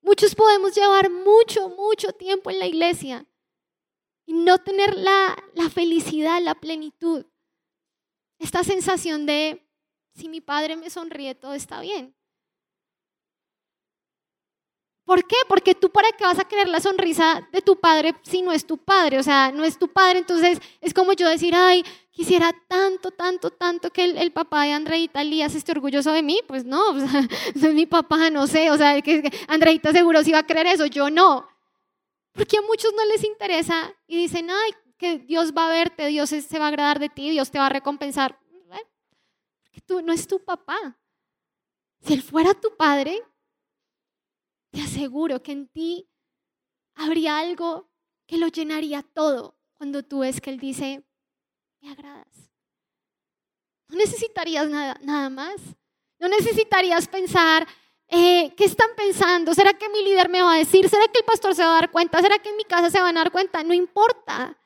Muchos 0.00 0.34
podemos 0.34 0.74
llevar 0.74 1.10
mucho, 1.10 1.68
mucho 1.68 2.12
tiempo 2.12 2.50
en 2.50 2.58
la 2.58 2.66
iglesia 2.66 3.26
y 4.26 4.32
no 4.32 4.58
tener 4.58 4.96
la, 4.96 5.36
la 5.54 5.70
felicidad, 5.70 6.42
la 6.42 6.54
plenitud, 6.54 7.26
esta 8.38 8.64
sensación 8.64 9.26
de 9.26 9.64
si 10.14 10.28
mi 10.28 10.40
padre 10.40 10.76
me 10.76 10.90
sonríe, 10.90 11.34
todo 11.34 11.54
está 11.54 11.80
bien. 11.80 12.16
¿Por 15.12 15.26
qué? 15.26 15.36
Porque 15.46 15.74
tú 15.74 15.90
para 15.90 16.10
qué 16.12 16.24
vas 16.24 16.38
a 16.38 16.44
querer 16.46 16.70
la 16.70 16.80
sonrisa 16.80 17.46
de 17.52 17.60
tu 17.60 17.78
padre 17.78 18.14
si 18.22 18.40
no 18.40 18.50
es 18.50 18.64
tu 18.64 18.78
padre, 18.78 19.18
o 19.18 19.22
sea, 19.22 19.52
no 19.52 19.62
es 19.62 19.78
tu 19.78 19.88
padre, 19.88 20.20
entonces 20.20 20.58
es 20.80 20.94
como 20.94 21.12
yo 21.12 21.28
decir, 21.28 21.54
ay, 21.54 21.84
quisiera 22.10 22.50
tanto, 22.66 23.10
tanto, 23.10 23.50
tanto 23.50 23.90
que 23.90 24.04
el, 24.04 24.32
papá 24.32 24.62
de 24.62 24.72
Andreita 24.72 25.22
Lías 25.22 25.54
esté 25.54 25.72
orgulloso 25.72 26.12
de 26.12 26.22
mí, 26.22 26.40
pues 26.48 26.64
no, 26.64 26.88
o 26.92 26.98
sea, 26.98 27.28
es 27.54 27.74
mi 27.74 27.84
papá, 27.84 28.30
no 28.30 28.46
sé, 28.46 28.70
o 28.70 28.78
sea, 28.78 28.96
Andreita 29.48 29.92
seguro 29.92 30.24
sí 30.24 30.32
va 30.32 30.38
a 30.38 30.46
creer 30.46 30.68
eso, 30.68 30.86
yo 30.86 31.10
no. 31.10 31.46
Porque 32.32 32.56
a 32.56 32.62
muchos 32.62 32.94
no 32.96 33.04
les 33.04 33.22
interesa 33.22 33.94
y 34.06 34.16
dicen, 34.16 34.48
ay, 34.48 34.72
que 34.96 35.18
Dios 35.18 35.52
va 35.52 35.66
a 35.66 35.72
verte, 35.72 36.06
Dios 36.06 36.30
se 36.30 36.58
va 36.58 36.64
a 36.64 36.68
agradar 36.68 36.98
de 36.98 37.10
ti, 37.10 37.28
Dios 37.28 37.50
te 37.50 37.58
va 37.58 37.66
a 37.66 37.68
recompensar. 37.68 38.40
Porque 39.60 39.82
tú 39.82 40.00
no 40.00 40.10
es 40.14 40.26
tu 40.26 40.42
papá. 40.42 40.98
Si 42.00 42.14
él 42.14 42.22
fuera 42.22 42.54
tu 42.54 42.74
padre, 42.78 43.22
te 44.72 44.80
aseguro 44.80 45.42
que 45.42 45.52
en 45.52 45.68
ti 45.68 46.08
habría 46.94 47.38
algo 47.38 47.90
que 48.26 48.38
lo 48.38 48.48
llenaría 48.48 49.02
todo 49.02 49.56
cuando 49.74 50.02
tú 50.02 50.20
ves 50.20 50.40
que 50.40 50.50
Él 50.50 50.58
dice, 50.58 51.04
me 51.80 51.90
agradas. 51.90 52.50
No 53.88 53.96
necesitarías 53.96 54.68
nada, 54.68 54.98
nada 55.02 55.28
más. 55.28 55.60
No 56.18 56.28
necesitarías 56.28 57.06
pensar, 57.08 57.66
eh, 58.08 58.54
¿qué 58.56 58.64
están 58.64 58.90
pensando? 58.96 59.52
¿Será 59.54 59.74
que 59.74 59.88
mi 59.90 60.02
líder 60.02 60.28
me 60.30 60.40
va 60.40 60.54
a 60.54 60.58
decir? 60.58 60.88
¿Será 60.88 61.06
que 61.08 61.18
el 61.18 61.24
pastor 61.24 61.54
se 61.54 61.62
va 61.62 61.70
a 61.70 61.80
dar 61.80 61.90
cuenta? 61.90 62.20
¿Será 62.22 62.38
que 62.38 62.48
en 62.48 62.56
mi 62.56 62.64
casa 62.64 62.90
se 62.90 63.00
van 63.00 63.16
a 63.16 63.20
dar 63.20 63.32
cuenta? 63.32 63.62
No 63.62 63.74
importa. 63.74 64.58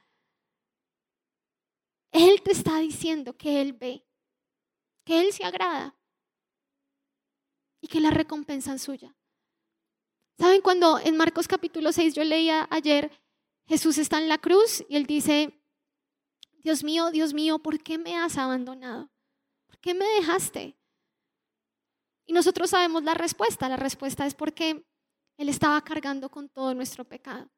Él 2.13 2.41
te 2.43 2.53
está 2.53 2.79
diciendo 2.79 3.37
que 3.37 3.61
Él 3.61 3.73
ve, 3.73 4.07
que 5.05 5.21
Él 5.21 5.33
se 5.33 5.45
agrada 5.45 5.97
y 7.81 7.89
que 7.89 8.01
la 8.01 8.11
recompensa 8.11 8.75
es 8.75 8.83
suya. 8.83 9.17
¿Saben 10.67 10.81
cuando 10.81 10.99
en 10.99 11.17
Marcos 11.17 11.47
capítulo 11.47 11.93
6 11.93 12.15
yo 12.15 12.25
leía 12.25 12.67
ayer, 12.73 13.13
Jesús 13.69 13.99
está 13.99 14.19
en 14.19 14.29
la 14.29 14.39
cruz 14.39 14.85
y 14.89 14.97
él 14.97 15.07
dice, 15.07 15.63
Dios 16.59 16.83
mío, 16.83 17.13
Dios 17.13 17.33
mío, 17.33 17.61
¿por 17.61 17.81
qué 17.81 17.99
me 17.99 18.17
has 18.17 18.37
abandonado? 18.37 19.09
¿Por 19.69 19.79
qué 19.79 19.95
me 19.95 20.05
dejaste? 20.05 20.77
Y 22.25 22.33
nosotros 22.33 22.71
sabemos 22.71 23.05
la 23.05 23.15
respuesta. 23.15 23.69
La 23.69 23.77
respuesta 23.77 24.27
es 24.27 24.35
porque 24.35 24.85
Él 25.37 25.49
estaba 25.49 25.81
cargando 25.85 26.33
con 26.33 26.49
todo 26.49 26.75
nuestro 26.75 27.05
pecado. 27.05 27.49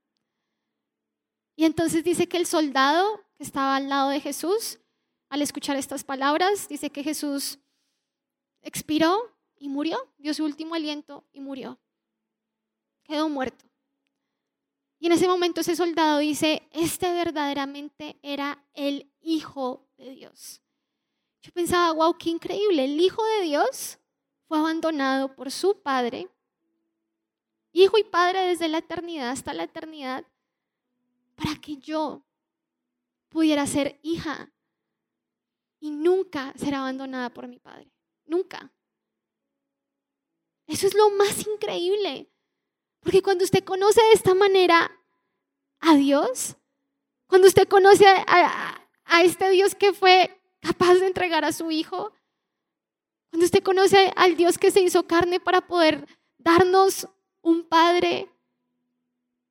Y 1.56 1.64
entonces 1.64 2.04
dice 2.04 2.28
que 2.28 2.36
el 2.36 2.44
soldado 2.44 3.24
que 3.38 3.44
estaba 3.44 3.76
al 3.76 3.88
lado 3.88 4.10
de 4.10 4.20
Jesús, 4.20 4.80
al 5.30 5.40
escuchar 5.40 5.76
estas 5.76 6.04
palabras, 6.04 6.68
dice 6.68 6.90
que 6.90 7.02
Jesús 7.02 7.58
expiró 8.60 9.34
y 9.56 9.70
murió, 9.70 9.96
dio 10.18 10.34
su 10.34 10.44
último 10.44 10.74
aliento 10.74 11.24
y 11.32 11.40
murió 11.40 11.80
quedó 13.08 13.28
muerto. 13.28 13.64
Y 15.00 15.06
en 15.06 15.12
ese 15.12 15.26
momento 15.26 15.60
ese 15.60 15.74
soldado 15.74 16.18
dice, 16.18 16.68
este 16.72 17.12
verdaderamente 17.12 18.18
era 18.22 18.64
el 18.74 19.10
Hijo 19.20 19.88
de 19.96 20.10
Dios. 20.10 20.60
Yo 21.42 21.52
pensaba, 21.52 21.92
wow, 21.92 22.16
qué 22.18 22.30
increíble, 22.30 22.84
el 22.84 23.00
Hijo 23.00 23.24
de 23.24 23.42
Dios 23.42 23.98
fue 24.46 24.58
abandonado 24.58 25.34
por 25.34 25.50
su 25.50 25.80
Padre, 25.80 26.28
Hijo 27.72 27.98
y 27.98 28.04
Padre 28.04 28.46
desde 28.46 28.68
la 28.68 28.78
eternidad 28.78 29.30
hasta 29.30 29.52
la 29.52 29.64
eternidad, 29.64 30.24
para 31.36 31.54
que 31.60 31.76
yo 31.76 32.22
pudiera 33.28 33.66
ser 33.66 34.00
hija 34.02 34.50
y 35.78 35.90
nunca 35.90 36.52
ser 36.56 36.74
abandonada 36.74 37.30
por 37.30 37.46
mi 37.46 37.58
Padre. 37.58 37.92
Nunca. 38.24 38.72
Eso 40.66 40.86
es 40.86 40.94
lo 40.94 41.10
más 41.10 41.46
increíble. 41.46 42.28
Porque 43.08 43.22
cuando 43.22 43.42
usted 43.42 43.64
conoce 43.64 44.02
de 44.02 44.12
esta 44.12 44.34
manera 44.34 44.92
a 45.80 45.94
Dios, 45.94 46.56
cuando 47.26 47.48
usted 47.48 47.66
conoce 47.66 48.04
a, 48.06 48.84
este 49.24 49.48
Dios 49.48 49.74
que 49.74 49.94
fue 49.94 50.38
capaz 50.60 50.96
de 50.96 51.06
entregar 51.06 51.42
a 51.42 51.52
su 51.52 51.70
Hijo, 51.70 52.12
cuando 53.30 53.46
usted 53.46 53.62
conoce 53.62 54.12
al 54.14 54.36
Dios 54.36 54.58
que 54.58 54.70
se 54.70 54.82
hizo 54.82 55.06
carne 55.06 55.40
para 55.40 55.62
poder 55.62 56.06
darnos 56.36 57.08
un 57.40 57.66
Padre 57.66 58.30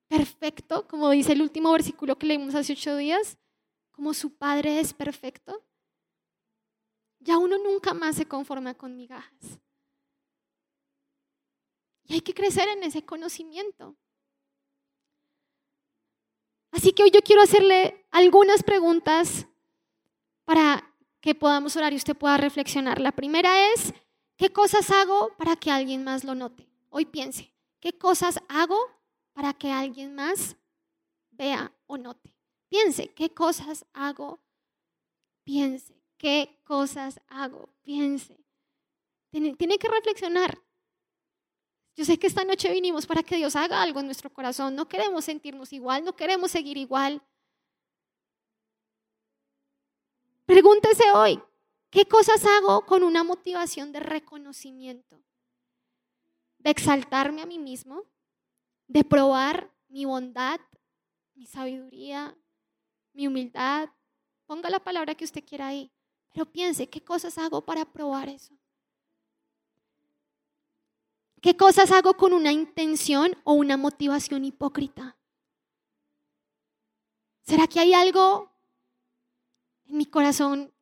perfecto, 0.08 0.88
como 0.88 1.10
dice 1.10 1.34
el 1.34 1.41
último 1.41 1.72
versículo 1.72 2.16
que 2.16 2.28
leímos 2.28 2.53
hace 2.53 2.74
ocho 2.74 2.95
días, 2.95 3.39
como 3.89 4.14
su 4.14 4.38
Padre 4.38 4.80
es 4.80 4.93
perfecto, 4.93 5.64
ya 7.18 7.39
uno 7.39 7.58
nunca 7.58 7.95
más 7.95 8.18
se 8.18 8.28
conforma 8.28 8.76
con 8.76 8.95
migajas. 8.95 9.60
Y 12.08 12.16
hay 12.16 12.22
que 12.22 12.34
crecer 12.34 12.68
en 12.70 12.84
ese 12.84 13.03
conocimiento. 13.03 13.95
Así 16.72 16.93
que 16.93 17.03
hoy 17.03 17.12
yo 17.12 17.22
quiero 17.22 17.41
hacerle 17.41 18.05
algunas 18.12 18.64
preguntas 18.64 19.47
para 20.45 20.93
que 21.20 21.36
podamos 21.36 21.76
orar 21.76 21.91
y 21.91 21.97
usted 21.97 22.16
pueda 22.16 22.38
reflexionar. 22.38 23.01
La 23.01 23.12
primera 23.12 23.74
es, 23.74 23.93
¿qué 24.38 24.51
cosas 24.51 24.89
hago 24.91 25.36
para 25.38 25.55
que 25.55 25.72
alguien 25.72 26.03
más 26.03 26.24
lo 26.24 26.36
note? 26.36 26.70
Hoy 26.89 27.05
piense, 27.05 27.51
¿qué 27.80 27.97
cosas 27.97 28.39
hago 28.47 28.78
para 29.34 29.53
que 29.53 29.72
alguien 29.72 30.16
más 30.16 30.55
vea 31.32 31.74
o 31.88 31.97
note? 31.97 32.34
Piense, 32.70 33.10
¿qué 33.10 33.34
cosas 33.34 33.86
hago? 33.93 34.39
Piense, 35.43 36.01
¿qué 36.18 36.62
cosas 36.64 37.20
hago? 37.28 37.70
Piense. 37.84 38.38
Tiene, 39.30 39.55
tiene 39.55 39.78
que 39.78 39.89
reflexionar. 39.89 40.58
Yo 41.98 42.06
sé 42.06 42.20
que 42.20 42.28
esta 42.28 42.43
noche 42.43 42.72
vinimos 42.72 43.08
para 43.08 43.24
que 43.24 43.38
Dios 43.38 43.56
haga 43.56 43.82
algo 43.82 44.00
en 44.00 44.06
nuestro 44.06 44.30
corazón. 44.30 44.76
No 44.76 44.88
queremos 44.88 45.26
sentirnos 45.26 45.74
igual, 45.74 46.06
no 46.06 46.16
queremos 46.16 46.52
seguir 46.52 46.78
igual. 46.78 47.20
Pregúntese 50.45 51.12
hoy, 51.12 51.41
¿qué 51.89 52.06
cosas 52.06 52.45
hago 52.45 52.86
con 52.86 53.02
una 53.02 53.24
motivación 53.24 53.91
de 53.91 54.00
reconocimiento? 54.00 55.20
De 56.60 56.70
exaltarme 56.70 57.41
a 57.41 57.48
mí 57.48 57.58
mismo, 57.58 58.04
de 58.88 59.04
probar 59.04 59.72
mi 59.89 60.06
bondad, 60.06 60.60
mi 61.34 61.48
sabiduría, 61.48 62.38
mi 63.12 63.26
humildad. 63.26 63.89
Ponga 64.45 64.70
la 64.70 64.80
palabra 64.80 65.16
que 65.16 65.26
usted 65.26 65.43
quiera 65.43 65.68
ahí, 65.68 65.91
pero 66.32 66.45
piense, 66.45 66.88
¿qué 66.88 67.04
cosas 67.04 67.39
hago 67.39 67.66
para 67.66 67.86
probar 67.86 68.30
eso? 68.30 68.54
¿Qué 71.48 71.56
cosas 71.56 71.91
hago 71.91 72.16
con 72.16 72.34
una 72.34 72.52
intención 72.52 73.34
o 73.45 73.54
una 73.54 73.78
motivación 73.78 74.43
hipócrita? 74.43 75.16
¿Será 77.43 77.68
que 77.68 77.80
hay 77.80 77.93
algo 77.93 78.52
en 79.86 79.95
mi 79.95 80.06
corazón 80.06 80.74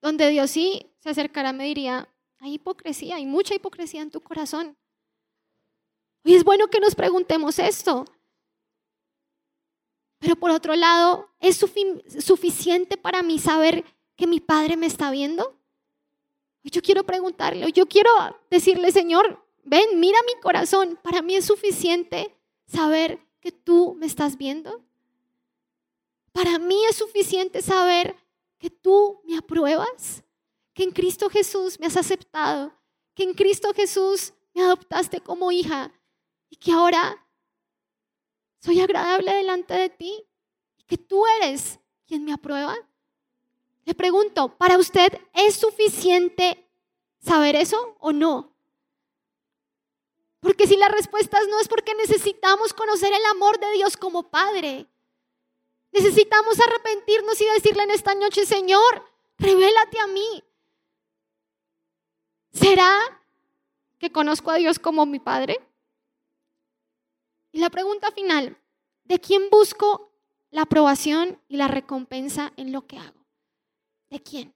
donde 0.00 0.30
Dios 0.30 0.52
sí 0.52 0.90
se 1.00 1.10
acercará 1.10 1.52
me 1.52 1.64
diría, 1.64 2.08
hay 2.38 2.54
hipocresía, 2.54 3.16
hay 3.16 3.26
mucha 3.26 3.54
hipocresía 3.54 4.00
en 4.00 4.10
tu 4.10 4.22
corazón? 4.22 4.78
Y 6.24 6.34
es 6.34 6.44
bueno 6.44 6.68
que 6.68 6.80
nos 6.80 6.94
preguntemos 6.94 7.58
esto. 7.58 8.06
Pero 10.18 10.34
por 10.34 10.50
otro 10.50 10.74
lado, 10.76 11.28
¿es 11.40 11.58
suficiente 11.58 12.96
para 12.96 13.22
mí 13.22 13.38
saber 13.38 13.84
que 14.16 14.26
mi 14.26 14.40
Padre 14.40 14.78
me 14.78 14.86
está 14.86 15.10
viendo? 15.10 15.60
Yo 16.62 16.80
quiero 16.80 17.04
preguntarle, 17.04 17.70
yo 17.72 17.86
quiero 17.86 18.10
decirle, 18.48 18.92
Señor, 18.92 19.49
ven, 19.70 20.00
mira 20.00 20.18
mi 20.26 20.40
corazón, 20.40 20.98
para 21.00 21.22
mí 21.22 21.36
es 21.36 21.44
suficiente 21.44 22.36
saber 22.66 23.24
que 23.40 23.52
tú 23.52 23.94
me 23.94 24.06
estás 24.06 24.36
viendo. 24.36 24.84
Para 26.32 26.58
mí 26.58 26.84
es 26.86 26.96
suficiente 26.96 27.62
saber 27.62 28.16
que 28.58 28.68
tú 28.68 29.20
me 29.24 29.38
apruebas, 29.38 30.24
que 30.74 30.82
en 30.82 30.90
Cristo 30.90 31.30
Jesús 31.30 31.78
me 31.78 31.86
has 31.86 31.96
aceptado, 31.96 32.72
que 33.14 33.22
en 33.22 33.32
Cristo 33.32 33.72
Jesús 33.72 34.32
me 34.54 34.62
adoptaste 34.62 35.20
como 35.20 35.52
hija 35.52 35.92
y 36.48 36.56
que 36.56 36.72
ahora 36.72 37.24
soy 38.58 38.80
agradable 38.80 39.32
delante 39.32 39.74
de 39.74 39.88
ti 39.88 40.24
y 40.78 40.82
que 40.82 40.98
tú 40.98 41.24
eres 41.40 41.78
quien 42.06 42.24
me 42.24 42.32
aprueba. 42.32 42.74
Le 43.84 43.94
pregunto, 43.94 44.56
¿para 44.58 44.78
usted 44.78 45.16
es 45.32 45.54
suficiente 45.54 46.68
saber 47.20 47.54
eso 47.54 47.96
o 48.00 48.12
no? 48.12 48.49
Porque 50.40 50.66
si 50.66 50.76
la 50.76 50.88
respuesta 50.88 51.38
no 51.48 51.60
es 51.60 51.68
porque 51.68 51.94
necesitamos 51.94 52.72
conocer 52.72 53.12
el 53.12 53.24
amor 53.26 53.60
de 53.60 53.72
Dios 53.72 53.96
como 53.96 54.30
Padre. 54.30 54.86
Necesitamos 55.92 56.58
arrepentirnos 56.60 57.40
y 57.40 57.44
decirle 57.46 57.82
en 57.82 57.90
esta 57.90 58.14
noche, 58.14 58.46
Señor, 58.46 59.04
revélate 59.38 60.00
a 60.00 60.06
mí. 60.06 60.44
¿Será 62.52 62.98
que 63.98 64.10
conozco 64.10 64.50
a 64.50 64.56
Dios 64.56 64.78
como 64.78 65.04
mi 65.04 65.18
Padre? 65.18 65.60
Y 67.52 67.58
la 67.58 67.68
pregunta 67.68 68.10
final, 68.12 68.56
¿de 69.04 69.20
quién 69.20 69.50
busco 69.50 70.12
la 70.50 70.62
aprobación 70.62 71.40
y 71.48 71.56
la 71.56 71.68
recompensa 71.68 72.52
en 72.56 72.72
lo 72.72 72.86
que 72.86 72.98
hago? 72.98 73.26
¿De 74.08 74.22
quién? 74.22 74.54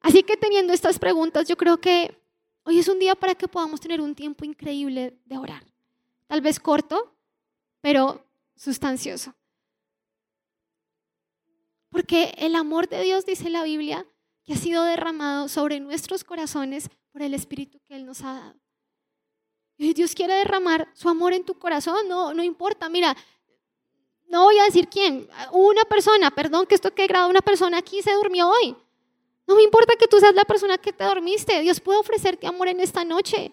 Así 0.00 0.22
que 0.22 0.36
teniendo 0.36 0.72
estas 0.72 0.98
preguntas, 0.98 1.46
yo 1.46 1.56
creo 1.56 1.78
que 1.78 2.21
Hoy 2.64 2.78
es 2.78 2.88
un 2.88 2.98
día 2.98 3.14
para 3.14 3.34
que 3.34 3.48
podamos 3.48 3.80
tener 3.80 4.00
un 4.00 4.14
tiempo 4.14 4.44
increíble 4.44 5.18
de 5.24 5.38
orar. 5.38 5.64
Tal 6.28 6.40
vez 6.40 6.60
corto, 6.60 7.16
pero 7.80 8.24
sustancioso. 8.54 9.34
Porque 11.90 12.34
el 12.38 12.54
amor 12.54 12.88
de 12.88 13.02
Dios, 13.02 13.26
dice 13.26 13.50
la 13.50 13.64
Biblia, 13.64 14.06
que 14.44 14.54
ha 14.54 14.56
sido 14.56 14.84
derramado 14.84 15.48
sobre 15.48 15.80
nuestros 15.80 16.24
corazones 16.24 16.88
por 17.10 17.22
el 17.22 17.34
Espíritu 17.34 17.80
que 17.86 17.96
Él 17.96 18.06
nos 18.06 18.22
ha 18.22 18.32
dado. 18.34 18.60
Y 19.76 19.92
Dios 19.94 20.14
quiere 20.14 20.34
derramar 20.34 20.88
su 20.94 21.08
amor 21.08 21.32
en 21.32 21.44
tu 21.44 21.58
corazón, 21.58 22.08
no, 22.08 22.32
no 22.32 22.44
importa. 22.44 22.88
Mira, 22.88 23.16
no 24.28 24.44
voy 24.44 24.58
a 24.58 24.64
decir 24.64 24.88
quién, 24.88 25.28
una 25.52 25.84
persona, 25.84 26.30
perdón 26.30 26.66
que 26.66 26.76
esto 26.76 26.94
que 26.94 27.06
grabado, 27.06 27.30
una 27.30 27.42
persona 27.42 27.78
aquí 27.78 28.00
se 28.00 28.12
durmió 28.14 28.48
hoy. 28.48 28.76
No 29.52 29.56
me 29.56 29.64
importa 29.64 29.96
que 29.96 30.08
tú 30.08 30.18
seas 30.18 30.34
la 30.34 30.46
persona 30.46 30.78
que 30.78 30.94
te 30.94 31.04
dormiste. 31.04 31.60
Dios 31.60 31.78
puede 31.78 31.98
ofrecerte 31.98 32.46
amor 32.46 32.68
en 32.68 32.80
esta 32.80 33.04
noche. 33.04 33.52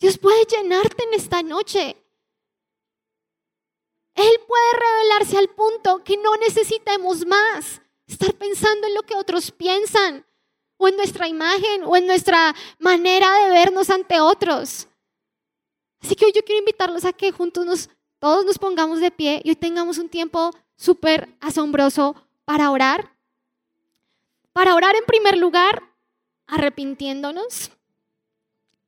Dios 0.00 0.18
puede 0.18 0.44
llenarte 0.46 1.04
en 1.04 1.14
esta 1.14 1.44
noche. 1.44 1.96
Él 4.16 4.40
puede 4.48 4.72
revelarse 4.72 5.38
al 5.38 5.48
punto 5.50 6.02
que 6.02 6.16
no 6.16 6.34
necesitemos 6.38 7.24
más 7.24 7.80
estar 8.08 8.34
pensando 8.34 8.88
en 8.88 8.94
lo 8.94 9.04
que 9.04 9.14
otros 9.14 9.52
piensan, 9.52 10.26
o 10.76 10.88
en 10.88 10.96
nuestra 10.96 11.28
imagen, 11.28 11.84
o 11.84 11.94
en 11.94 12.08
nuestra 12.08 12.52
manera 12.80 13.32
de 13.44 13.50
vernos 13.50 13.90
ante 13.90 14.20
otros. 14.20 14.88
Así 16.02 16.16
que 16.16 16.24
hoy 16.24 16.32
yo 16.32 16.44
quiero 16.44 16.58
invitarlos 16.58 17.04
a 17.04 17.12
que 17.12 17.30
juntos 17.30 17.64
nos, 17.64 17.90
todos 18.18 18.44
nos 18.44 18.58
pongamos 18.58 18.98
de 18.98 19.12
pie 19.12 19.40
y 19.44 19.50
hoy 19.50 19.56
tengamos 19.56 19.98
un 19.98 20.08
tiempo 20.08 20.50
súper 20.74 21.28
asombroso 21.38 22.16
para 22.44 22.72
orar. 22.72 23.17
Para 24.58 24.74
orar 24.74 24.96
en 24.96 25.04
primer 25.04 25.38
lugar, 25.38 25.84
arrepintiéndonos, 26.48 27.70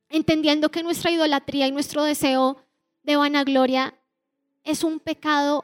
entendiendo 0.09 0.69
que 0.69 0.83
nuestra 0.83 1.11
idolatría 1.11 1.65
y 1.65 1.71
nuestro 1.71 2.03
deseo 2.03 2.57
de 3.03 3.15
vanagloria 3.15 3.97
es 4.65 4.83
un 4.83 4.99
pecado 4.99 5.63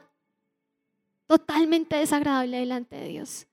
totalmente 1.26 1.96
desagradable 1.96 2.56
delante 2.56 2.96
de 2.96 3.08
Dios. 3.08 3.46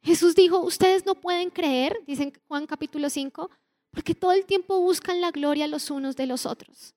Jesús 0.00 0.36
dijo, 0.36 0.60
ustedes 0.60 1.04
no 1.04 1.16
pueden 1.16 1.50
creer, 1.50 2.00
dice 2.06 2.22
en 2.22 2.32
Juan 2.46 2.68
capítulo 2.68 3.10
5, 3.10 3.50
porque 3.90 4.14
todo 4.14 4.30
el 4.30 4.46
tiempo 4.46 4.78
buscan 4.78 5.20
la 5.20 5.32
gloria 5.32 5.66
los 5.66 5.90
unos 5.90 6.14
de 6.14 6.26
los 6.26 6.46
otros. 6.46 6.94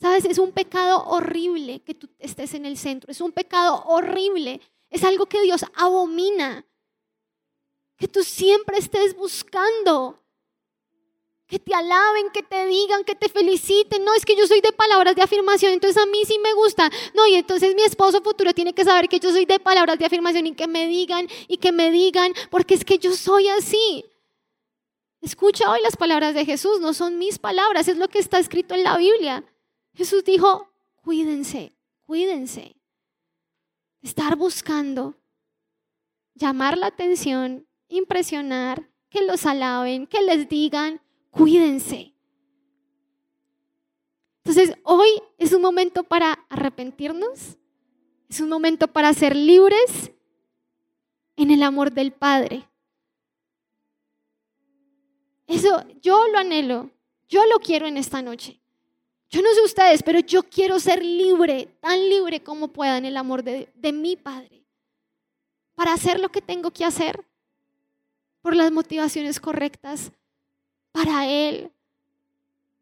Sabes, 0.00 0.24
es 0.24 0.38
un 0.38 0.52
pecado 0.52 1.04
horrible 1.06 1.80
que 1.80 1.94
tú 1.94 2.08
estés 2.20 2.54
en 2.54 2.64
el 2.64 2.78
centro, 2.78 3.10
es 3.10 3.20
un 3.20 3.32
pecado 3.32 3.82
horrible 3.86 4.60
es 4.90 5.04
algo 5.04 5.26
que 5.26 5.40
Dios 5.42 5.64
abomina. 5.74 6.66
Que 7.96 8.08
tú 8.08 8.24
siempre 8.24 8.78
estés 8.78 9.14
buscando. 9.14 10.18
Que 11.46 11.58
te 11.58 11.74
alaben, 11.74 12.30
que 12.32 12.42
te 12.42 12.66
digan, 12.66 13.04
que 13.04 13.14
te 13.14 13.28
feliciten. 13.28 14.04
No, 14.04 14.14
es 14.14 14.24
que 14.24 14.36
yo 14.36 14.46
soy 14.46 14.60
de 14.60 14.72
palabras 14.72 15.14
de 15.14 15.22
afirmación, 15.22 15.72
entonces 15.72 16.00
a 16.00 16.06
mí 16.06 16.22
sí 16.24 16.38
me 16.38 16.52
gusta. 16.54 16.90
No, 17.14 17.26
y 17.26 17.34
entonces 17.34 17.74
mi 17.74 17.82
esposo 17.82 18.20
futuro 18.20 18.52
tiene 18.52 18.72
que 18.72 18.84
saber 18.84 19.08
que 19.08 19.20
yo 19.20 19.30
soy 19.30 19.46
de 19.46 19.60
palabras 19.60 19.98
de 19.98 20.06
afirmación 20.06 20.46
y 20.46 20.54
que 20.54 20.66
me 20.66 20.86
digan 20.86 21.28
y 21.48 21.56
que 21.58 21.72
me 21.72 21.90
digan, 21.90 22.32
porque 22.50 22.74
es 22.74 22.84
que 22.84 22.98
yo 22.98 23.14
soy 23.14 23.48
así. 23.48 24.04
Escucha 25.20 25.70
hoy 25.70 25.80
las 25.82 25.96
palabras 25.96 26.34
de 26.34 26.46
Jesús, 26.46 26.80
no 26.80 26.94
son 26.94 27.18
mis 27.18 27.38
palabras, 27.38 27.88
es 27.88 27.98
lo 27.98 28.08
que 28.08 28.20
está 28.20 28.38
escrito 28.38 28.74
en 28.74 28.84
la 28.84 28.96
Biblia. 28.96 29.44
Jesús 29.94 30.24
dijo, 30.24 30.68
cuídense, 31.02 31.76
cuídense 32.06 32.79
estar 34.02 34.36
buscando 34.36 35.16
llamar 36.34 36.78
la 36.78 36.86
atención, 36.86 37.66
impresionar, 37.88 38.90
que 39.10 39.22
los 39.22 39.44
alaben, 39.44 40.06
que 40.06 40.22
les 40.22 40.48
digan, 40.48 41.00
cuídense. 41.30 42.14
Entonces, 44.44 44.76
hoy 44.84 45.08
es 45.36 45.52
un 45.52 45.60
momento 45.60 46.04
para 46.04 46.32
arrepentirnos, 46.48 47.58
es 48.28 48.40
un 48.40 48.48
momento 48.48 48.88
para 48.88 49.12
ser 49.12 49.36
libres 49.36 50.12
en 51.36 51.50
el 51.50 51.62
amor 51.62 51.92
del 51.92 52.12
Padre. 52.12 52.68
Eso 55.46 55.84
yo 56.00 56.28
lo 56.28 56.38
anhelo, 56.38 56.90
Yo 57.28 57.46
lo 57.46 57.60
quiero 57.60 57.86
en 57.86 57.96
esta 57.96 58.22
noche. 58.22 58.60
Yo 59.30 59.42
no 59.42 59.54
sé 59.54 59.62
ustedes, 59.62 60.02
pero 60.02 60.18
yo 60.18 60.42
quiero 60.42 60.80
ser 60.80 61.04
libre, 61.04 61.66
tan 61.80 62.08
libre 62.08 62.42
como 62.42 62.68
pueda 62.68 62.98
en 62.98 63.04
el 63.04 63.16
amor 63.16 63.44
de, 63.44 63.72
de 63.76 63.92
mi 63.92 64.16
Padre, 64.16 64.64
para 65.76 65.92
hacer 65.92 66.18
lo 66.18 66.30
que 66.30 66.42
tengo 66.42 66.72
que 66.72 66.84
hacer 66.84 67.24
por 68.42 68.56
las 68.56 68.72
motivaciones 68.72 69.38
correctas 69.38 70.10
para 70.90 71.28
Él, 71.28 71.70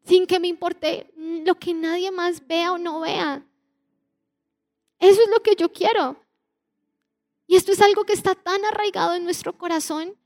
sin 0.05 0.25
que 0.25 0.39
me 0.39 0.47
importe 0.47 1.13
lo 1.15 1.53
que 1.55 1.73
nadie 1.73 2.11
más 2.11 2.45
vea 2.47 2.73
o 2.73 2.79
no 2.79 3.01
vea. 3.01 3.45
Eso 4.97 5.21
es 5.21 5.29
lo 5.29 5.41
que 5.41 5.55
yo 5.55 5.71
quiero. 5.71 6.17
Y 7.45 7.57
esto 7.57 7.71
es 7.71 7.81
algo 7.81 8.05
que 8.05 8.13
está 8.13 8.33
tan 8.33 8.63
arraigado 8.65 9.13
en 9.13 9.23
nuestro 9.23 9.57
corazón 9.57 10.17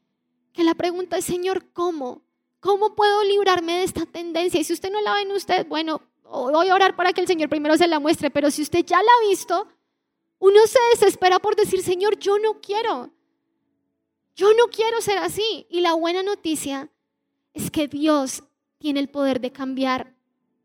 que 0.53 0.63
la 0.63 0.75
pregunta 0.75 1.17
es, 1.17 1.25
Señor, 1.25 1.71
¿cómo? 1.73 2.21
¿Cómo 2.59 2.95
puedo 2.95 3.23
librarme 3.23 3.79
de 3.79 3.83
esta 3.83 4.05
tendencia? 4.05 4.59
Y 4.59 4.63
si 4.63 4.71
usted 4.71 4.91
no 4.91 5.01
la 5.01 5.13
ve 5.15 5.21
en 5.23 5.31
usted, 5.31 5.67
bueno, 5.67 6.01
voy 6.23 6.67
a 6.69 6.75
orar 6.75 6.95
para 6.95 7.13
que 7.13 7.21
el 7.21 7.27
Señor 7.27 7.49
primero 7.49 7.77
se 7.77 7.87
la 7.87 7.99
muestre, 7.99 8.31
pero 8.31 8.51
si 8.51 8.61
usted 8.61 8.83
ya 8.85 8.97
la 8.97 9.11
ha 9.11 9.27
visto, 9.27 9.67
uno 10.39 10.59
se 10.67 10.79
desespera 10.91 11.39
por 11.39 11.55
decir, 11.55 11.81
Señor, 11.81 12.17
yo 12.19 12.37
no 12.39 12.59
quiero. 12.59 13.11
Yo 14.35 14.53
no 14.53 14.67
quiero 14.67 15.01
ser 15.01 15.17
así. 15.19 15.67
Y 15.69 15.81
la 15.81 15.93
buena 15.93 16.23
noticia 16.23 16.89
es 17.53 17.69
que 17.69 17.87
Dios 17.87 18.43
tiene 18.77 18.99
el 18.99 19.09
poder 19.09 19.39
de 19.39 19.51
cambiar 19.51 20.13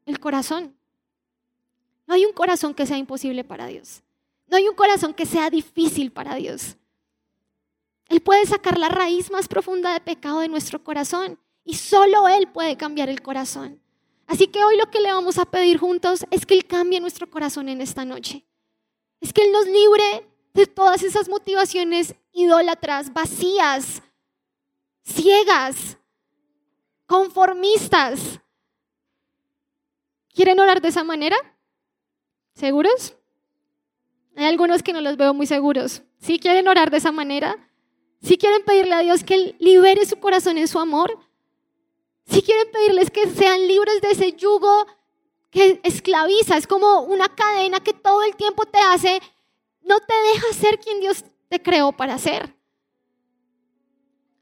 el 0.06 0.18
corazón. 0.18 0.76
No 2.06 2.14
hay 2.14 2.24
un 2.24 2.32
corazón 2.32 2.74
que 2.74 2.86
sea 2.86 2.96
imposible 2.96 3.44
para 3.44 3.66
Dios. 3.66 4.02
No 4.46 4.56
hay 4.56 4.66
un 4.66 4.74
corazón 4.74 5.12
que 5.12 5.26
sea 5.26 5.50
difícil 5.50 6.10
para 6.10 6.34
Dios. 6.34 6.76
Él 8.08 8.22
puede 8.22 8.46
sacar 8.46 8.78
la 8.78 8.88
raíz 8.88 9.30
más 9.30 9.46
profunda 9.46 9.92
de 9.92 10.00
pecado 10.00 10.40
de 10.40 10.48
nuestro 10.48 10.82
corazón 10.82 11.38
y 11.64 11.74
solo 11.74 12.26
Él 12.26 12.48
puede 12.50 12.78
cambiar 12.78 13.10
el 13.10 13.20
corazón. 13.20 13.82
Así 14.28 14.46
que 14.46 14.62
hoy 14.62 14.76
lo 14.76 14.90
que 14.90 15.00
le 15.00 15.10
vamos 15.10 15.38
a 15.38 15.46
pedir 15.46 15.78
juntos 15.78 16.26
es 16.30 16.44
que 16.44 16.52
Él 16.52 16.66
cambie 16.66 17.00
nuestro 17.00 17.28
corazón 17.28 17.68
en 17.70 17.80
esta 17.80 18.04
noche. 18.04 18.44
Es 19.22 19.32
que 19.32 19.42
Él 19.42 19.52
nos 19.52 19.66
libre 19.66 20.28
de 20.52 20.66
todas 20.66 21.02
esas 21.02 21.30
motivaciones 21.30 22.14
idólatras, 22.32 23.12
vacías, 23.12 24.02
ciegas, 25.02 25.96
conformistas. 27.06 28.38
¿Quieren 30.34 30.60
orar 30.60 30.82
de 30.82 30.88
esa 30.88 31.04
manera? 31.04 31.36
¿Seguros? 32.54 33.16
Hay 34.36 34.44
algunos 34.44 34.82
que 34.82 34.92
no 34.92 35.00
los 35.00 35.16
veo 35.16 35.32
muy 35.32 35.46
seguros. 35.46 36.02
¿Sí 36.18 36.38
quieren 36.38 36.68
orar 36.68 36.90
de 36.90 36.98
esa 36.98 37.12
manera? 37.12 37.56
¿Sí 38.20 38.36
quieren 38.36 38.62
pedirle 38.64 38.94
a 38.94 39.00
Dios 39.00 39.24
que 39.24 39.34
Él 39.34 39.56
libere 39.58 40.04
su 40.04 40.20
corazón 40.20 40.58
en 40.58 40.68
su 40.68 40.78
amor? 40.78 41.18
¿Sí 42.28 42.42
quieren 42.42 42.70
pedirles 42.70 43.10
que 43.10 43.28
sean 43.30 43.66
libres 43.66 44.00
de 44.02 44.10
ese 44.10 44.32
yugo 44.32 44.86
que 45.50 45.80
esclaviza? 45.82 46.56
Es 46.56 46.66
como 46.66 47.00
una 47.00 47.34
cadena 47.34 47.80
que 47.80 47.94
todo 47.94 48.22
el 48.22 48.36
tiempo 48.36 48.66
te 48.66 48.78
hace, 48.78 49.20
no 49.80 49.98
te 50.00 50.14
deja 50.32 50.52
ser 50.52 50.78
quien 50.78 51.00
Dios 51.00 51.24
te 51.48 51.62
creó 51.62 51.92
para 51.92 52.18
ser. 52.18 52.54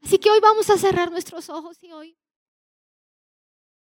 Así 0.03 0.17
que 0.19 0.29
hoy 0.29 0.39
vamos 0.39 0.69
a 0.69 0.77
cerrar 0.77 1.11
nuestros 1.11 1.49
ojos 1.49 1.77
y 1.81 1.91
hoy 1.91 2.17